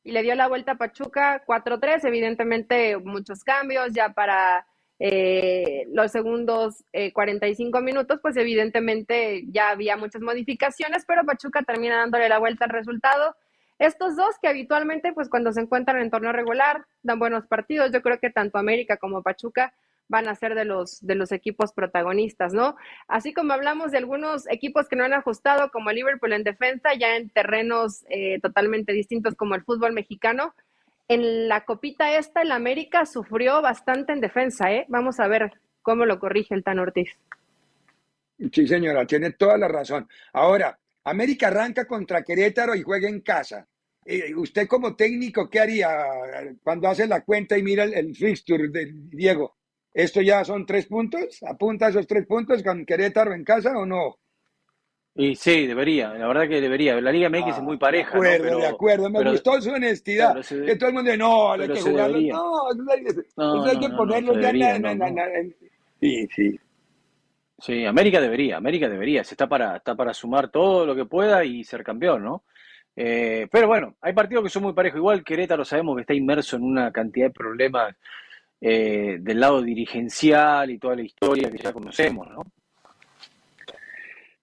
y 0.03 0.11
le 0.11 0.21
dio 0.21 0.35
la 0.35 0.47
vuelta 0.47 0.73
a 0.73 0.77
Pachuca 0.77 1.43
4-3, 1.45 2.05
evidentemente 2.05 2.97
muchos 2.97 3.43
cambios 3.43 3.91
ya 3.91 4.13
para 4.13 4.65
eh, 4.99 5.85
los 5.91 6.11
segundos 6.11 6.83
eh, 6.93 7.13
45 7.13 7.81
minutos, 7.81 8.19
pues 8.21 8.35
evidentemente 8.37 9.43
ya 9.49 9.69
había 9.69 9.97
muchas 9.97 10.21
modificaciones, 10.21 11.03
pero 11.05 11.25
Pachuca 11.25 11.61
termina 11.63 11.97
dándole 11.97 12.29
la 12.29 12.39
vuelta 12.39 12.65
al 12.65 12.71
resultado. 12.71 13.35
Estos 13.79 14.15
dos 14.15 14.35
que 14.41 14.47
habitualmente, 14.47 15.13
pues 15.13 15.29
cuando 15.29 15.51
se 15.51 15.61
encuentran 15.61 16.01
en 16.01 16.09
torneo 16.09 16.31
regular, 16.31 16.85
dan 17.03 17.19
buenos 17.19 17.45
partidos. 17.45 17.91
Yo 17.91 18.01
creo 18.01 18.19
que 18.19 18.31
tanto 18.31 18.57
América 18.57 18.97
como 18.97 19.21
Pachuca 19.21 19.71
van 20.09 20.27
a 20.27 20.35
ser 20.35 20.55
de 20.55 20.65
los, 20.65 21.05
de 21.05 21.15
los 21.15 21.31
equipos 21.31 21.73
protagonistas, 21.73 22.53
¿no? 22.53 22.75
Así 23.07 23.33
como 23.33 23.53
hablamos 23.53 23.91
de 23.91 23.97
algunos 23.97 24.47
equipos 24.49 24.87
que 24.87 24.95
no 24.95 25.03
han 25.03 25.13
ajustado, 25.13 25.69
como 25.71 25.91
Liverpool 25.91 26.33
en 26.33 26.43
defensa, 26.43 26.93
ya 26.93 27.15
en 27.15 27.29
terrenos 27.29 28.05
eh, 28.09 28.39
totalmente 28.41 28.93
distintos 28.93 29.35
como 29.35 29.55
el 29.55 29.63
fútbol 29.63 29.93
mexicano. 29.93 30.53
En 31.07 31.47
la 31.47 31.65
copita 31.65 32.17
esta, 32.17 32.41
el 32.41 32.51
América 32.51 33.05
sufrió 33.05 33.61
bastante 33.61 34.13
en 34.13 34.21
defensa, 34.21 34.71
¿eh? 34.71 34.85
Vamos 34.89 35.19
a 35.19 35.27
ver 35.27 35.51
cómo 35.81 36.05
lo 36.05 36.19
corrige 36.19 36.53
el 36.53 36.63
Tan 36.63 36.79
Ortiz. 36.79 37.09
Sí, 38.51 38.67
señora, 38.67 39.05
tiene 39.07 39.31
toda 39.31 39.57
la 39.57 39.67
razón. 39.67 40.07
Ahora, 40.33 40.77
América 41.05 41.47
arranca 41.47 41.85
contra 41.87 42.23
Querétaro 42.23 42.75
y 42.75 42.83
juega 42.83 43.09
en 43.09 43.21
casa. 43.21 43.67
Eh, 44.05 44.33
usted 44.35 44.67
como 44.67 44.95
técnico, 44.95 45.49
¿qué 45.49 45.59
haría 45.59 45.89
cuando 46.63 46.87
hace 46.87 47.07
la 47.07 47.25
cuenta 47.25 47.57
y 47.57 47.63
mira 47.63 47.83
el, 47.83 47.93
el 47.93 48.15
fixture 48.15 48.69
de 48.69 48.91
Diego? 48.93 49.56
¿Esto 49.97 50.21
ya 50.21 50.43
son 50.45 50.63
tres 50.63 50.85
puntos? 50.85 51.41
¿Apunta 51.41 51.87
esos 51.89 52.05
tres 52.05 52.27
puntos 52.27 52.61
con 52.61 52.85
Querétaro 52.85 53.33
en 53.33 53.43
casa 53.43 53.75
o 53.75 53.83
no? 53.83 54.17
Y 55.15 55.33
sí, 55.35 55.65
debería, 55.65 56.13
la 56.13 56.27
verdad 56.27 56.47
que 56.47 56.61
debería. 56.61 57.01
La 57.01 57.11
Liga 57.11 57.29
MX 57.31 57.57
es 57.57 57.63
muy 57.63 57.77
pareja. 57.77 58.11
De 58.11 58.35
acuerdo, 58.35 58.43
¿no? 58.43 58.49
Pero- 58.49 58.59
de 58.59 58.67
acuerdo. 58.67 59.09
Me 59.09 59.17
pero- 59.17 59.31
gustó 59.31 59.59
su 59.59 59.71
honestidad. 59.71 60.39
se- 60.43 60.61
que 60.63 60.75
todo 60.75 60.89
el 60.89 60.95
mundo 60.95 61.09
dice, 61.09 61.17
no, 61.17 61.51
hay 61.51 61.67
que 61.67 61.81
jugarlo. 61.81 62.19
No, 62.21 62.73
no 62.75 62.91
hay, 62.91 63.03
No, 63.37 63.63
hay 63.65 63.79
que 63.79 63.89
ponerlo 63.89 64.39
ya 64.39 64.75
en- 64.75 65.55
Sí, 65.99 66.27
sí. 66.35 66.59
Sí, 67.57 67.85
América 67.85 68.21
debería, 68.21 68.57
América 68.57 68.87
debería, 68.87 69.23
se 69.23 69.33
está 69.33 69.47
para, 69.49 69.77
está 69.77 69.95
para 69.95 70.13
sumar 70.13 70.49
todo 70.49 70.85
lo 70.85 70.95
que 70.95 71.05
pueda 71.05 71.43
y 71.43 71.63
ser 71.63 71.83
campeón, 71.83 72.23
¿no? 72.23 72.43
Eh, 72.95 73.47
pero 73.51 73.65
bueno, 73.67 73.95
hay 74.01 74.13
partidos 74.13 74.43
que 74.43 74.51
son 74.51 74.61
muy 74.61 74.73
parejos. 74.73 74.99
Igual 74.99 75.23
Querétaro 75.23 75.65
sabemos 75.65 75.95
que 75.95 76.01
está 76.01 76.13
inmerso 76.13 76.55
en 76.57 76.63
una 76.63 76.91
cantidad 76.91 77.25
de 77.27 77.33
problemas 77.33 77.95
eh, 78.59 79.17
del 79.19 79.39
lado 79.39 79.61
dirigencial 79.61 80.71
y 80.71 80.79
toda 80.79 80.95
la 80.95 81.03
historia 81.03 81.51
que 81.51 81.57
ya 81.57 81.73
conocemos, 81.73 82.27
¿no? 82.29 82.43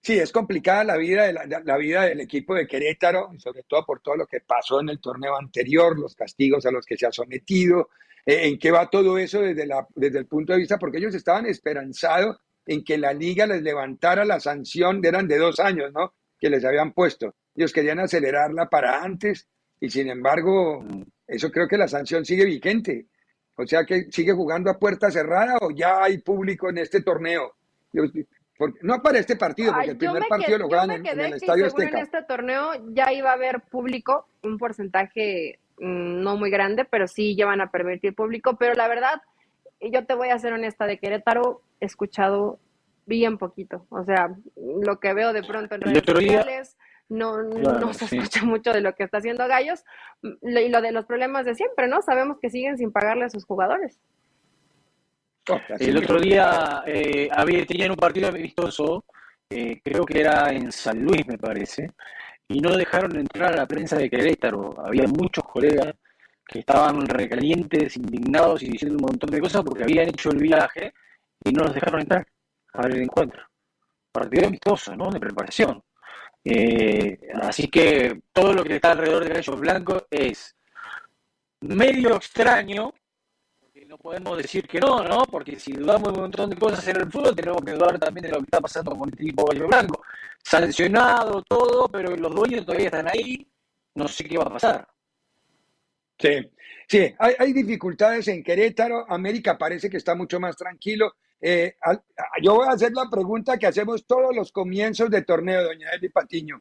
Sí, 0.00 0.18
es 0.18 0.32
complicada 0.32 0.84
la 0.84 0.96
vida, 0.98 1.24
de 1.24 1.32
la, 1.32 1.46
la 1.46 1.76
vida 1.78 2.02
del 2.02 2.20
equipo 2.20 2.54
de 2.54 2.66
Querétaro, 2.66 3.30
y 3.34 3.40
sobre 3.40 3.62
todo 3.62 3.86
por 3.86 4.00
todo 4.00 4.16
lo 4.16 4.26
que 4.26 4.40
pasó 4.40 4.80
en 4.80 4.90
el 4.90 5.00
torneo 5.00 5.34
anterior, 5.34 5.98
los 5.98 6.14
castigos 6.14 6.66
a 6.66 6.70
los 6.70 6.84
que 6.84 6.98
se 6.98 7.06
ha 7.06 7.10
sometido, 7.10 7.88
eh, 8.26 8.48
en 8.48 8.58
qué 8.58 8.70
va 8.70 8.90
todo 8.90 9.16
eso 9.16 9.40
desde, 9.40 9.66
la, 9.66 9.86
desde 9.94 10.18
el 10.18 10.26
punto 10.26 10.52
de 10.52 10.58
vista, 10.58 10.78
porque 10.78 10.98
ellos 10.98 11.14
estaban 11.14 11.46
esperanzados 11.46 12.36
en 12.66 12.84
que 12.84 12.98
la 12.98 13.14
liga 13.14 13.46
les 13.46 13.62
levantara 13.62 14.26
la 14.26 14.40
sanción, 14.40 15.00
eran 15.04 15.26
de 15.26 15.38
dos 15.38 15.58
años, 15.58 15.90
¿no? 15.94 16.14
Que 16.38 16.50
les 16.50 16.64
habían 16.64 16.92
puesto. 16.92 17.34
Ellos 17.54 17.72
querían 17.72 18.00
acelerarla 18.00 18.68
para 18.68 19.02
antes, 19.02 19.48
y 19.80 19.88
sin 19.88 20.08
embargo, 20.08 20.84
eso 21.26 21.50
creo 21.50 21.66
que 21.66 21.78
la 21.78 21.88
sanción 21.88 22.24
sigue 22.24 22.44
vigente. 22.44 23.06
O 23.56 23.66
sea 23.66 23.84
que 23.84 24.10
sigue 24.10 24.32
jugando 24.32 24.70
a 24.70 24.78
puerta 24.78 25.10
cerrada 25.10 25.56
o 25.60 25.70
ya 25.70 26.02
hay 26.02 26.18
público 26.18 26.68
en 26.70 26.78
este 26.78 27.02
torneo. 27.02 27.54
Yo- 27.92 28.02
porque- 28.56 28.78
no 28.82 29.02
para 29.02 29.18
este 29.18 29.36
partido, 29.36 29.72
porque 29.72 29.84
Ay, 29.86 29.90
el 29.90 29.96
primer 29.98 30.22
me 30.22 30.28
partido 30.28 30.46
quedé- 30.48 30.58
lo 30.58 30.68
me 30.68 30.94
en, 30.94 31.06
en 31.06 31.20
el 31.20 31.30
que 31.30 31.36
Estadio 31.36 31.66
Azteca. 31.66 31.98
en 31.98 32.04
este 32.04 32.22
torneo 32.22 32.70
ya 32.92 33.12
iba 33.12 33.30
a 33.30 33.34
haber 33.34 33.60
público, 33.62 34.26
un 34.42 34.58
porcentaje 34.58 35.58
mm, 35.78 36.22
no 36.22 36.36
muy 36.36 36.50
grande, 36.50 36.84
pero 36.84 37.08
sí 37.08 37.34
ya 37.34 37.46
van 37.46 37.60
a 37.60 37.70
permitir 37.72 38.14
público. 38.14 38.56
Pero 38.56 38.74
la 38.74 38.86
verdad, 38.86 39.22
y 39.80 39.90
yo 39.92 40.06
te 40.06 40.14
voy 40.14 40.28
a 40.28 40.38
ser 40.38 40.52
honesta, 40.52 40.86
de 40.86 40.98
Querétaro 40.98 41.62
he 41.80 41.86
escuchado 41.86 42.60
bien 43.06 43.38
poquito. 43.38 43.84
O 43.90 44.04
sea, 44.04 44.34
lo 44.56 45.00
que 45.00 45.12
veo 45.14 45.32
de 45.32 45.42
pronto 45.42 45.74
en 45.74 45.80
redes 45.80 46.02
sociales, 46.06 46.76
no, 47.08 47.36
Claro, 47.50 47.80
no 47.80 47.92
se 47.94 48.06
sí. 48.08 48.16
escucha 48.16 48.44
mucho 48.44 48.72
de 48.72 48.80
lo 48.80 48.94
que 48.94 49.04
está 49.04 49.18
haciendo 49.18 49.46
Gallos. 49.46 49.84
Lo- 50.22 50.60
Y 50.60 50.68
lo 50.68 50.80
de 50.80 50.92
los 50.92 51.04
problemas 51.06 51.44
de 51.44 51.54
siempre, 51.54 51.88
¿no? 51.88 52.00
Sabemos 52.02 52.38
que 52.40 52.50
siguen 52.50 52.76
sin 52.78 52.90
pagarle 52.92 53.24
a 53.26 53.30
sus 53.30 53.44
jugadores. 53.44 53.98
El 55.78 55.98
otro 55.98 56.18
día 56.20 56.82
eh, 56.86 57.28
había, 57.30 57.66
tenían 57.66 57.90
un 57.90 57.96
partido 57.96 58.28
amistoso, 58.28 59.04
eh, 59.50 59.78
creo 59.84 60.04
que 60.06 60.20
era 60.20 60.50
en 60.50 60.72
San 60.72 61.02
Luis, 61.02 61.26
me 61.26 61.36
parece, 61.36 61.90
y 62.48 62.60
no 62.60 62.74
dejaron 62.74 63.14
entrar 63.18 63.52
a 63.52 63.56
la 63.56 63.66
prensa 63.66 63.96
de 63.98 64.08
Querétaro. 64.08 64.74
Había 64.82 65.06
muchos 65.06 65.44
colegas 65.44 65.92
que 66.46 66.60
estaban 66.60 67.06
recalientes, 67.06 67.96
indignados 67.98 68.62
y 68.62 68.70
diciendo 68.70 68.96
un 68.96 69.02
montón 69.10 69.30
de 69.30 69.40
cosas 69.40 69.62
porque 69.62 69.82
habían 69.82 70.08
hecho 70.08 70.30
el 70.30 70.38
viaje 70.38 70.94
y 71.44 71.52
no 71.52 71.64
los 71.64 71.74
dejaron 71.74 72.00
entrar 72.00 72.26
a 72.72 72.82
ver 72.82 72.92
el 72.92 73.02
encuentro. 73.02 73.42
Partido 74.12 74.46
amistoso, 74.46 74.96
¿no? 74.96 75.10
De 75.10 75.20
preparación. 75.20 75.82
Eh, 76.44 77.18
así 77.34 77.68
que 77.68 78.20
todo 78.32 78.52
lo 78.52 78.62
que 78.62 78.76
está 78.76 78.92
alrededor 78.92 79.24
de 79.24 79.34
Gallos 79.34 79.58
Blancos 79.58 80.04
es 80.10 80.54
medio 81.60 82.16
extraño, 82.16 82.92
porque 83.58 83.86
no 83.86 83.96
podemos 83.96 84.36
decir 84.36 84.68
que 84.68 84.78
no, 84.78 85.02
¿no? 85.02 85.24
Porque 85.24 85.58
si 85.58 85.72
dudamos 85.72 86.12
de 86.12 86.18
un 86.18 86.20
montón 86.24 86.50
de 86.50 86.56
cosas 86.56 86.86
en 86.88 86.96
el 86.96 87.10
fútbol, 87.10 87.34
tenemos 87.34 87.64
que 87.64 87.72
dudar 87.72 87.98
también 87.98 88.24
de 88.24 88.32
lo 88.32 88.38
que 88.38 88.44
está 88.44 88.60
pasando 88.60 88.94
con 88.94 89.08
el 89.08 89.14
equipo 89.14 89.46
Gallo 89.46 89.68
Blanco. 89.68 90.02
Sancionado 90.42 91.42
todo, 91.42 91.88
pero 91.88 92.14
los 92.14 92.34
dueños 92.34 92.66
todavía 92.66 92.86
están 92.86 93.08
ahí, 93.08 93.46
no 93.94 94.06
sé 94.06 94.24
qué 94.24 94.36
va 94.36 94.44
a 94.44 94.50
pasar. 94.50 94.88
Sí, 96.18 96.50
sí, 96.86 97.14
hay 97.18 97.52
dificultades 97.52 98.28
en 98.28 98.42
Querétaro. 98.42 99.10
América 99.10 99.56
parece 99.56 99.88
que 99.88 99.96
está 99.96 100.14
mucho 100.14 100.38
más 100.38 100.56
tranquilo. 100.56 101.14
Eh, 101.46 101.76
al- 101.82 102.02
yo 102.40 102.54
voy 102.54 102.66
a 102.68 102.70
hacer 102.70 102.92
la 102.92 103.10
pregunta 103.10 103.58
que 103.58 103.66
hacemos 103.66 104.06
todos 104.06 104.34
los 104.34 104.50
comienzos 104.50 105.10
de 105.10 105.20
torneo, 105.22 105.62
doña 105.62 105.90
Eli 105.90 106.08
Patiño. 106.08 106.58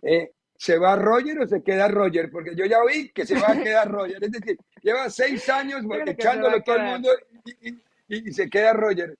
Eh, 0.00 0.32
¿Se 0.56 0.78
va 0.78 0.96
Roger 0.96 1.40
o 1.40 1.46
se 1.46 1.62
queda 1.62 1.88
Roger? 1.88 2.30
Porque 2.30 2.54
yo 2.56 2.64
ya 2.64 2.78
oí 2.78 3.10
que 3.12 3.26
se 3.26 3.38
va 3.38 3.50
a 3.50 3.62
quedar 3.62 3.90
Roger. 3.90 4.24
Es 4.24 4.32
decir, 4.32 4.56
lleva 4.80 5.10
seis 5.10 5.46
años 5.50 5.82
echándolo 6.06 6.62
todo 6.62 6.76
el 6.76 6.82
mundo 6.84 7.10
y, 7.44 7.68
y- 7.68 7.82
y- 8.08 8.28
y 8.30 8.32
se 8.32 8.48
queda 8.48 8.72
Roger. 8.72 9.14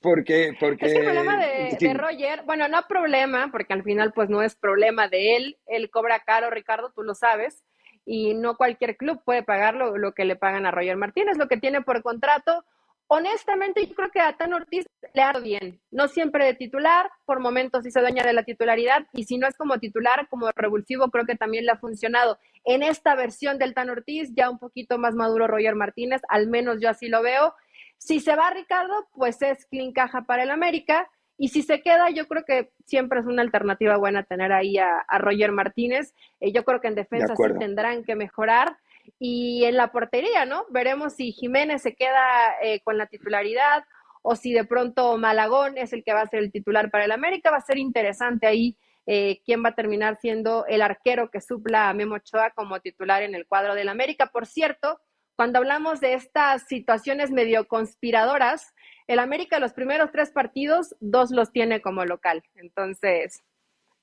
Porque, 0.00 0.52
porque 0.60 0.86
Es 0.86 0.92
que 0.92 0.98
el 0.98 1.04
problema 1.06 1.36
de, 1.38 1.76
sí, 1.78 1.86
de 1.88 1.94
Roger, 1.94 2.42
bueno, 2.44 2.68
no 2.68 2.82
problema, 2.86 3.48
porque 3.50 3.72
al 3.72 3.82
final 3.82 4.12
pues 4.12 4.28
no 4.28 4.42
es 4.42 4.54
problema 4.56 5.08
de 5.08 5.36
él, 5.36 5.58
él 5.66 5.88
cobra 5.90 6.20
caro, 6.20 6.50
Ricardo, 6.50 6.92
tú 6.94 7.02
lo 7.02 7.14
sabes, 7.14 7.64
y 8.04 8.34
no 8.34 8.56
cualquier 8.56 8.96
club 8.98 9.22
puede 9.24 9.42
pagar 9.42 9.74
lo, 9.74 9.96
lo 9.96 10.12
que 10.12 10.24
le 10.26 10.36
pagan 10.36 10.66
a 10.66 10.70
Roger 10.70 10.96
Martínez, 10.96 11.36
lo 11.38 11.48
que 11.48 11.56
tiene 11.56 11.80
por 11.82 12.02
contrato. 12.02 12.64
Honestamente, 13.08 13.84
yo 13.86 13.94
creo 13.94 14.10
que 14.10 14.20
a 14.20 14.36
Tan 14.36 14.54
Ortiz 14.54 14.86
le 15.14 15.22
ha 15.22 15.32
bien. 15.32 15.80
No 15.90 16.08
siempre 16.08 16.44
de 16.44 16.54
titular, 16.54 17.10
por 17.24 17.40
momentos 17.40 17.82
sí 17.82 17.90
se 17.90 18.00
dueña 18.00 18.22
de 18.22 18.32
la 18.32 18.44
titularidad, 18.44 19.06
y 19.12 19.24
si 19.24 19.38
no 19.38 19.48
es 19.48 19.56
como 19.56 19.78
titular, 19.78 20.28
como 20.28 20.50
revulsivo, 20.54 21.10
creo 21.10 21.24
que 21.26 21.34
también 21.34 21.66
le 21.66 21.72
ha 21.72 21.78
funcionado. 21.78 22.38
En 22.64 22.82
esta 22.82 23.14
versión 23.14 23.58
del 23.58 23.74
Tan 23.74 23.90
Ortiz, 23.90 24.30
ya 24.34 24.50
un 24.50 24.58
poquito 24.58 24.98
más 24.98 25.14
maduro 25.14 25.46
Roger 25.46 25.74
Martínez, 25.74 26.20
al 26.28 26.48
menos 26.48 26.78
yo 26.80 26.90
así 26.90 27.08
lo 27.08 27.22
veo. 27.22 27.54
Si 27.96 28.20
se 28.20 28.36
va 28.36 28.50
Ricardo, 28.50 29.08
pues 29.14 29.42
es 29.42 29.66
clean 29.66 29.92
caja 29.92 30.22
para 30.22 30.44
el 30.44 30.50
América. 30.50 31.10
Y 31.40 31.48
si 31.48 31.62
se 31.62 31.82
queda, 31.82 32.10
yo 32.10 32.26
creo 32.26 32.44
que 32.44 32.72
siempre 32.84 33.20
es 33.20 33.26
una 33.26 33.42
alternativa 33.42 33.96
buena 33.96 34.24
tener 34.24 34.52
ahí 34.52 34.76
a, 34.76 35.04
Roger 35.18 35.52
Martínez. 35.52 36.14
Eh, 36.40 36.52
yo 36.52 36.64
creo 36.64 36.80
que 36.80 36.88
en 36.88 36.96
defensa 36.96 37.34
sí 37.36 37.58
tendrán 37.58 38.04
que 38.04 38.16
mejorar 38.16 38.76
y 39.18 39.64
en 39.64 39.76
la 39.76 39.92
portería, 39.92 40.44
¿no? 40.44 40.66
Veremos 40.70 41.14
si 41.14 41.32
Jiménez 41.32 41.82
se 41.82 41.94
queda 41.94 42.54
eh, 42.62 42.80
con 42.84 42.98
la 42.98 43.06
titularidad 43.06 43.84
o 44.22 44.36
si 44.36 44.52
de 44.52 44.64
pronto 44.64 45.16
Malagón 45.18 45.78
es 45.78 45.92
el 45.92 46.04
que 46.04 46.12
va 46.12 46.22
a 46.22 46.26
ser 46.26 46.40
el 46.40 46.52
titular 46.52 46.90
para 46.90 47.04
el 47.04 47.12
América. 47.12 47.50
Va 47.50 47.58
a 47.58 47.62
ser 47.62 47.78
interesante 47.78 48.46
ahí 48.46 48.76
eh, 49.06 49.40
quién 49.44 49.64
va 49.64 49.70
a 49.70 49.74
terminar 49.74 50.18
siendo 50.20 50.66
el 50.66 50.82
arquero 50.82 51.30
que 51.30 51.40
supla 51.40 51.88
a 51.88 51.94
Memo 51.94 52.16
Ochoa 52.16 52.50
como 52.50 52.80
titular 52.80 53.22
en 53.22 53.34
el 53.34 53.46
cuadro 53.46 53.74
del 53.74 53.88
América. 53.88 54.26
Por 54.26 54.46
cierto, 54.46 55.00
cuando 55.34 55.58
hablamos 55.58 56.00
de 56.00 56.14
estas 56.14 56.66
situaciones 56.66 57.30
medio 57.30 57.68
conspiradoras, 57.68 58.74
el 59.06 59.18
América 59.18 59.60
los 59.60 59.72
primeros 59.72 60.10
tres 60.12 60.30
partidos, 60.30 60.94
dos 61.00 61.30
los 61.30 61.52
tiene 61.52 61.80
como 61.80 62.04
local. 62.04 62.42
Entonces, 62.56 63.42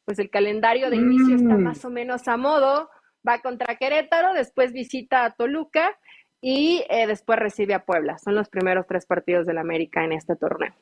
pues 0.06 0.18
el 0.20 0.30
calendario 0.30 0.90
de 0.90 0.96
inicio 0.96 1.36
está 1.36 1.56
mm. 1.56 1.64
más 1.64 1.84
o 1.84 1.90
menos 1.90 2.28
a 2.28 2.38
modo 2.38 2.90
va 3.28 3.40
contra 3.40 3.76
Querétaro, 3.76 4.34
después 4.34 4.74
visita 4.74 5.26
a 5.26 5.32
Toluca 5.32 5.98
y 6.42 6.86
eh, 6.90 7.08
después 7.08 7.40
recibe 7.40 7.74
a 7.74 7.86
Puebla. 7.86 8.18
Son 8.18 8.36
los 8.36 8.50
primeros 8.50 8.86
tres 8.88 9.06
partidos 9.06 9.46
del 9.46 9.58
América 9.58 10.04
en 10.04 10.12
este 10.12 10.36
torneo. 10.36 10.74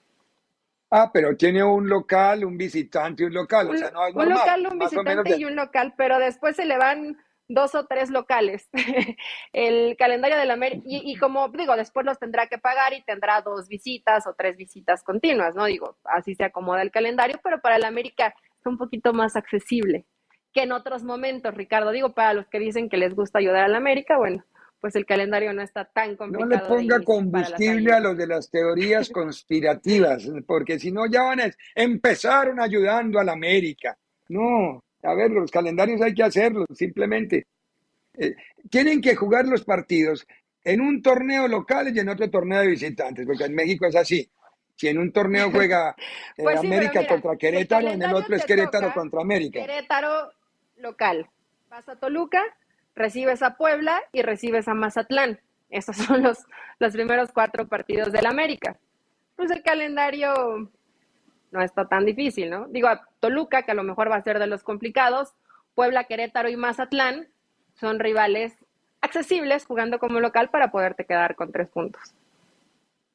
Ah, 0.91 1.10
pero 1.12 1.36
tiene 1.36 1.63
un 1.63 1.89
local, 1.89 2.45
un 2.45 2.58
visitante 2.58 3.23
y 3.23 3.25
un 3.25 3.34
local. 3.34 3.69
Un, 3.69 3.75
o 3.75 3.77
sea, 3.77 3.91
no 3.91 4.06
es 4.06 4.15
un 4.15 4.29
local, 4.29 4.67
un 4.71 4.79
visitante 4.79 5.38
y 5.38 5.45
un 5.45 5.56
local, 5.56 5.93
pero 5.97 6.19
después 6.19 6.56
se 6.56 6.65
le 6.65 6.77
van 6.77 7.17
dos 7.47 7.73
o 7.75 7.86
tres 7.86 8.12
locales. 8.12 8.69
el 9.53 9.95
calendario 9.97 10.38
del 10.38 10.51
América, 10.51 10.84
y, 10.86 11.12
y, 11.12 11.15
como 11.17 11.49
digo, 11.49 11.75
después 11.75 12.06
los 12.06 12.19
tendrá 12.19 12.47
que 12.47 12.60
pagar 12.60 12.93
y 12.93 13.01
tendrá 13.03 13.41
dos 13.41 13.67
visitas 13.67 14.27
o 14.27 14.36
tres 14.36 14.56
visitas 14.56 15.01
continuas, 15.01 15.56
¿no? 15.56 15.65
Digo, 15.65 15.97
así 16.03 16.36
se 16.36 16.43
acomoda 16.43 16.82
el 16.82 16.91
calendario, 16.91 17.39
pero 17.43 17.60
para 17.60 17.77
el 17.77 17.86
América 17.86 18.36
es 18.60 18.65
un 18.65 18.77
poquito 18.77 19.13
más 19.13 19.36
accesible 19.36 20.06
que 20.53 20.63
en 20.63 20.71
otros 20.71 21.03
momentos, 21.03 21.53
Ricardo. 21.53 21.91
Digo, 21.91 22.13
para 22.13 22.33
los 22.33 22.47
que 22.47 22.59
dicen 22.59 22.89
que 22.89 22.97
les 22.97 23.13
gusta 23.15 23.39
ayudar 23.39 23.63
a 23.63 23.67
la 23.67 23.77
América, 23.77 24.17
bueno, 24.17 24.43
pues 24.79 24.95
el 24.95 25.05
calendario 25.05 25.53
no 25.53 25.61
está 25.61 25.85
tan 25.85 26.15
complicado. 26.15 26.49
No 26.49 26.55
le 26.55 26.67
ponga 26.67 26.99
combustible 27.03 27.93
a 27.93 27.99
los 27.99 28.17
de 28.17 28.27
las 28.27 28.49
teorías 28.49 29.09
conspirativas, 29.09 30.29
porque 30.45 30.77
si 30.77 30.91
no 30.91 31.07
ya 31.07 31.23
van 31.23 31.39
a 31.39 31.51
empezaron 31.73 32.59
ayudando 32.59 33.19
a 33.19 33.23
la 33.23 33.31
América. 33.31 33.97
No, 34.29 34.83
a 35.03 35.13
ver, 35.13 35.31
los 35.31 35.49
calendarios 35.51 36.01
hay 36.01 36.13
que 36.13 36.23
hacerlos, 36.23 36.67
simplemente. 36.73 37.47
Eh, 38.15 38.35
tienen 38.69 39.01
que 39.01 39.15
jugar 39.15 39.45
los 39.45 39.63
partidos 39.63 40.27
en 40.63 40.81
un 40.81 41.01
torneo 41.01 41.47
local 41.47 41.95
y 41.95 41.99
en 41.99 42.09
otro 42.09 42.29
torneo 42.29 42.59
de 42.59 42.67
visitantes, 42.67 43.25
porque 43.25 43.45
en 43.45 43.55
México 43.55 43.85
es 43.85 43.95
así. 43.95 44.29
Si 44.75 44.87
en 44.87 44.97
un 44.97 45.11
torneo 45.11 45.49
juega 45.51 45.95
eh, 46.37 46.43
pues 46.43 46.59
América 46.59 47.07
contra 47.07 47.35
Querétaro, 47.37 47.89
en 47.89 48.01
el 48.01 48.13
otro 48.13 48.35
es 48.35 48.45
Querétaro 48.45 48.93
contra 48.93 49.21
América. 49.21 49.59
Querétaro 49.59 50.29
local. 50.77 51.29
Vas 51.69 51.88
a 51.89 51.95
Toluca, 51.95 52.43
recibes 52.95 53.41
a 53.41 53.55
Puebla 53.55 54.01
y 54.12 54.21
recibes 54.21 54.67
a 54.67 54.73
Mazatlán. 54.73 55.39
Esos 55.69 55.97
son 55.97 56.23
los, 56.23 56.39
los 56.79 56.93
primeros 56.93 57.31
cuatro 57.31 57.67
partidos 57.67 58.12
del 58.12 58.25
América. 58.25 58.77
Pues 59.36 59.49
el 59.51 59.63
calendario 59.63 60.71
no 61.51 61.62
está 61.62 61.88
tan 61.88 62.05
difícil, 62.05 62.49
¿no? 62.49 62.67
Digo, 62.67 62.88
a 62.88 63.07
Toluca, 63.19 63.63
que 63.63 63.71
a 63.71 63.75
lo 63.75 63.83
mejor 63.83 64.12
va 64.12 64.15
a 64.15 64.23
ser 64.23 64.39
de 64.39 64.47
los 64.47 64.63
complicados, 64.63 65.33
Puebla, 65.75 66.05
Querétaro 66.05 66.49
y 66.49 66.55
Mazatlán 66.55 67.27
son 67.75 67.99
rivales 67.99 68.53
accesibles 69.01 69.65
jugando 69.65 69.99
como 69.99 70.19
local 70.19 70.49
para 70.49 70.71
poderte 70.71 71.05
quedar 71.05 71.36
con 71.36 71.51
tres 71.51 71.69
puntos. 71.69 72.01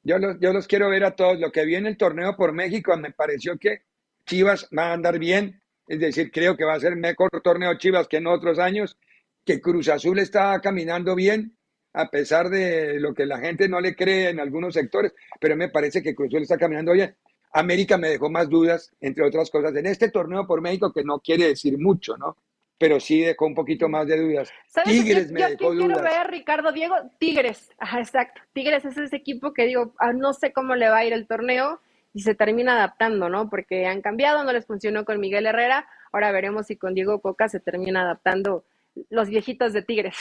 Yo 0.02 0.18
los, 0.18 0.38
yo 0.40 0.52
los 0.52 0.66
quiero 0.66 0.90
ver 0.90 1.04
a 1.04 1.16
todos. 1.16 1.38
Lo 1.38 1.52
que 1.52 1.64
vi 1.64 1.76
en 1.76 1.86
el 1.86 1.96
torneo 1.96 2.36
por 2.36 2.52
México 2.52 2.96
me 2.96 3.12
pareció 3.12 3.58
que 3.58 3.82
Chivas 4.26 4.68
va 4.76 4.90
a 4.90 4.92
andar 4.92 5.18
bien. 5.18 5.60
Es 5.88 5.98
decir, 5.98 6.30
creo 6.30 6.56
que 6.56 6.64
va 6.64 6.74
a 6.74 6.80
ser 6.80 6.96
mejor 6.96 7.30
torneo 7.42 7.76
Chivas 7.78 8.06
que 8.06 8.18
en 8.18 8.26
otros 8.26 8.58
años, 8.58 8.98
que 9.44 9.60
Cruz 9.60 9.88
Azul 9.88 10.18
está 10.18 10.60
caminando 10.60 11.14
bien, 11.14 11.56
a 11.94 12.10
pesar 12.10 12.50
de 12.50 13.00
lo 13.00 13.14
que 13.14 13.24
la 13.24 13.38
gente 13.38 13.68
no 13.68 13.80
le 13.80 13.96
cree 13.96 14.28
en 14.28 14.38
algunos 14.38 14.74
sectores, 14.74 15.14
pero 15.40 15.56
me 15.56 15.70
parece 15.70 16.02
que 16.02 16.14
Cruz 16.14 16.28
Azul 16.28 16.42
está 16.42 16.58
caminando 16.58 16.92
bien. 16.92 17.16
América 17.52 17.96
me 17.96 18.10
dejó 18.10 18.28
más 18.28 18.50
dudas, 18.50 18.92
entre 19.00 19.24
otras 19.24 19.50
cosas, 19.50 19.74
en 19.74 19.86
este 19.86 20.10
torneo 20.10 20.46
por 20.46 20.60
México, 20.60 20.92
que 20.92 21.02
no 21.02 21.20
quiere 21.20 21.48
decir 21.48 21.78
mucho, 21.78 22.18
¿no? 22.18 22.36
Pero 22.76 23.00
sí 23.00 23.22
dejó 23.22 23.46
un 23.46 23.54
poquito 23.54 23.88
más 23.88 24.06
de 24.06 24.20
dudas. 24.20 24.50
Tigres 24.84 25.32
me 25.32 25.40
dejó 25.40 25.74
dudas. 25.74 25.86
quiero 25.86 26.02
ver, 26.02 26.30
Ricardo 26.30 26.70
Diego, 26.70 26.94
Tigres, 27.18 27.70
Ajá, 27.78 27.98
exacto. 27.98 28.42
Tigres 28.52 28.84
es 28.84 28.98
ese 28.98 29.16
equipo 29.16 29.54
que 29.54 29.64
digo, 29.64 29.94
ah, 29.98 30.12
no 30.12 30.34
sé 30.34 30.52
cómo 30.52 30.76
le 30.76 30.90
va 30.90 30.98
a 30.98 31.04
ir 31.06 31.14
el 31.14 31.26
torneo, 31.26 31.80
y 32.12 32.20
se 32.20 32.34
termina 32.34 32.74
adaptando, 32.74 33.28
¿no? 33.28 33.48
Porque 33.50 33.86
han 33.86 34.00
cambiado, 34.02 34.44
no 34.44 34.52
les 34.52 34.66
funcionó 34.66 35.04
con 35.04 35.20
Miguel 35.20 35.46
Herrera, 35.46 35.88
ahora 36.12 36.32
veremos 36.32 36.66
si 36.66 36.76
con 36.76 36.94
Diego 36.94 37.20
Coca 37.20 37.48
se 37.48 37.60
termina 37.60 38.02
adaptando 38.02 38.64
los 39.10 39.28
viejitos 39.28 39.72
de 39.72 39.82
Tigres. 39.82 40.16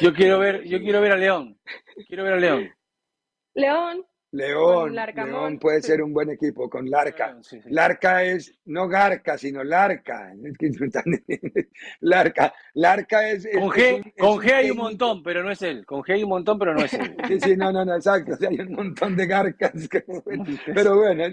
Yo 0.00 0.12
quiero 0.12 0.38
ver, 0.38 0.64
yo 0.64 0.80
quiero 0.80 1.00
ver 1.00 1.12
a 1.12 1.16
León. 1.16 1.58
Quiero 2.06 2.22
ver 2.22 2.34
a 2.34 2.36
León. 2.36 2.70
León, 3.54 4.04
León, 4.30 4.94
León 4.94 5.58
puede 5.58 5.80
ser 5.80 6.02
un 6.02 6.12
buen 6.12 6.28
equipo 6.28 6.68
con 6.68 6.90
Larca. 6.90 7.38
Larca 7.66 8.22
es 8.24 8.54
no 8.66 8.86
Garca, 8.86 9.38
sino 9.38 9.64
Larca. 9.64 10.34
Larca, 12.00 12.52
Larca 12.74 13.28
es. 13.30 13.48
Con 13.54 13.70
G, 13.70 14.12
con 14.18 14.38
G 14.38 14.52
hay 14.52 14.70
un 14.70 14.76
montón, 14.76 15.22
pero 15.22 15.42
no 15.42 15.50
es 15.50 15.62
él. 15.62 15.86
Con 15.86 16.02
G 16.02 16.12
hay 16.12 16.24
un 16.24 16.28
montón, 16.28 16.58
pero 16.58 16.74
no 16.74 16.84
es 16.84 16.92
él. 16.92 17.16
Sí, 17.26 17.40
sí, 17.40 17.56
no, 17.56 17.72
no, 17.72 17.86
no, 17.86 17.94
exacto. 17.94 18.36
hay 18.46 18.60
un 18.60 18.72
montón 18.72 19.16
de 19.16 19.26
Garcas. 19.26 19.72
pero 20.74 20.96
bueno, 20.98 21.24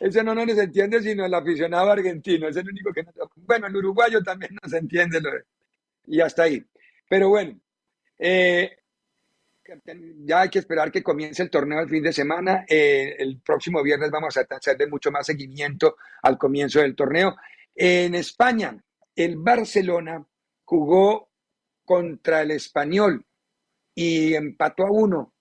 eso 0.00 0.22
no, 0.22 0.34
no 0.34 0.46
se 0.46 0.62
entiende 0.62 1.02
sino 1.02 1.26
el 1.26 1.34
aficionado 1.34 1.90
argentino. 1.90 2.48
Es 2.48 2.56
el 2.56 2.68
único 2.68 2.94
que 2.94 3.02
no. 3.02 3.12
Bueno, 3.36 3.66
el 3.66 3.76
uruguayo 3.76 4.22
también 4.22 4.56
no 4.62 4.68
se 4.68 4.78
entiende. 4.78 5.20
y 6.06 6.20
hasta 6.22 6.44
ahí. 6.44 6.64
Pero 7.10 7.28
bueno, 7.28 7.60
eh, 8.18 8.77
ya 10.24 10.40
hay 10.40 10.48
que 10.48 10.58
esperar 10.58 10.90
que 10.90 11.02
comience 11.02 11.42
el 11.42 11.50
torneo 11.50 11.80
el 11.80 11.88
fin 11.88 12.02
de 12.02 12.12
semana. 12.12 12.64
Eh, 12.68 13.16
el 13.18 13.40
próximo 13.40 13.82
viernes 13.82 14.10
vamos 14.10 14.36
a 14.36 14.46
hacer 14.48 14.76
de 14.76 14.86
mucho 14.86 15.10
más 15.10 15.26
seguimiento 15.26 15.96
al 16.22 16.38
comienzo 16.38 16.80
del 16.80 16.94
torneo. 16.94 17.36
En 17.74 18.14
España, 18.14 18.76
el 19.14 19.36
Barcelona 19.36 20.24
jugó 20.64 21.30
contra 21.84 22.42
el 22.42 22.52
Español 22.52 23.24
y 23.94 24.34
empató 24.34 24.86
a 24.86 24.90
uno. 24.90 25.34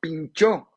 Pinchó, 0.00 0.70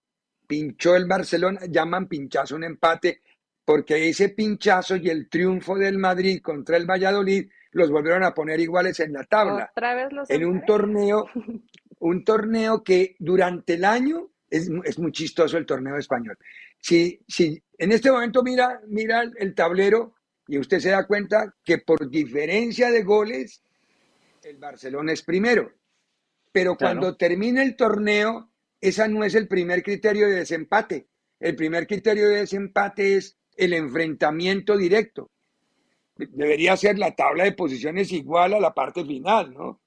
pinchó 0.48 0.96
el 0.96 1.06
Barcelona, 1.06 1.62
llaman 1.68 2.08
pinchazo 2.08 2.56
un 2.56 2.64
empate, 2.64 3.22
porque 3.64 4.10
ese 4.10 4.30
pinchazo 4.30 4.96
y 4.96 5.10
el 5.10 5.30
triunfo 5.30 5.76
del 5.76 5.98
Madrid 5.98 6.42
contra 6.42 6.78
el 6.78 6.86
Valladolid 6.86 7.50
los 7.72 7.90
volvieron 7.90 8.24
a 8.24 8.34
poner 8.34 8.60
iguales 8.60 9.00
en 9.00 9.14
la 9.14 9.24
tabla. 9.24 9.72
en 10.30 10.46
un 10.46 10.64
torneo 10.66 11.28
un 12.00 12.24
torneo 12.24 12.84
que 12.84 13.16
durante 13.20 13.76
el 13.76 13.86
año 13.86 14.30
es, 14.50 14.70
muy 15.00 15.12
chistoso 15.12 15.58
el 15.58 15.66
torneo 15.66 15.98
español. 15.98 16.38
Si, 16.80 17.20
si 17.28 17.62
en 17.78 17.92
este 17.92 18.12
momento 18.12 18.44
mira, 18.44 18.82
mira 18.88 19.24
el 19.38 19.54
tablero 19.56 20.16
y 20.48 20.58
usted 20.58 20.80
se 20.80 20.90
da 20.90 21.08
cuenta 21.08 21.56
que 21.64 21.80
por 21.80 22.10
diferencia 22.10 22.92
de 22.92 23.04
goles, 23.04 23.62
el 24.44 24.58
Barcelona 24.58 25.14
es 25.14 25.24
primero. 25.24 25.72
Pero 26.52 26.78
cuando 26.78 27.18
termina 27.18 27.64
el 27.64 27.76
torneo, 27.76 28.50
esa 28.80 29.08
no 29.08 29.24
es 29.24 29.36
el 29.36 29.48
primer 29.48 29.84
criterio 29.84 30.28
de 30.28 30.36
desempate. 30.36 31.08
El 31.40 31.56
primer 31.56 31.88
criterio 31.88 32.30
de 32.30 32.38
desempate 32.38 33.16
es 33.16 33.38
el 33.58 33.74
enfrentamiento 33.74 34.78
directo. 34.78 35.32
Debería 36.16 36.78
ser 36.78 36.98
la 36.98 37.14
tabla 37.14 37.44
de 37.44 37.52
posiciones 37.52 38.12
igual 38.14 38.54
a 38.54 38.60
la 38.60 38.74
parte 38.74 39.04
final, 39.04 39.54
¿no? 39.54 39.82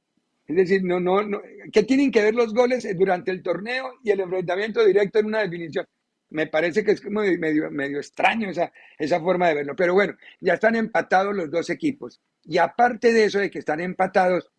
Es 0.48 0.56
decir, 0.56 0.82
no, 0.82 0.98
no, 0.98 1.22
no, 1.22 1.42
¿qué 1.70 1.82
tienen 1.82 2.11
que 2.11 2.22
ver 2.22 2.34
los 2.34 2.54
goles 2.54 2.88
durante 2.96 3.30
el 3.30 3.42
torneo 3.42 3.98
y 4.02 4.11
el 4.11 4.20
enfrentamiento 4.20 4.82
directo 4.82 5.18
en 5.18 5.26
una 5.26 5.42
definición? 5.42 5.84
Me 6.30 6.46
parece 6.46 6.82
que 6.82 6.92
es 6.92 7.04
medio, 7.04 7.70
medio 7.70 7.98
extraño 7.98 8.48
esa, 8.48 8.72
esa 8.98 9.20
forma 9.20 9.48
de 9.48 9.54
verlo. 9.56 9.76
Pero 9.76 9.92
bueno, 9.92 10.16
ya 10.40 10.54
están 10.54 10.74
empatados 10.74 11.37
los 11.37 11.50
dos 11.50 11.68
equipos. 11.68 12.20
Y 12.44 12.56
aparte 12.56 13.12
de 13.12 13.24
eso, 13.24 13.38
de 13.38 13.50
que 13.50 13.58
están 13.58 13.80
empatados, 13.80 14.50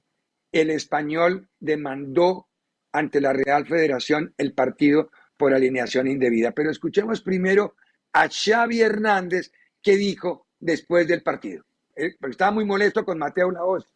el 0.52 0.70
español 0.70 1.50
demandó 1.60 2.48
ante 2.92 3.20
la 3.20 3.34
Real 3.34 3.68
Federación 3.68 4.34
el 4.38 4.54
partido 4.54 5.10
por 5.38 5.56
alineación 5.56 6.08
indebida. 6.08 6.52
Pero 6.52 6.70
escuchemos 6.70 7.22
primero 7.22 7.76
a 8.14 8.30
Xavi 8.30 8.82
Hernández, 8.82 9.52
que 9.82 9.96
dijo 9.96 10.46
después 10.60 11.08
del 11.08 11.24
partido. 11.24 11.66
Eh, 11.96 12.16
estaba 12.30 12.52
muy 12.52 12.66
molesto 12.66 13.04
con 13.04 13.18
Mateo 13.18 13.50
Laos. 13.50 13.88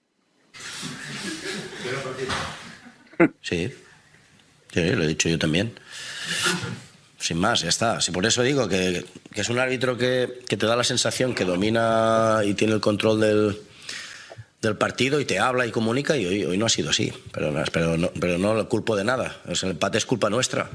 Sí. 3.41 3.73
Sí, 4.73 4.81
lo 4.89 5.03
he 5.03 5.07
dicho 5.07 5.29
yo 5.29 5.37
también. 5.37 5.73
Sin 7.19 7.37
más, 7.37 7.61
ya 7.61 7.69
está. 7.69 8.01
Si 8.01 8.11
por 8.11 8.25
eso 8.25 8.41
digo 8.41 8.67
que, 8.67 9.05
que 9.33 9.41
es 9.41 9.49
un 9.49 9.59
árbitro 9.59 9.97
que, 9.97 10.41
que, 10.47 10.57
te 10.57 10.65
da 10.65 10.75
la 10.75 10.83
sensación 10.83 11.35
que 11.35 11.45
domina 11.45 12.41
y 12.43 12.53
tiene 12.53 12.73
el 12.73 12.81
control 12.81 13.21
del, 13.21 13.61
del 14.61 14.75
partido 14.75 15.19
y 15.19 15.25
te 15.25 15.39
habla 15.39 15.65
y 15.65 15.71
comunica 15.71 16.17
y 16.17 16.25
hoy, 16.25 16.43
hoy 16.43 16.57
no 16.57 16.65
ha 16.65 16.69
sido 16.69 16.89
así. 16.89 17.13
Pero, 17.31 17.53
pero, 17.71 17.97
no, 17.97 18.11
pero 18.19 18.37
no 18.37 18.55
lo 18.55 18.67
culpo 18.67 18.95
de 18.95 19.03
nada. 19.03 19.37
El 19.47 19.71
empate 19.71 19.99
es 19.99 20.05
culpa 20.05 20.29
nuestra. 20.29 20.69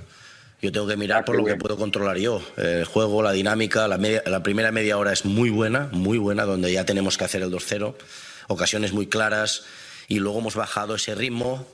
Yo 0.62 0.72
tengo 0.72 0.86
que 0.86 0.96
mirar 0.96 1.24
por 1.24 1.36
lo 1.36 1.44
que 1.44 1.56
puedo 1.56 1.76
controlar 1.76 2.18
yo. 2.18 2.42
El 2.56 2.84
juego, 2.84 3.22
la 3.22 3.32
dinámica, 3.32 3.86
la, 3.86 3.98
media, 3.98 4.22
la 4.26 4.42
primera 4.42 4.72
media 4.72 4.98
hora 4.98 5.12
es 5.12 5.24
muy 5.24 5.50
buena, 5.50 5.88
muy 5.92 6.18
buena, 6.18 6.44
donde 6.44 6.72
ya 6.72 6.84
tenemos 6.84 7.16
que 7.16 7.24
hacer 7.24 7.42
el 7.42 7.50
2-0. 7.50 7.94
Ocasiones 8.48 8.92
muy 8.92 9.06
claras 9.06 9.64
y 10.08 10.18
luego 10.18 10.40
hemos 10.40 10.54
bajado 10.56 10.96
ese 10.96 11.14
ritmo 11.14 11.68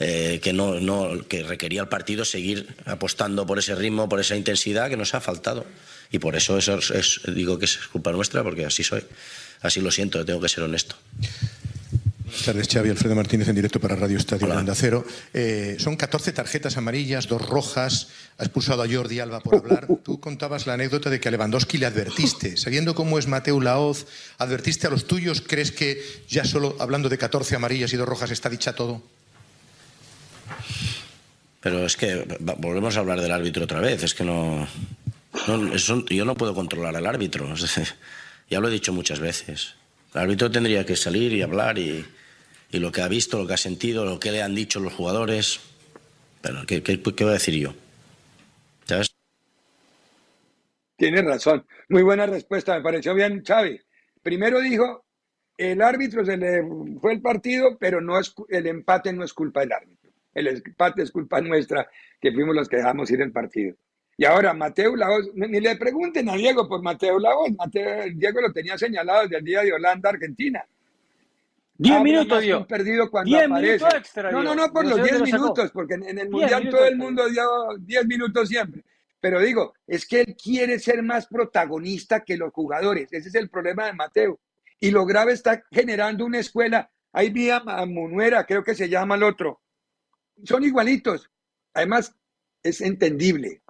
eh, 0.00 0.40
que, 0.42 0.52
no, 0.52 0.78
no, 0.80 1.26
que 1.26 1.42
requería 1.42 1.80
el 1.80 1.88
partido 1.88 2.24
seguir 2.24 2.76
apostando 2.84 3.46
por 3.46 3.58
ese 3.58 3.74
ritmo, 3.74 4.08
por 4.08 4.20
esa 4.20 4.36
intensidad 4.36 4.88
que 4.90 4.96
nos 4.96 5.14
ha 5.14 5.20
faltado. 5.20 5.64
Y 6.10 6.18
por 6.18 6.36
eso 6.36 6.58
eso 6.58 6.78
es, 6.78 7.20
digo 7.34 7.58
que 7.58 7.66
es 7.66 7.78
culpa 7.78 8.12
nuestra, 8.12 8.42
porque 8.42 8.66
así 8.66 8.84
soy. 8.84 9.04
Así 9.60 9.80
lo 9.80 9.90
siento, 9.90 10.24
tengo 10.24 10.40
que 10.40 10.48
ser 10.48 10.64
honesto. 10.64 10.96
Buenas 12.28 12.44
tardes, 12.44 12.68
Xavi. 12.68 12.90
Alfredo 12.90 13.14
Martínez 13.14 13.48
en 13.48 13.54
directo 13.54 13.80
para 13.80 13.96
Radio 13.96 14.18
Estadio 14.18 14.52
Onda 14.52 14.74
Cero. 14.74 15.02
Eh, 15.32 15.76
son 15.78 15.96
14 15.96 16.32
tarjetas 16.32 16.76
amarillas, 16.76 17.26
dos 17.26 17.40
rojas. 17.40 18.08
Ha 18.36 18.44
expulsado 18.44 18.82
a 18.82 18.86
Jordi 18.86 19.18
Alba 19.18 19.40
por 19.40 19.56
hablar. 19.56 19.86
Tú 20.04 20.20
contabas 20.20 20.66
la 20.66 20.74
anécdota 20.74 21.08
de 21.08 21.20
que 21.20 21.28
a 21.28 21.30
Lewandowski 21.30 21.78
le 21.78 21.86
advertiste. 21.86 22.58
Sabiendo 22.58 22.94
cómo 22.94 23.18
es 23.18 23.28
Mateo 23.28 23.62
Laoz, 23.62 24.04
¿advertiste 24.36 24.86
a 24.86 24.90
los 24.90 25.06
tuyos? 25.06 25.40
¿Crees 25.40 25.72
que 25.72 26.02
ya 26.28 26.44
solo 26.44 26.76
hablando 26.80 27.08
de 27.08 27.16
14 27.16 27.56
amarillas 27.56 27.94
y 27.94 27.96
dos 27.96 28.06
rojas 28.06 28.30
está 28.30 28.50
dicha 28.50 28.74
todo? 28.74 29.02
Pero 31.60 31.86
es 31.86 31.96
que 31.96 32.26
volvemos 32.58 32.94
a 32.98 33.00
hablar 33.00 33.22
del 33.22 33.32
árbitro 33.32 33.64
otra 33.64 33.80
vez. 33.80 34.02
Es 34.02 34.12
que 34.12 34.24
no. 34.24 34.68
no 35.46 35.72
eso, 35.72 36.04
yo 36.04 36.26
no 36.26 36.34
puedo 36.34 36.54
controlar 36.54 36.94
al 36.94 37.06
árbitro. 37.06 37.48
ya 38.50 38.60
lo 38.60 38.68
he 38.68 38.70
dicho 38.70 38.92
muchas 38.92 39.18
veces. 39.18 39.76
El 40.12 40.20
árbitro 40.20 40.50
tendría 40.50 40.84
que 40.84 40.94
salir 40.94 41.32
y 41.32 41.40
hablar 41.40 41.78
y, 41.78 42.04
y, 42.70 42.78
lo 42.78 42.92
que 42.92 43.02
ha 43.02 43.08
visto, 43.08 43.38
lo 43.38 43.46
que 43.46 43.54
ha 43.54 43.58
sentido, 43.58 44.04
lo 44.04 44.20
que 44.20 44.30
le 44.30 44.42
han 44.42 44.54
dicho 44.54 44.80
los 44.80 44.92
jugadores. 44.92 45.60
Pero, 46.40 46.64
¿qué, 46.66 46.82
qué, 46.82 47.00
qué 47.02 47.24
voy 47.24 47.30
a 47.30 47.34
decir 47.34 47.54
yo? 47.54 47.74
¿Sabes? 48.84 49.08
Tienes 50.96 51.24
razón. 51.24 51.66
Muy 51.88 52.02
buena 52.02 52.26
respuesta. 52.26 52.76
Me 52.76 52.82
pareció 52.82 53.14
bien, 53.14 53.42
Xavi. 53.44 53.80
Primero 54.22 54.60
dijo, 54.60 55.04
el 55.56 55.82
árbitro 55.82 56.24
se 56.24 56.36
le 56.36 56.62
fue 57.00 57.14
el 57.14 57.20
partido, 57.20 57.76
pero 57.78 58.00
no 58.00 58.18
es, 58.18 58.34
el 58.48 58.66
empate 58.66 59.12
no 59.12 59.24
es 59.24 59.32
culpa 59.32 59.60
del 59.60 59.72
árbitro 59.72 59.98
el 60.38 60.48
empate 60.48 61.02
es 61.02 61.10
culpa 61.10 61.40
nuestra, 61.40 61.88
que 62.20 62.32
fuimos 62.32 62.54
los 62.54 62.68
que 62.68 62.76
dejamos 62.76 63.10
ir 63.10 63.20
el 63.20 63.32
partido. 63.32 63.76
Y 64.16 64.24
ahora 64.24 64.52
Mateo 64.52 64.96
Laos, 64.96 65.30
ni 65.34 65.60
le 65.60 65.76
pregunten 65.76 66.28
a 66.28 66.34
Diego 66.34 66.68
por 66.68 66.82
Mateo 66.82 67.18
Laos, 67.18 67.50
Mateo, 67.56 68.04
Diego 68.14 68.40
lo 68.40 68.52
tenía 68.52 68.76
señalado 68.76 69.22
desde 69.22 69.38
el 69.38 69.44
día 69.44 69.62
de 69.62 69.72
Holanda, 69.72 70.10
Argentina. 70.10 70.64
Diez 71.78 72.02
minutos 72.02 72.42
dio. 72.42 72.66
perdido 72.66 73.10
cuando 73.10 73.38
aparece. 73.38 73.86
Extra, 73.96 74.32
no, 74.32 74.42
no, 74.42 74.54
no 74.54 74.72
por 74.72 74.84
los 74.84 75.02
diez 75.02 75.20
minutos, 75.22 75.70
porque 75.72 75.94
en, 75.94 76.18
el 76.18 76.28
Mundial 76.28 76.68
todo 76.68 76.84
el 76.84 76.96
mundo 76.96 77.28
dio 77.28 77.44
diez 77.78 78.04
minutos 78.04 78.48
siempre. 78.48 78.84
Pero 79.20 79.40
digo, 79.40 79.74
es 79.86 80.06
que 80.06 80.20
él 80.20 80.36
quiere 80.36 80.78
ser 80.78 81.02
más 81.02 81.26
protagonista 81.26 82.24
que 82.24 82.36
los 82.36 82.52
jugadores. 82.52 83.12
Ese 83.12 83.28
es 83.28 83.34
el 83.34 83.48
problema 83.48 83.86
de 83.86 83.92
Mateo. 83.92 84.40
Y 84.80 84.90
lo 84.90 85.06
grave 85.06 85.32
está 85.32 85.62
generando 85.70 86.24
una 86.24 86.38
escuela. 86.38 86.90
Ahí 87.12 87.30
vi 87.30 87.50
a 87.50 87.60
Munuera, 87.86 88.44
creo 88.44 88.62
que 88.62 88.74
se 88.74 88.88
llama 88.88 89.14
el 89.14 89.22
otro 89.22 89.60
son 90.44 90.64
igualitos. 90.64 91.30
Además, 91.74 92.14
es 92.62 92.80
entendible. 92.80 93.62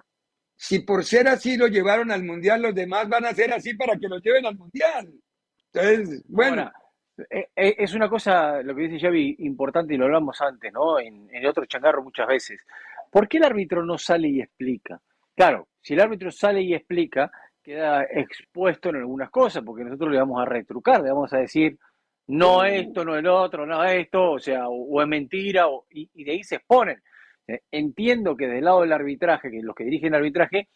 Si 0.55 0.79
por 0.79 1.05
ser 1.05 1.27
así 1.27 1.57
lo 1.57 1.67
llevaron 1.67 2.11
al 2.11 2.23
mundial, 2.23 2.61
los 2.61 2.75
demás 2.75 3.07
van 3.07 3.25
a 3.25 3.33
ser 3.33 3.53
así 3.53 3.73
para 3.75 3.97
que 3.97 4.07
lo 4.07 4.19
lleven 4.19 4.45
al 4.45 4.57
mundial. 4.57 5.13
Entonces, 5.71 6.23
bueno. 6.27 6.71
Es 7.55 7.93
una 7.93 8.09
cosa, 8.09 8.61
lo 8.61 8.75
que 8.75 8.87
dice 8.87 9.05
Xavi, 9.05 9.35
importante 9.39 9.93
y 9.93 9.97
lo 9.97 10.05
hablamos 10.05 10.39
antes, 10.41 10.71
¿no? 10.71 10.99
En, 10.99 11.27
en 11.31 11.45
otro 11.45 11.65
changarro 11.65 12.03
muchas 12.03 12.27
veces. 12.27 12.61
¿Por 13.11 13.27
qué 13.27 13.37
el 13.37 13.43
árbitro 13.43 13.83
no 13.83 13.97
sale 13.97 14.27
y 14.27 14.41
explica? 14.41 14.99
Claro, 15.35 15.67
si 15.81 15.93
el 15.93 16.01
árbitro 16.01 16.31
sale 16.31 16.61
y 16.61 16.73
explica, 16.73 17.31
queda 17.63 18.03
expuesto 18.03 18.89
en 18.89 18.97
algunas 18.97 19.29
cosas, 19.29 19.63
porque 19.63 19.83
nosotros 19.83 20.11
le 20.11 20.19
vamos 20.19 20.41
a 20.41 20.45
retrucar, 20.45 21.01
le 21.01 21.09
vamos 21.09 21.31
a 21.33 21.37
decir, 21.37 21.77
no 22.27 22.63
esto, 22.63 23.03
no 23.03 23.15
el 23.15 23.27
otro, 23.27 23.65
no 23.65 23.83
esto, 23.83 24.31
o 24.33 24.39
sea, 24.39 24.67
o, 24.67 25.01
es 25.01 25.07
mentira, 25.07 25.65
y, 25.89 26.23
de 26.23 26.31
ahí 26.31 26.43
se 26.43 26.55
exponen. 26.55 27.01
Eh, 27.47 27.61
entiendo 27.71 28.35
que 28.35 28.47
del 28.47 28.65
lado 28.65 28.81
del 28.81 28.93
arbitraje, 28.93 29.49
que 29.49 29.61
los 29.61 29.75
que 29.75 29.83
dirigen 29.83 30.09
el 30.09 30.19
arbitraje, 30.19 30.67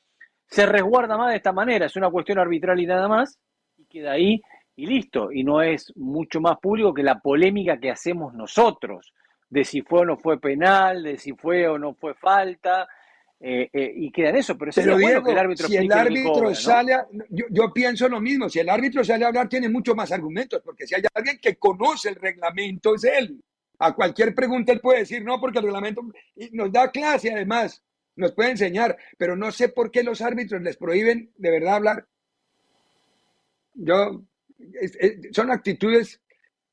se 0.47 0.65
resguarda 0.65 1.17
más 1.17 1.31
de 1.31 1.37
esta 1.37 1.51
manera, 1.51 1.85
es 1.85 1.95
una 1.95 2.09
cuestión 2.09 2.39
arbitral 2.39 2.79
y 2.79 2.87
nada 2.87 3.07
más, 3.07 3.39
y 3.77 3.85
queda 3.85 4.13
ahí 4.13 4.41
y 4.75 4.85
listo, 4.87 5.31
y 5.31 5.43
no 5.43 5.61
es 5.61 5.93
mucho 5.95 6.41
más 6.41 6.57
público 6.59 6.93
que 6.93 7.03
la 7.03 7.19
polémica 7.19 7.79
que 7.79 7.91
hacemos 7.91 8.33
nosotros, 8.33 9.13
de 9.49 9.63
si 9.63 9.81
fue 9.81 10.01
o 10.01 10.05
no 10.05 10.17
fue 10.17 10.39
penal, 10.39 11.03
de 11.03 11.17
si 11.17 11.33
fue 11.33 11.67
o 11.67 11.77
no 11.77 11.93
fue 11.93 12.15
falta, 12.15 12.87
eh, 13.39 13.69
eh, 13.73 13.93
y 13.97 14.11
queda 14.11 14.29
en 14.29 14.37
eso, 14.37 14.57
pero, 14.57 14.71
pero 14.73 14.97
bueno 14.97 15.21
que 15.21 15.31
el 15.31 15.37
árbitro 15.37 15.67
si 15.67 15.75
el 15.75 15.91
árbitro 15.91 16.55
sale, 16.55 16.95
yo, 17.29 17.45
yo, 17.49 17.73
pienso 17.73 18.07
lo 18.07 18.21
mismo, 18.21 18.47
si 18.49 18.59
el 18.59 18.69
árbitro 18.69 19.03
sale 19.03 19.25
a 19.25 19.27
hablar 19.27 19.49
tiene 19.49 19.67
mucho 19.67 19.93
más 19.93 20.11
argumentos, 20.11 20.61
porque 20.63 20.87
si 20.87 20.95
hay 20.95 21.03
alguien 21.13 21.39
que 21.41 21.57
conoce 21.57 22.09
el 22.09 22.15
reglamento 22.15 22.95
es 22.95 23.03
él. 23.03 23.43
A 23.79 23.93
cualquier 23.93 24.33
pregunta 24.33 24.71
él 24.71 24.79
puede 24.79 24.99
decir 24.99 25.23
no, 25.25 25.41
porque 25.41 25.59
el 25.59 25.65
reglamento 25.65 26.01
nos 26.53 26.71
da 26.71 26.89
clase 26.89 27.33
además, 27.33 27.83
nos 28.15 28.31
puede 28.31 28.51
enseñar, 28.51 28.97
pero 29.17 29.35
no 29.35 29.51
sé 29.51 29.67
por 29.67 29.91
qué 29.91 30.03
los 30.03 30.21
árbitros 30.21 30.61
les 30.61 30.77
prohíben 30.77 31.29
de 31.35 31.51
verdad 31.51 31.75
hablar. 31.75 32.07
Yo, 33.73 34.23
son 35.31 35.51
actitudes 35.51 36.21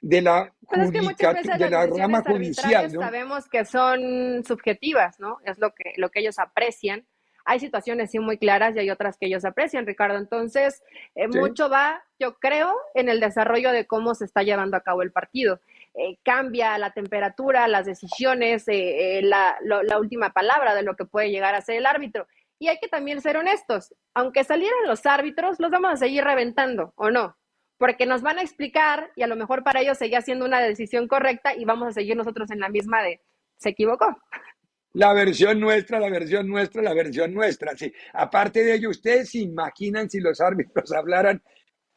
de 0.00 0.22
la, 0.22 0.52
pues 0.66 0.90
de 0.90 1.70
la 1.70 1.86
rama 1.86 2.22
judicial. 2.22 2.90
Sabemos 2.90 3.48
que 3.48 3.64
son 3.64 4.42
subjetivas, 4.44 5.20
¿no? 5.20 5.38
Es 5.44 5.58
lo 5.58 5.74
que, 5.74 5.92
lo 5.96 6.10
que 6.10 6.20
ellos 6.20 6.38
aprecian. 6.38 7.06
Hay 7.44 7.58
situaciones 7.58 8.10
sí 8.10 8.18
muy 8.18 8.38
claras 8.38 8.76
y 8.76 8.80
hay 8.80 8.90
otras 8.90 9.16
que 9.18 9.26
ellos 9.26 9.44
aprecian, 9.44 9.86
Ricardo. 9.86 10.18
Entonces, 10.18 10.82
eh, 11.14 11.26
mucho 11.26 11.68
va, 11.68 12.02
yo 12.18 12.34
creo, 12.38 12.74
en 12.94 13.08
el 13.08 13.18
desarrollo 13.18 13.72
de 13.72 13.86
cómo 13.86 14.14
se 14.14 14.24
está 14.24 14.42
llevando 14.42 14.76
a 14.76 14.82
cabo 14.82 15.02
el 15.02 15.10
partido. 15.10 15.60
Eh, 15.94 16.18
cambia 16.22 16.78
la 16.78 16.92
temperatura, 16.92 17.66
las 17.66 17.86
decisiones, 17.86 18.64
eh, 18.68 19.20
la, 19.22 19.56
la 19.62 19.98
última 19.98 20.32
palabra 20.32 20.74
de 20.74 20.82
lo 20.82 20.96
que 20.96 21.06
puede 21.06 21.30
llegar 21.30 21.54
a 21.54 21.62
ser 21.62 21.76
el 21.76 21.86
árbitro. 21.86 22.26
Y 22.58 22.68
hay 22.68 22.78
que 22.78 22.88
también 22.88 23.20
ser 23.22 23.38
honestos. 23.38 23.94
Aunque 24.14 24.44
salieran 24.44 24.86
los 24.86 25.04
árbitros, 25.06 25.58
los 25.58 25.70
vamos 25.70 25.92
a 25.92 25.96
seguir 25.96 26.22
reventando, 26.22 26.92
¿o 26.94 27.10
no? 27.10 27.36
Porque 27.80 28.04
nos 28.04 28.20
van 28.20 28.38
a 28.38 28.42
explicar 28.42 29.10
y 29.16 29.22
a 29.22 29.26
lo 29.26 29.36
mejor 29.36 29.64
para 29.64 29.80
ellos 29.80 29.96
seguía 29.96 30.20
siendo 30.20 30.44
una 30.44 30.60
decisión 30.60 31.08
correcta 31.08 31.56
y 31.56 31.64
vamos 31.64 31.88
a 31.88 31.92
seguir 31.92 32.14
nosotros 32.14 32.50
en 32.50 32.60
la 32.60 32.68
misma 32.68 33.02
de 33.02 33.22
se 33.56 33.70
equivocó. 33.70 34.18
La 34.92 35.14
versión 35.14 35.58
nuestra, 35.58 35.98
la 35.98 36.10
versión 36.10 36.46
nuestra, 36.46 36.82
la 36.82 36.92
versión 36.92 37.32
nuestra. 37.32 37.74
Sí. 37.74 37.90
Aparte 38.12 38.62
de 38.62 38.74
ello, 38.74 38.90
ustedes 38.90 39.30
se 39.30 39.38
imaginan 39.38 40.10
si 40.10 40.20
los 40.20 40.42
árbitros 40.42 40.92
hablaran, 40.96 41.42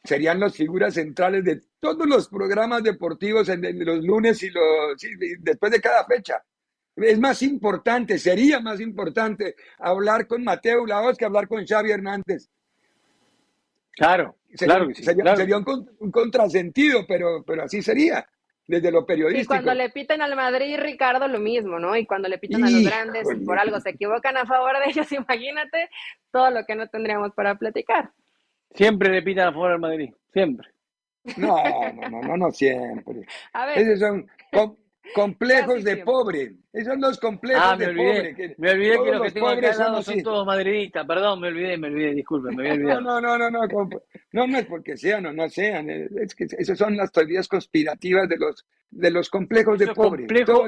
serían 0.02 0.40
las 0.40 0.56
figuras 0.56 0.94
centrales 0.94 1.44
de 1.44 1.60
todos 1.78 2.06
los 2.06 2.28
programas 2.28 2.82
deportivos 2.82 3.50
en, 3.50 3.62
los 3.84 4.02
lunes 4.02 4.42
y 4.42 4.48
los 4.48 4.96
después 5.40 5.70
de 5.70 5.82
cada 5.82 6.06
fecha. 6.06 6.42
Es 6.96 7.20
más 7.20 7.42
importante, 7.42 8.18
sería 8.18 8.58
más 8.58 8.80
importante 8.80 9.54
hablar 9.78 10.26
con 10.26 10.42
Mateo 10.42 10.86
Laos 10.86 11.18
que 11.18 11.26
hablar 11.26 11.46
con 11.46 11.66
Xavi 11.66 11.90
Hernández. 11.90 12.48
Claro, 13.96 14.36
sería, 14.54 14.74
claro, 15.14 15.36
sería, 15.36 15.56
un, 15.56 16.10
contrasentido, 16.10 17.06
pero, 17.06 17.44
pero 17.46 17.62
así 17.62 17.82
sería, 17.82 18.26
desde 18.66 18.90
lo 18.90 19.06
periodístico. 19.06 19.54
Y 19.54 19.56
cuando 19.56 19.74
le 19.74 19.90
piten 19.90 20.22
al 20.22 20.34
Madrid, 20.34 20.76
Ricardo, 20.78 21.28
lo 21.28 21.38
mismo, 21.38 21.78
¿no? 21.78 21.96
Y 21.96 22.06
cuando 22.06 22.28
le 22.28 22.38
piten 22.38 22.64
a 22.64 22.70
los 22.70 22.84
grandes 22.84 23.28
y 23.30 23.44
por 23.44 23.58
algo 23.58 23.78
se 23.80 23.90
equivocan 23.90 24.36
a 24.36 24.46
favor 24.46 24.78
de 24.78 24.90
ellos, 24.90 25.10
imagínate 25.12 25.90
todo 26.30 26.50
lo 26.50 26.64
que 26.64 26.74
no 26.74 26.88
tendríamos 26.88 27.32
para 27.34 27.56
platicar. 27.56 28.10
Siempre 28.74 29.10
le 29.10 29.22
pitan 29.22 29.48
a 29.48 29.52
favor 29.52 29.72
al 29.72 29.80
Madrid, 29.80 30.12
siempre. 30.32 30.68
No, 31.36 31.56
no, 31.94 32.10
no, 32.10 32.22
no, 32.22 32.36
no 32.36 32.50
siempre. 32.50 33.26
A 33.52 33.66
ver. 33.66 33.78
Esos 33.78 34.00
son 34.00 34.26
Complejos 35.12 35.84
de 35.84 35.98
pobre. 35.98 36.54
Esos 36.72 36.92
son 36.92 37.00
los 37.00 37.18
complejos 37.18 37.62
ah, 37.64 37.76
de 37.76 37.86
pobre. 37.88 38.54
Me 38.58 38.70
olvidé 38.70 39.02
que 39.02 39.10
los 39.10 39.22
que 39.22 39.30
tengo 39.32 39.48
acá 39.48 39.70
al 39.70 39.78
lado 39.78 40.02
son, 40.02 40.22
todos 40.22 40.46
madridistas. 40.46 41.06
Perdón, 41.06 41.40
me 41.40 41.48
olvidé, 41.48 41.76
me 41.76 41.88
olvidé, 41.88 42.14
disculpen, 42.14 42.56
me 42.56 42.78
No, 42.78 43.00
no, 43.00 43.20
no, 43.20 43.38
no, 43.38 43.50
no, 43.50 43.66
no, 44.32 44.46
no 44.46 44.58
es 44.58 44.66
porque 44.66 44.96
sean 44.96 45.26
o 45.26 45.32
no 45.32 45.48
sean. 45.48 45.90
Es 45.90 46.34
que 46.34 46.46
esas 46.58 46.78
son 46.78 46.96
las 46.96 47.12
teorías 47.12 47.46
conspirativas 47.48 48.28
de 48.28 48.38
los, 48.38 48.66
de 48.90 49.10
los 49.10 49.28
complejos 49.28 49.78
de 49.78 49.88
pobre. 49.88 50.26
Complejo, 50.26 50.64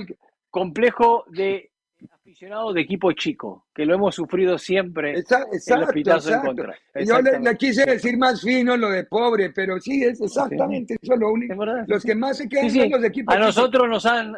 complejo 0.50 1.24
de 1.28 1.70
aficionado 2.12 2.72
de 2.72 2.80
equipo 2.80 3.12
chico, 3.12 3.66
que 3.74 3.86
lo 3.86 3.94
hemos 3.94 4.14
sufrido 4.14 4.58
siempre 4.58 5.18
exacto, 5.18 5.50
en 5.52 5.80
los 6.08 6.26
en 6.26 6.40
contra. 6.40 6.74
Yo 6.94 7.20
le, 7.20 7.56
quise 7.56 7.84
decir 7.84 8.18
más 8.18 8.42
fino 8.42 8.76
lo 8.76 8.90
de 8.90 9.04
pobre, 9.04 9.50
pero 9.50 9.80
sí, 9.80 10.02
es 10.04 10.20
exactamente 10.20 10.96
eso 11.00 11.16
lo 11.16 11.32
único. 11.32 11.54
Los 11.86 12.04
que 12.04 12.14
más 12.14 12.38
se 12.38 12.48
quedan 12.48 12.70
son 12.70 12.90
los 12.90 13.04
equipos 13.04 13.34
A 13.34 13.38
nosotros 13.38 13.88
nos 13.88 14.04
han 14.06 14.36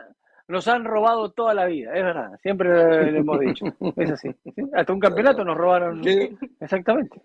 nos 0.48 0.66
han 0.66 0.84
robado 0.84 1.30
toda 1.32 1.52
la 1.52 1.66
vida, 1.66 1.94
es 1.94 2.02
verdad, 2.02 2.38
siempre 2.40 3.12
lo 3.12 3.18
hemos 3.18 3.40
dicho, 3.40 3.66
es 3.96 4.10
así. 4.10 4.34
Hasta 4.74 4.92
un 4.92 5.00
campeonato 5.00 5.44
nos 5.44 5.56
robaron. 5.56 6.02
Exactamente. 6.60 7.20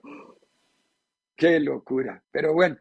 Qué 1.36 1.60
locura. 1.60 2.22
Pero 2.32 2.54
bueno, 2.54 2.78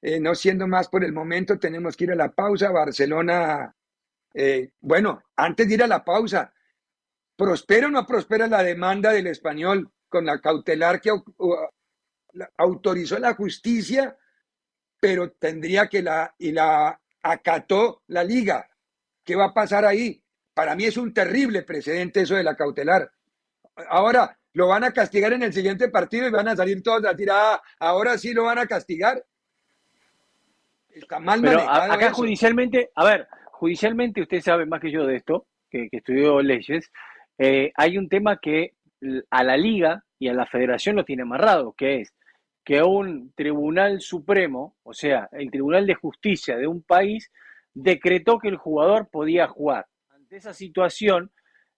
eh, 0.00 0.20
no 0.20 0.34
siendo 0.34 0.66
más 0.66 0.88
por 0.88 1.04
el 1.04 1.12
momento, 1.12 1.58
tenemos 1.58 1.96
que 1.96 2.04
ir 2.04 2.12
a 2.12 2.16
la 2.16 2.30
pausa. 2.30 2.70
Barcelona, 2.70 3.74
eh, 4.34 4.70
bueno, 4.80 5.22
antes 5.36 5.66
de 5.68 5.74
ir 5.74 5.82
a 5.82 5.88
la 5.88 6.04
pausa, 6.04 6.52
¿prospera 7.38 7.86
o 7.86 7.90
no 7.90 8.04
prospera 8.04 8.48
la 8.48 8.64
demanda 8.64 9.12
del 9.12 9.28
español 9.28 9.92
con 10.08 10.26
la 10.26 10.40
cautelar 10.40 11.00
que 11.00 11.12
autorizó 12.56 13.18
la 13.20 13.34
justicia, 13.34 14.18
pero 15.00 15.30
tendría 15.30 15.86
que 15.86 16.02
la, 16.02 16.34
y 16.36 16.50
la 16.50 17.00
acató 17.22 18.02
la 18.08 18.24
liga? 18.24 18.68
¿Qué 19.24 19.36
va 19.36 19.46
a 19.46 19.54
pasar 19.54 19.84
ahí? 19.84 20.20
Para 20.52 20.74
mí 20.74 20.84
es 20.84 20.96
un 20.96 21.14
terrible 21.14 21.62
precedente 21.62 22.22
eso 22.22 22.34
de 22.34 22.42
la 22.42 22.56
cautelar. 22.56 23.12
Ahora, 23.88 24.36
lo 24.54 24.66
van 24.66 24.82
a 24.82 24.92
castigar 24.92 25.32
en 25.32 25.44
el 25.44 25.52
siguiente 25.52 25.88
partido 25.88 26.26
y 26.26 26.32
van 26.32 26.48
a 26.48 26.56
salir 26.56 26.82
todos 26.82 27.04
a 27.04 27.12
decir, 27.12 27.30
ah, 27.30 27.62
ahora 27.78 28.18
sí 28.18 28.34
lo 28.34 28.42
van 28.44 28.58
a 28.58 28.66
castigar. 28.66 29.24
Está 30.88 31.20
mal 31.20 31.40
Pero 31.40 31.60
acá 31.60 32.12
judicialmente, 32.12 32.90
a 32.96 33.04
ver, 33.04 33.28
judicialmente 33.52 34.22
usted 34.22 34.40
sabe 34.40 34.66
más 34.66 34.80
que 34.80 34.90
yo 34.90 35.06
de 35.06 35.14
esto, 35.14 35.46
que, 35.70 35.88
estudió 35.92 36.40
leyes, 36.42 36.90
eh, 37.38 37.72
hay 37.76 37.98
un 37.98 38.08
tema 38.08 38.38
que 38.38 38.74
a 39.30 39.44
la 39.44 39.56
liga 39.56 40.04
y 40.18 40.28
a 40.28 40.34
la 40.34 40.46
federación 40.46 40.96
lo 40.96 41.04
tiene 41.04 41.22
amarrado, 41.22 41.72
que 41.72 42.00
es 42.00 42.14
que 42.64 42.82
un 42.82 43.32
tribunal 43.34 44.00
supremo, 44.00 44.76
o 44.82 44.92
sea, 44.92 45.28
el 45.32 45.50
tribunal 45.50 45.86
de 45.86 45.94
justicia 45.94 46.56
de 46.56 46.66
un 46.66 46.82
país, 46.82 47.30
decretó 47.72 48.38
que 48.38 48.48
el 48.48 48.56
jugador 48.56 49.08
podía 49.10 49.46
jugar. 49.46 49.86
Ante 50.10 50.36
esa 50.36 50.52
situación, 50.52 51.30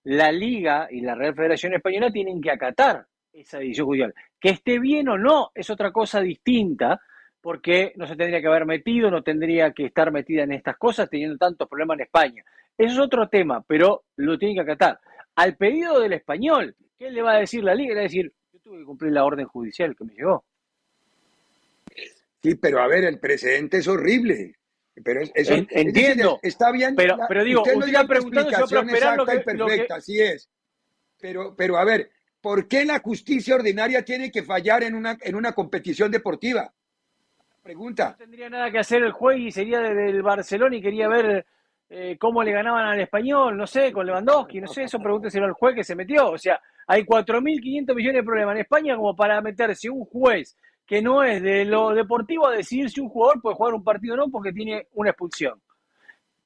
la 0.03 0.33
Liga 0.33 0.89
y 0.91 1.03
la 1.03 1.15
Real 1.15 1.35
Federación 1.35 1.75
Española 1.75 2.11
tienen 2.11 2.41
que 2.41 2.51
acatar 2.51 3.07
esa 3.33 3.59
decisión 3.59 3.87
judicial. 3.87 4.15
Que 4.41 4.51
esté 4.51 4.81
bien 4.81 5.09
o 5.09 5.19
no 5.19 5.51
es 5.55 5.71
otra 5.71 5.93
cosa 5.93 6.21
distinta, 6.21 7.01
porque 7.41 7.93
no 7.97 8.07
se 8.07 8.17
tendría 8.17 8.41
que 8.41 8.49
haber 8.49 8.67
metido, 8.67 9.11
no 9.11 9.23
tendría 9.23 9.73
que 9.73 9.87
estar 9.87 10.11
metida 10.11 10.43
en 10.43 10.53
estas 10.53 10.77
cosas 10.77 11.09
teniendo 11.09 11.39
tantos 11.39 11.69
problemas 11.69 11.99
en 11.99 12.05
España. 12.05 12.45
Eso 12.77 12.95
es 12.95 12.99
otro 12.99 13.29
tema, 13.29 13.63
pero 13.67 14.05
lo 14.17 14.39
tienen 14.39 14.57
que 14.57 14.63
acatar. 14.63 14.99
Al 15.41 15.57
pedido 15.57 15.99
del 16.01 16.13
español, 16.13 16.77
¿qué 16.99 17.11
le 17.11 17.23
va 17.23 17.37
a 17.37 17.39
decir 17.39 17.65
la 17.65 17.75
Liga? 17.75 17.95
Le 17.95 17.95
va 17.95 18.01
a 18.01 18.03
decir, 18.03 18.31
yo 18.53 18.61
tuve 18.61 18.81
que 18.81 18.85
cumplir 18.85 19.13
la 19.13 19.25
orden 19.25 19.47
judicial 19.47 19.97
que 19.97 20.05
me 20.05 20.13
llegó. 20.13 20.45
Sí, 22.43 22.57
pero 22.57 22.83
a 22.83 22.87
ver, 22.87 23.05
el 23.05 23.19
precedente 23.19 23.79
es 23.79 23.89
horrible. 23.89 24.57
Pero 25.03 25.23
eso, 25.33 25.55
Entiendo. 25.71 26.39
está 26.43 26.71
bien. 26.71 26.95
Pero, 26.95 27.17
pero 27.27 27.43
digo, 27.43 27.63
usted, 27.63 27.73
si 27.73 27.91
exacta 27.91 29.33
que, 29.33 29.41
y 29.41 29.45
perfecta, 29.45 29.95
así 29.95 30.21
es. 30.21 30.51
Pero, 31.19 31.57
pero 31.57 31.79
a 31.79 31.87
ver, 31.87 32.11
¿por 32.43 32.69
qué 32.69 32.85
la 32.85 32.99
justicia 32.99 33.55
ordinaria 33.55 34.05
tiene 34.05 34.31
que 34.31 34.43
fallar 34.43 34.83
en 34.83 34.95
una, 34.95 35.17
en 35.23 35.35
una 35.37 35.55
competición 35.55 36.11
deportiva? 36.11 36.71
Pregunta. 37.63 38.11
No 38.11 38.17
tendría 38.19 38.51
nada 38.51 38.71
que 38.71 38.79
hacer 38.79 39.03
el 39.03 39.13
juez 39.13 39.39
y 39.39 39.51
sería 39.51 39.81
del 39.81 40.23
Barcelona 40.23 40.77
y 40.77 40.83
quería 40.83 41.09
ver 41.09 41.47
eh, 41.93 42.17
cómo 42.19 42.45
le 42.45 42.53
ganaban 42.53 42.87
al 42.87 43.01
español, 43.01 43.57
no 43.57 43.67
sé, 43.67 43.93
con 43.93 44.07
Lewandowski, 44.07 44.61
no 44.61 44.69
sé, 44.69 44.85
eso 44.85 45.01
pregúnteselo 45.01 45.47
al 45.47 45.55
juez 45.55 45.75
que 45.75 45.83
se 45.83 45.97
metió. 45.97 46.31
O 46.31 46.39
sea, 46.39 46.61
hay 46.87 47.03
4.500 47.03 47.95
millones 47.97 48.21
de 48.21 48.25
problemas 48.25 48.55
en 48.55 48.61
España 48.61 48.95
como 48.95 49.17
para 49.17 49.41
meterse 49.41 49.91
un 49.91 50.05
juez 50.05 50.57
que 50.87 51.03
no 51.03 51.25
es 51.25 51.43
de 51.43 51.65
lo 51.65 51.91
deportivo 51.91 52.47
a 52.47 52.53
decidir 52.53 52.91
si 52.91 53.01
un 53.01 53.09
jugador 53.09 53.41
puede 53.41 53.57
jugar 53.57 53.75
un 53.75 53.83
partido 53.83 54.15
o 54.15 54.17
no 54.19 54.29
porque 54.29 54.53
tiene 54.53 54.87
una 54.93 55.11
expulsión. 55.11 55.61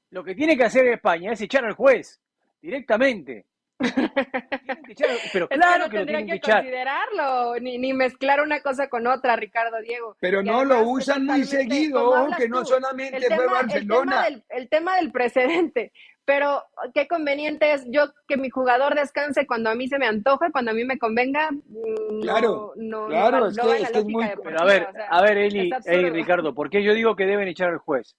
Lo 0.09 0.23
que 0.23 0.33
tiene 0.33 0.57
que 0.57 0.63
hacer 0.63 0.87
España 0.87 1.33
es 1.33 1.41
echar 1.41 1.63
al 1.63 1.73
juez 1.73 2.19
directamente. 2.59 3.45
Pero 3.77 5.47
claro 5.49 5.89
que, 5.89 5.99
no 5.99 6.05
tendría 6.05 6.25
que, 6.25 6.39
considerarlo, 6.39 7.59
ni, 7.59 7.77
ni, 7.77 7.93
mezclar 7.93 8.41
una 8.41 8.61
cosa 8.61 8.87
con 8.87 9.05
otra, 9.07 9.35
Ricardo 9.35 9.81
Diego. 9.81 10.15
Pero 10.19 10.41
no 10.41 10.63
lo 10.63 10.83
usan 10.83 11.25
muy 11.25 11.43
seguido, 11.43 12.27
que 12.37 12.47
no 12.47 12.65
solamente 12.65 13.27
fue 13.35 13.47
Barcelona. 13.47 14.27
el 14.49 14.69
tema 14.69 14.95
del 14.95 15.11
precedente 15.11 15.91
pero 16.25 16.63
qué 16.93 17.07
conveniente 17.07 17.73
es 17.73 17.85
yo 17.89 18.07
que 18.27 18.35
mi 18.35 18.49
jugador 18.49 18.95
descanse 18.95 19.45
cuando 19.45 19.69
a 19.69 19.75
mí 19.75 19.87
se 19.87 19.99
me 19.99 20.07
antoje, 20.07 20.51
cuando 20.51 20.71
a 20.71 20.73
mí 20.73 20.83
me 20.83 20.97
convenga. 20.97 21.51
Mm, 21.51 22.21
claro, 22.21 22.73
no, 22.75 23.07
claro, 23.07 23.47
es 23.47 23.57
que, 23.57 23.99
es 23.99 24.05
muy... 24.05 24.25
Pero 24.43 24.59
a 24.59 24.65
ver, 24.65 24.87
a 25.09 25.21
ver, 25.21 25.37
Eli, 25.37 25.69
Eli, 25.85 26.09
Ricardo, 26.09 26.53
¿por 26.53 26.69
qué 26.69 26.83
yo 26.83 26.93
digo 26.93 27.15
que 27.15 27.25
deben 27.25 27.47
echar 27.47 27.69
al 27.69 27.77
juez? 27.77 28.15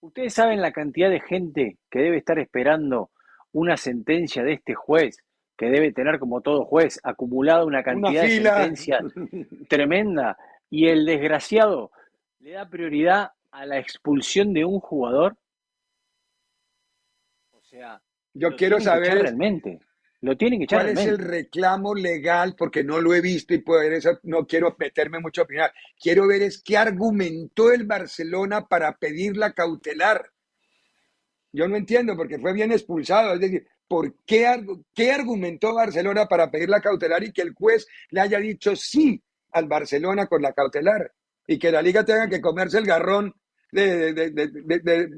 ¿Ustedes 0.00 0.34
saben 0.34 0.60
la 0.60 0.72
cantidad 0.72 1.08
de 1.08 1.20
gente 1.20 1.78
que 1.90 2.00
debe 2.00 2.18
estar 2.18 2.38
esperando 2.38 3.10
una 3.58 3.76
sentencia 3.76 4.42
de 4.42 4.54
este 4.54 4.74
juez, 4.74 5.18
que 5.56 5.66
debe 5.66 5.92
tener, 5.92 6.18
como 6.18 6.40
todo 6.42 6.64
juez, 6.64 7.00
acumulada 7.02 7.64
una 7.64 7.82
cantidad 7.82 8.22
de 8.22 8.42
sentencias 8.42 9.04
tremenda, 9.68 10.36
y 10.68 10.88
el 10.88 11.06
desgraciado 11.06 11.90
le 12.40 12.52
da 12.52 12.68
prioridad 12.68 13.30
a 13.50 13.64
la 13.64 13.78
expulsión 13.78 14.52
de 14.52 14.64
un 14.64 14.80
jugador 14.80 15.36
yo 18.34 18.54
quiero 18.56 18.80
saber 18.80 19.18
realmente. 19.22 19.80
Lo 20.22 20.36
tienen 20.36 20.60
que 20.60 20.64
echar 20.64 20.82
¿Cuál 20.82 20.98
es 20.98 21.06
el 21.06 21.18
reclamo 21.18 21.94
legal? 21.94 22.54
Porque 22.56 22.82
no 22.82 23.00
lo 23.00 23.14
he 23.14 23.20
visto 23.20 23.54
y 23.54 23.58
puedo 23.58 23.82
eso, 23.82 24.18
no 24.22 24.46
quiero 24.46 24.74
meterme 24.78 25.20
mucho 25.20 25.42
a 25.42 25.44
opinar. 25.44 25.72
Quiero 26.00 26.26
ver 26.26 26.42
es 26.42 26.62
qué 26.62 26.76
argumentó 26.76 27.70
el 27.70 27.84
Barcelona 27.84 28.66
para 28.66 28.96
pedir 28.96 29.36
la 29.36 29.52
cautelar. 29.52 30.30
Yo 31.56 31.66
no 31.66 31.76
entiendo 31.76 32.14
porque 32.16 32.38
fue 32.38 32.52
bien 32.52 32.70
expulsado. 32.70 33.32
Es 33.32 33.40
decir, 33.40 33.66
¿por 33.88 34.14
qué, 34.26 34.46
qué 34.94 35.12
argumentó 35.12 35.74
Barcelona 35.74 36.26
para 36.26 36.50
pedir 36.50 36.68
la 36.68 36.82
cautelar 36.82 37.24
y 37.24 37.32
que 37.32 37.40
el 37.40 37.54
juez 37.54 37.86
le 38.10 38.20
haya 38.20 38.38
dicho 38.38 38.76
sí 38.76 39.22
al 39.52 39.66
Barcelona 39.66 40.26
con 40.26 40.42
la 40.42 40.52
cautelar? 40.52 41.10
Y 41.46 41.58
que 41.58 41.72
la 41.72 41.80
liga 41.80 42.04
tenga 42.04 42.28
que 42.28 42.42
comerse 42.42 42.76
el 42.76 42.84
garrón 42.84 43.34
de 43.72 44.12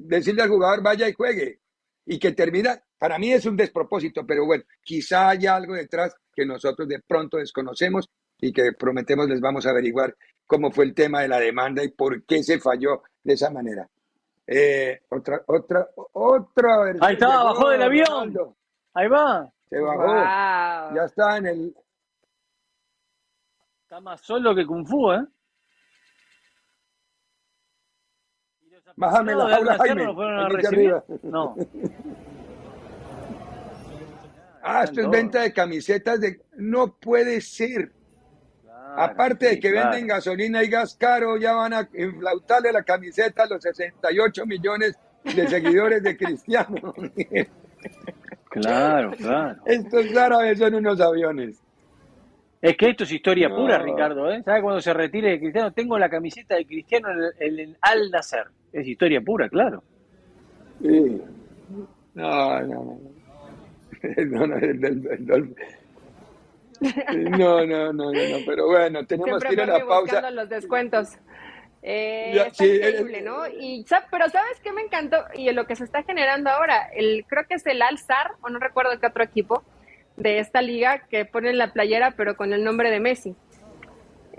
decirle 0.05 0.43
al 0.43 0.49
jugador 0.49 0.81
vaya 0.81 1.09
y 1.09 1.13
juegue 1.13 1.59
y 2.07 2.19
que 2.19 2.33
termina, 2.33 2.81
para 2.99 3.19
mí 3.19 3.33
es 3.33 3.45
un 3.45 3.57
despropósito, 3.57 4.27
pero 4.27 4.47
bueno, 4.47 4.65
quizá 4.83 5.29
haya 5.29 5.57
algo 5.57 5.75
detrás 5.75 6.15
que 6.33 6.47
nosotros 6.47 6.89
de 6.89 7.01
pronto 7.01 7.37
desconocemos 7.37 8.09
y 8.39 8.53
que 8.53 8.73
prometemos 8.73 9.29
les 9.29 9.41
vamos 9.41 9.67
a 9.67 9.71
averiguar 9.71 10.17
cómo 10.47 10.71
fue 10.71 10.87
el 10.87 10.95
tema 10.95 11.21
de 11.21 11.29
la 11.29 11.41
demanda 11.41 11.83
y 11.85 11.89
por 11.89 12.25
qué 12.25 12.43
se 12.43 12.59
falló 12.61 13.03
de 13.23 13.35
esa 13.35 13.51
manera. 13.51 13.91
Eh, 14.51 15.03
otra, 15.11 15.43
otra, 15.47 15.87
otra. 16.15 16.69
Ahí 17.03 17.13
está, 17.13 17.45
bajó 17.45 17.69
del 17.69 17.83
avión. 17.83 18.35
Ahí 18.95 19.07
va. 19.07 19.53
Se 19.69 19.79
bajó. 19.79 20.95
Ya 20.95 21.05
está 21.05 21.37
en 21.37 21.47
el. 21.47 21.77
Está 23.83 24.01
más 24.01 24.23
solo 24.23 24.55
que 24.55 24.65
Kung 24.67 24.87
Fu, 24.87 25.13
¿eh? 25.13 25.23
Bájame 28.97 29.35
la 29.35 29.49
jaula, 29.51 29.77
Jaime. 29.77 30.07
No. 31.23 31.55
ah, 34.63 34.85
esto 34.85 35.01
es 35.03 35.11
venta 35.11 35.43
de 35.43 35.53
camisetas 35.53 36.21
de... 36.21 36.41
No 36.57 36.97
puede 36.99 37.43
ser. 37.43 37.93
Aparte 38.97 39.49
de 39.49 39.61
que 39.61 39.73
venden 39.73 40.07
gasolina 40.07 40.63
y 40.63 40.69
gas 40.69 40.97
caro, 40.97 41.37
ya 41.37 41.55
van 41.55 41.73
a 41.73 41.89
inflautarle 41.95 42.73
la 42.73 42.83
camiseta 42.83 43.45
a 43.45 43.47
los 43.47 43.63
68 43.63 44.47
millones 44.47 44.99
de 45.25 45.47
seguidores 45.47 46.03
de 46.03 46.17
Cristiano. 46.17 46.95
claro, 48.51 49.13
claro. 49.13 49.63
Estos 49.67 50.17
árabes 50.17 50.59
son 50.59 50.75
unos 50.75 51.01
aviones. 51.01 51.61
Es 52.61 52.77
que 52.77 52.91
esto 52.91 53.05
es 53.05 53.13
historia 53.13 53.49
pura, 53.49 53.79
Ricardo. 53.79 54.31
¿eh? 54.33 54.43
¿Sabes 54.45 54.63
cuando 54.63 54.81
se 54.81 54.93
retire 54.93 55.31
de 55.31 55.39
Cristiano? 55.39 55.73
Tengo 55.73 55.97
la 55.99 56.09
camiseta 56.09 56.57
de 56.57 56.67
Cristiano 56.67 57.09
en 57.39 57.59
el, 57.59 57.77
Al 57.81 58.11
Nacer. 58.11 58.47
Es 58.73 58.87
historia 58.87 59.21
pura, 59.21 59.49
claro. 59.49 59.83
Sí. 60.83 61.23
No, 62.15 62.61
no, 62.63 62.67
no. 62.67 63.01
No, 64.27 64.47
no, 64.47 64.57
no, 66.81 67.67
no, 67.67 67.93
no, 67.93 68.13
no, 68.13 68.39
pero 68.47 68.67
bueno, 68.67 69.05
tenemos 69.07 69.43
que 69.43 69.53
ir 69.53 69.61
a 69.61 69.67
la 69.67 69.87
pausa. 69.87 70.31
los 70.31 70.49
descuentos. 70.49 71.11
Eh, 71.83 72.33
está 72.47 72.67
increíble, 72.67 73.23
¿no? 73.23 73.47
Y, 73.47 73.85
pero 74.11 74.29
¿sabes 74.29 74.61
qué 74.63 74.73
me 74.73 74.83
encantó? 74.83 75.25
Y 75.35 75.51
lo 75.53 75.67
que 75.67 75.77
se 75.77 75.85
está 75.85 76.03
generando 76.03 76.51
ahora, 76.51 76.89
el 76.95 77.25
creo 77.27 77.47
que 77.47 77.55
es 77.55 77.67
el 77.67 77.83
Alzar, 77.83 78.33
o 78.41 78.51
no 78.51 78.59
recuerdo 78.59 78.99
qué 78.99 79.07
otro 79.07 79.23
equipo, 79.23 79.63
de 80.17 80.41
esta 80.41 80.61
liga 80.61 81.07
que 81.09 81.25
ponen 81.25 81.59
la 81.59 81.73
playera 81.73 82.11
pero 82.17 82.37
con 82.37 82.53
el 82.53 82.65
nombre 82.65 82.91
de 82.91 83.01
Messi. 83.01 83.37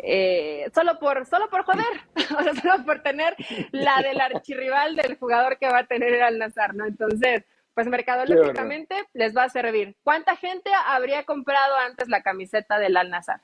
Eh, 0.02 0.70
solo 0.74 0.98
por 1.00 1.26
solo 1.26 1.50
por 1.50 1.64
joder, 1.64 1.86
o 2.16 2.44
sea, 2.44 2.54
solo 2.56 2.86
por 2.86 3.02
tener 3.02 3.36
la 3.72 4.02
del 4.02 4.22
archirrival 4.22 4.96
del 4.96 5.18
jugador 5.18 5.58
que 5.58 5.68
va 5.68 5.80
a 5.80 5.88
tener 5.88 6.14
el 6.14 6.22
Al-Nazar, 6.22 6.74
¿no? 6.74 6.86
Entonces, 6.86 7.44
pues 7.80 7.88
mercadológicamente 7.88 9.08
les 9.14 9.36
va 9.36 9.44
a 9.44 9.50
servir. 9.50 9.96
¿Cuánta 10.04 10.36
gente 10.36 10.70
habría 10.88 11.24
comprado 11.24 11.78
antes 11.78 12.10
la 12.10 12.22
camiseta 12.22 12.78
del 12.78 12.98
Al-Nazar? 12.98 13.42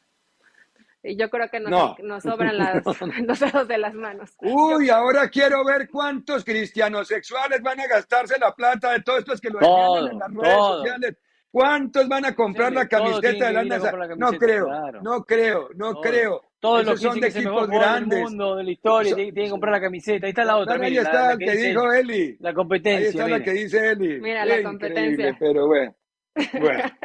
yo 1.03 1.29
creo 1.29 1.49
que 1.49 1.59
nos, 1.59 1.99
nos 1.99 2.23
sobran 2.23 2.57
las, 2.57 2.83
los 2.83 3.39
dedos 3.39 3.67
de 3.67 3.77
las 3.77 3.93
manos. 3.93 4.35
Uy, 4.41 4.89
ahora 4.89 5.29
quiero 5.29 5.63
ver 5.63 5.87
cuántos 5.87 6.43
cristianos 6.43 7.07
sexuales 7.07 7.61
van 7.61 7.79
a 7.79 7.87
gastarse 7.87 8.37
la 8.39 8.53
plata 8.53 8.91
de 8.91 9.03
todos 9.03 9.19
estos 9.19 9.39
que 9.39 9.51
lo 9.51 9.59
todo, 9.59 10.09
en 10.09 10.19
las 10.19 10.33
redes 10.33 10.55
sociales. 10.55 11.17
¿Cuántos 11.51 12.09
van 12.09 12.25
a 12.25 12.35
comprar 12.35 12.73
la 12.73 12.89
camiseta 12.89 13.45
de 13.45 13.53
la 13.53 13.63
NASA? 13.63 13.93
No 14.17 14.33
creo, 14.33 14.67
no 15.01 15.23
creo, 15.23 15.69
no 15.75 16.01
creo. 16.01 16.41
Todos 16.65 16.85
los 16.85 16.99
son 16.99 17.19
de 17.19 17.27
equipos 17.27 17.67
grandes. 17.67 18.17
Del 18.17 18.23
mundo, 18.23 18.55
de 18.55 18.63
la 18.63 18.71
historia, 18.71 19.15
tienen 19.15 19.33
que 19.35 19.49
comprar 19.49 19.73
la 19.73 19.81
camiseta. 19.81 20.25
Ahí 20.25 20.31
está 20.31 20.43
la 20.43 20.57
otra. 20.57 20.83
ahí 20.83 20.97
está 20.97 21.27
la, 21.29 21.37
que, 21.37 21.55
dijo 21.55 21.93
Eli. 21.93 22.37
La 22.39 22.53
competencia. 22.55 23.05
Ahí 23.05 23.09
está 23.09 23.27
la 23.27 23.43
que 23.43 23.51
dice 23.51 23.91
Eli. 23.91 24.19
Mira 24.19 24.45
la 24.45 24.63
competencia. 24.63 25.37
Pero 25.39 25.67
bueno. 25.67 25.95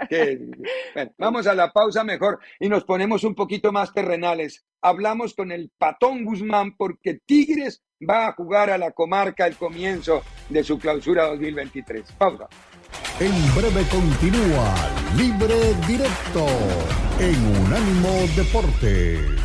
Bueno, 0.92 1.12
vamos 1.18 1.46
a 1.46 1.54
la 1.54 1.72
pausa 1.72 2.02
mejor 2.02 2.40
y 2.58 2.68
nos 2.68 2.82
ponemos 2.82 3.22
un 3.22 3.36
poquito 3.36 3.70
más 3.70 3.92
terrenales. 3.92 4.66
Hablamos 4.82 5.34
con 5.34 5.52
el 5.52 5.70
Patón 5.78 6.24
Guzmán 6.24 6.76
porque 6.76 7.20
Tigres 7.24 7.80
va 8.08 8.26
a 8.26 8.32
jugar 8.32 8.70
a 8.70 8.78
la 8.78 8.90
comarca 8.90 9.46
el 9.46 9.54
comienzo 9.54 10.22
de 10.48 10.64
su 10.64 10.80
clausura 10.80 11.26
2023. 11.26 12.10
Pausa. 12.18 12.48
En 13.20 13.54
breve 13.54 13.86
continúa 13.88 14.74
Libre 15.16 15.74
Directo 15.86 16.46
en 17.18 17.36
Unánimo 17.64 18.08
Deportes. 18.34 19.40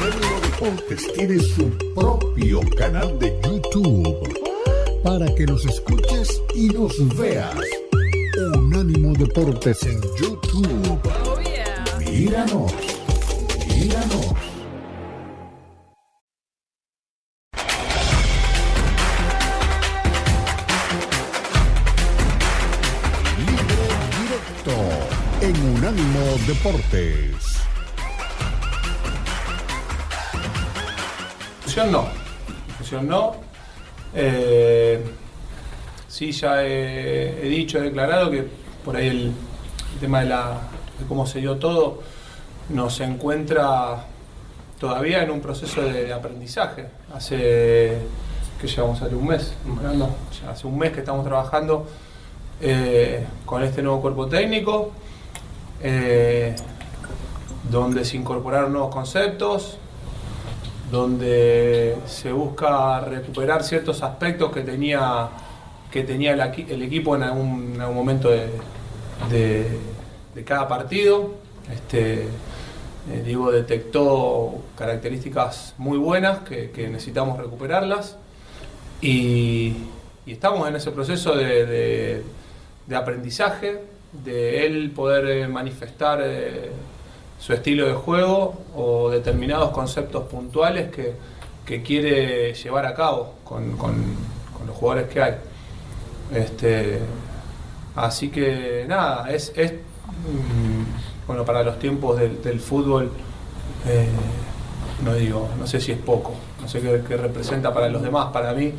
Unánimo 0.00 0.40
Deportes 0.40 1.12
tiene 1.14 1.38
su 1.40 1.70
propio 1.94 2.60
canal 2.76 3.18
de 3.18 3.38
YouTube 3.44 4.38
para 5.04 5.26
que 5.34 5.44
nos 5.44 5.64
escuches 5.66 6.40
y 6.54 6.68
nos 6.68 7.16
veas. 7.18 7.54
Unánimo 8.54 9.12
Deportes 9.12 9.82
en 9.82 10.00
YouTube. 10.18 11.00
Oh, 11.04 11.38
míranos, 12.10 12.72
míranos. 13.76 14.47
Deportes. 26.58 27.58
No. 31.92 32.08
Fusión 32.76 33.06
no 33.06 33.36
eh, 34.12 35.00
sí, 36.08 36.32
ya 36.32 36.64
he, 36.64 37.48
dicho, 37.48 37.78
he 37.78 37.82
declarado 37.82 38.32
que 38.32 38.48
por 38.84 38.96
ahí 38.96 39.06
el, 39.06 39.32
tema 40.00 40.20
de, 40.22 40.30
la, 40.30 40.58
cómo 41.06 41.24
se 41.24 41.38
dio 41.38 41.58
todo 41.58 42.02
nos 42.70 42.98
encuentra 42.98 44.06
todavía 44.80 45.22
en 45.22 45.30
un 45.30 45.40
proceso 45.40 45.82
de, 45.82 46.12
aprendizaje. 46.12 46.86
Hace, 47.14 47.98
que 48.60 48.66
llevamos 48.66 49.00
hace 49.00 49.14
un 49.14 49.28
mes, 49.28 49.54
hace 50.50 50.66
un 50.66 50.76
mes 50.76 50.90
que 50.90 50.98
estamos 50.98 51.24
trabajando 51.24 51.86
eh, 52.60 53.24
con 53.46 53.62
este 53.62 53.80
nuevo 53.80 54.00
cuerpo 54.00 54.26
técnico, 54.26 54.90
eh, 55.82 56.56
donde 57.70 58.04
se 58.04 58.16
incorporaron 58.16 58.72
nuevos 58.72 58.94
conceptos, 58.94 59.78
donde 60.90 61.96
se 62.06 62.32
busca 62.32 63.00
recuperar 63.00 63.62
ciertos 63.62 64.02
aspectos 64.02 64.52
que 64.52 64.62
tenía, 64.62 65.28
que 65.90 66.02
tenía 66.02 66.32
el, 66.32 66.82
equipo 66.82 67.14
en 67.16 67.22
algún, 67.22 67.78
momento 67.78 68.30
de, 68.30 69.78
cada 70.44 70.68
partido. 70.68 71.34
Este, 71.72 72.28
eh, 73.10 73.22
Diego 73.24 73.50
detectó 73.50 74.62
características 74.76 75.74
muy 75.78 75.98
buenas 75.98 76.40
que, 76.40 76.88
necesitamos 76.90 77.38
recuperarlas 77.38 78.16
y, 79.00 79.74
estamos 80.26 80.68
en 80.68 80.76
ese 80.76 80.90
proceso 80.90 81.34
de, 81.34 82.22
aprendizaje, 82.94 83.80
de 84.12 84.66
él 84.66 84.90
poder 84.90 85.26
eh, 85.26 85.48
manifestar 85.48 86.20
eh, 86.22 86.70
su 87.38 87.52
estilo 87.52 87.86
de 87.86 87.94
juego 87.94 88.54
o 88.74 89.10
determinados 89.10 89.70
conceptos 89.70 90.24
puntuales 90.24 90.90
que, 90.90 91.14
quiere 91.84 92.54
llevar 92.54 92.86
a 92.86 92.94
cabo 92.94 93.34
con, 93.44 93.76
los 94.66 94.74
jugadores 94.74 95.10
que 95.10 95.22
hay. 95.22 95.34
Este, 96.32 96.98
así 97.94 98.30
que 98.30 98.86
nada, 98.88 99.30
es, 99.30 99.52
mm, 99.54 101.26
bueno 101.26 101.44
para 101.44 101.62
los 101.62 101.78
tiempos 101.78 102.18
del, 102.18 102.58
fútbol, 102.58 103.10
eh, 103.86 104.08
no 105.04 105.14
digo, 105.14 105.50
no 105.58 105.66
sé 105.66 105.78
si 105.78 105.92
es 105.92 105.98
poco, 105.98 106.32
no 106.62 106.68
sé 106.68 106.80
qué, 106.80 107.16
representa 107.18 107.74
para 107.74 107.90
los 107.90 108.00
demás, 108.00 108.28
para 108.32 108.54
mí 108.54 108.72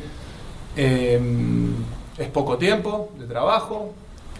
es 0.76 2.28
poco 2.32 2.58
tiempo 2.58 3.12
de 3.20 3.26
trabajo, 3.26 3.94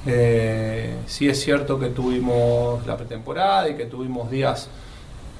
eh, 0.07 0.96
sí 1.07 1.28
es 1.28 1.40
cierto 1.40 1.78
que 1.78 1.88
tuvimos 1.88 2.86
la 2.86 2.96
pretemporada 2.96 3.68
y 3.68 3.76
que 3.76 3.86
tuvimos 3.86 4.30
días 4.30 4.68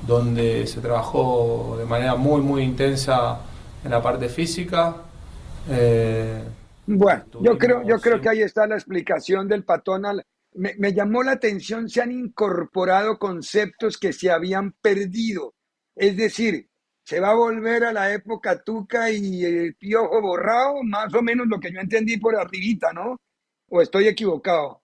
donde 0.07 0.67
se 0.67 0.81
trabajó 0.81 1.77
de 1.79 1.85
manera 1.85 2.15
muy, 2.17 2.41
muy 2.41 2.63
intensa 2.63 3.41
en 3.85 3.91
la 3.91 4.03
parte 4.03 4.29
física. 4.29 4.97
Eh, 5.69 6.43
bueno, 6.87 7.25
yo 7.41 7.57
creo, 7.57 7.83
yo 7.87 7.99
creo 8.01 8.21
que 8.21 8.29
ahí 8.29 8.43
está 8.43 8.67
la 8.67 8.77
explicación 8.77 9.49
del 9.49 9.65
patón. 9.65 10.03
Me, 10.55 10.75
me, 10.79 10.93
llamó 10.93 11.23
la 11.23 11.33
atención, 11.33 11.89
se 11.89 12.03
han 12.03 12.11
incorporado 12.13 13.19
conceptos 13.19 13.99
que 13.99 14.13
se 14.13 14.31
habían 14.31 14.73
perdido. 14.73 15.55
Es 15.95 16.17
decir, 16.17 16.69
se 17.05 17.21
va 17.21 17.31
a 17.31 17.35
volver 17.35 17.85
a 17.85 17.93
la 17.93 18.13
época 18.13 18.63
Tuca 18.63 19.11
y 19.11 19.45
el 19.45 19.75
piojo 19.77 20.21
borrado, 20.21 20.83
más 20.83 21.13
o 21.15 21.23
menos 21.23 21.47
lo 21.47 21.61
que 21.61 21.73
yo 21.73 21.81
entendí 21.81 22.19
por 22.19 22.37
arribita, 22.37 22.93
¿no? 22.93 23.21
¿O 23.71 23.81
estoy 23.81 24.09
equivocado? 24.09 24.83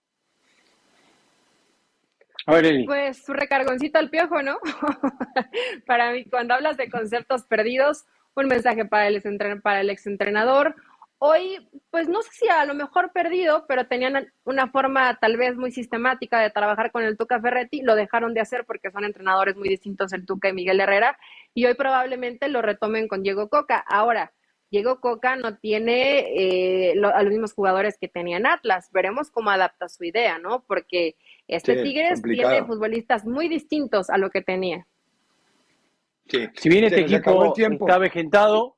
A 2.46 2.54
ver, 2.54 2.84
Pues 2.86 3.24
su 3.24 3.32
recargoncito 3.32 3.98
al 3.98 4.08
piojo, 4.08 4.40
¿no? 4.40 4.58
para 5.86 6.12
mí, 6.12 6.24
cuando 6.24 6.54
hablas 6.54 6.76
de 6.76 6.88
conceptos 6.88 7.42
perdidos, 7.42 8.06
un 8.36 8.46
mensaje 8.46 8.84
para 8.84 9.08
el, 9.08 9.20
para 9.60 9.80
el 9.80 9.90
exentrenador. 9.90 10.76
Hoy, 11.18 11.68
pues 11.90 12.08
no 12.08 12.22
sé 12.22 12.30
si 12.32 12.48
a 12.48 12.64
lo 12.64 12.74
mejor 12.74 13.10
perdido, 13.10 13.64
pero 13.66 13.88
tenían 13.88 14.32
una 14.44 14.68
forma 14.68 15.18
tal 15.18 15.36
vez 15.36 15.56
muy 15.56 15.72
sistemática 15.72 16.38
de 16.38 16.50
trabajar 16.50 16.92
con 16.92 17.02
el 17.02 17.16
Tuca 17.16 17.40
Ferretti, 17.40 17.80
lo 17.80 17.96
dejaron 17.96 18.34
de 18.34 18.40
hacer 18.40 18.64
porque 18.66 18.92
son 18.92 19.04
entrenadores 19.04 19.56
muy 19.56 19.68
distintos 19.68 20.12
el 20.12 20.26
Tuca 20.26 20.50
y 20.50 20.52
Miguel 20.52 20.78
Herrera, 20.78 21.18
y 21.54 21.64
hoy 21.64 21.74
probablemente 21.74 22.48
lo 22.48 22.62
retomen 22.62 23.08
con 23.08 23.24
Diego 23.24 23.48
Coca. 23.48 23.78
Ahora, 23.78 24.32
Diego 24.70 25.00
Coca 25.00 25.36
no 25.36 25.56
tiene 25.58 26.90
eh, 26.90 26.94
a 27.14 27.22
los 27.22 27.30
mismos 27.30 27.54
jugadores 27.54 27.96
que 27.98 28.08
tenían 28.08 28.46
Atlas. 28.46 28.90
Veremos 28.92 29.30
cómo 29.30 29.50
adapta 29.50 29.88
su 29.88 30.04
idea, 30.04 30.38
¿no? 30.38 30.64
Porque 30.66 31.16
este 31.46 31.82
Tigres 31.82 32.22
tiene 32.22 32.64
futbolistas 32.64 33.24
muy 33.24 33.48
distintos 33.48 34.10
a 34.10 34.18
lo 34.18 34.30
que 34.30 34.42
tenía. 34.42 34.86
Si 36.26 36.68
bien 36.68 36.84
este 36.84 37.02
equipo 37.02 37.54
está 37.56 37.98
vejentado, 37.98 38.76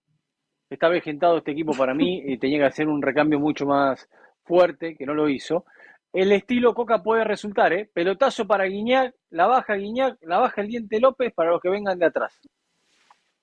está 0.68 0.88
vejentado 0.88 1.38
este 1.38 1.52
equipo 1.52 1.72
para 1.72 1.94
mí, 1.94 2.22
y 2.26 2.36
tenía 2.36 2.58
que 2.58 2.66
hacer 2.66 2.88
un 2.88 3.00
recambio 3.00 3.40
mucho 3.40 3.64
más 3.64 4.06
fuerte, 4.44 4.94
que 4.96 5.06
no 5.06 5.14
lo 5.14 5.28
hizo. 5.30 5.64
El 6.12 6.32
estilo 6.32 6.74
Coca 6.74 7.02
puede 7.02 7.24
resultar, 7.24 7.72
¿eh? 7.72 7.88
Pelotazo 7.92 8.46
para 8.46 8.64
Guiñac, 8.64 9.14
la 9.30 9.46
baja 9.46 9.74
Guiñac, 9.74 10.18
la 10.22 10.38
baja 10.38 10.60
el 10.60 10.68
diente 10.68 11.00
López 11.00 11.32
para 11.34 11.50
los 11.50 11.60
que 11.60 11.70
vengan 11.70 11.98
de 11.98 12.06
atrás. 12.06 12.38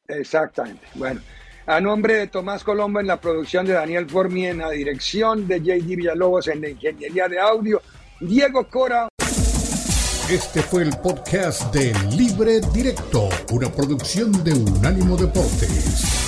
Exactamente. 0.07 0.85
Bueno, 0.95 1.21
a 1.67 1.81
nombre 1.81 2.15
de 2.15 2.27
Tomás 2.27 2.63
Colombo 2.63 2.99
en 2.99 3.07
la 3.07 3.19
producción 3.19 3.65
de 3.65 3.73
Daniel 3.73 4.09
Formi 4.09 4.45
en 4.45 4.59
la 4.59 4.69
dirección 4.69 5.47
de 5.47 5.59
JD 5.61 5.95
Villalobos 5.95 6.47
en 6.47 6.61
la 6.61 6.69
ingeniería 6.69 7.27
de 7.27 7.39
audio, 7.39 7.81
Diego 8.19 8.67
Cora. 8.67 9.07
Este 10.29 10.61
fue 10.61 10.83
el 10.83 10.91
podcast 10.97 11.73
de 11.73 11.93
Libre 12.15 12.59
Directo, 12.73 13.29
una 13.51 13.69
producción 13.69 14.31
de 14.43 14.53
Unánimo 14.53 15.15
Deportes. 15.17 16.24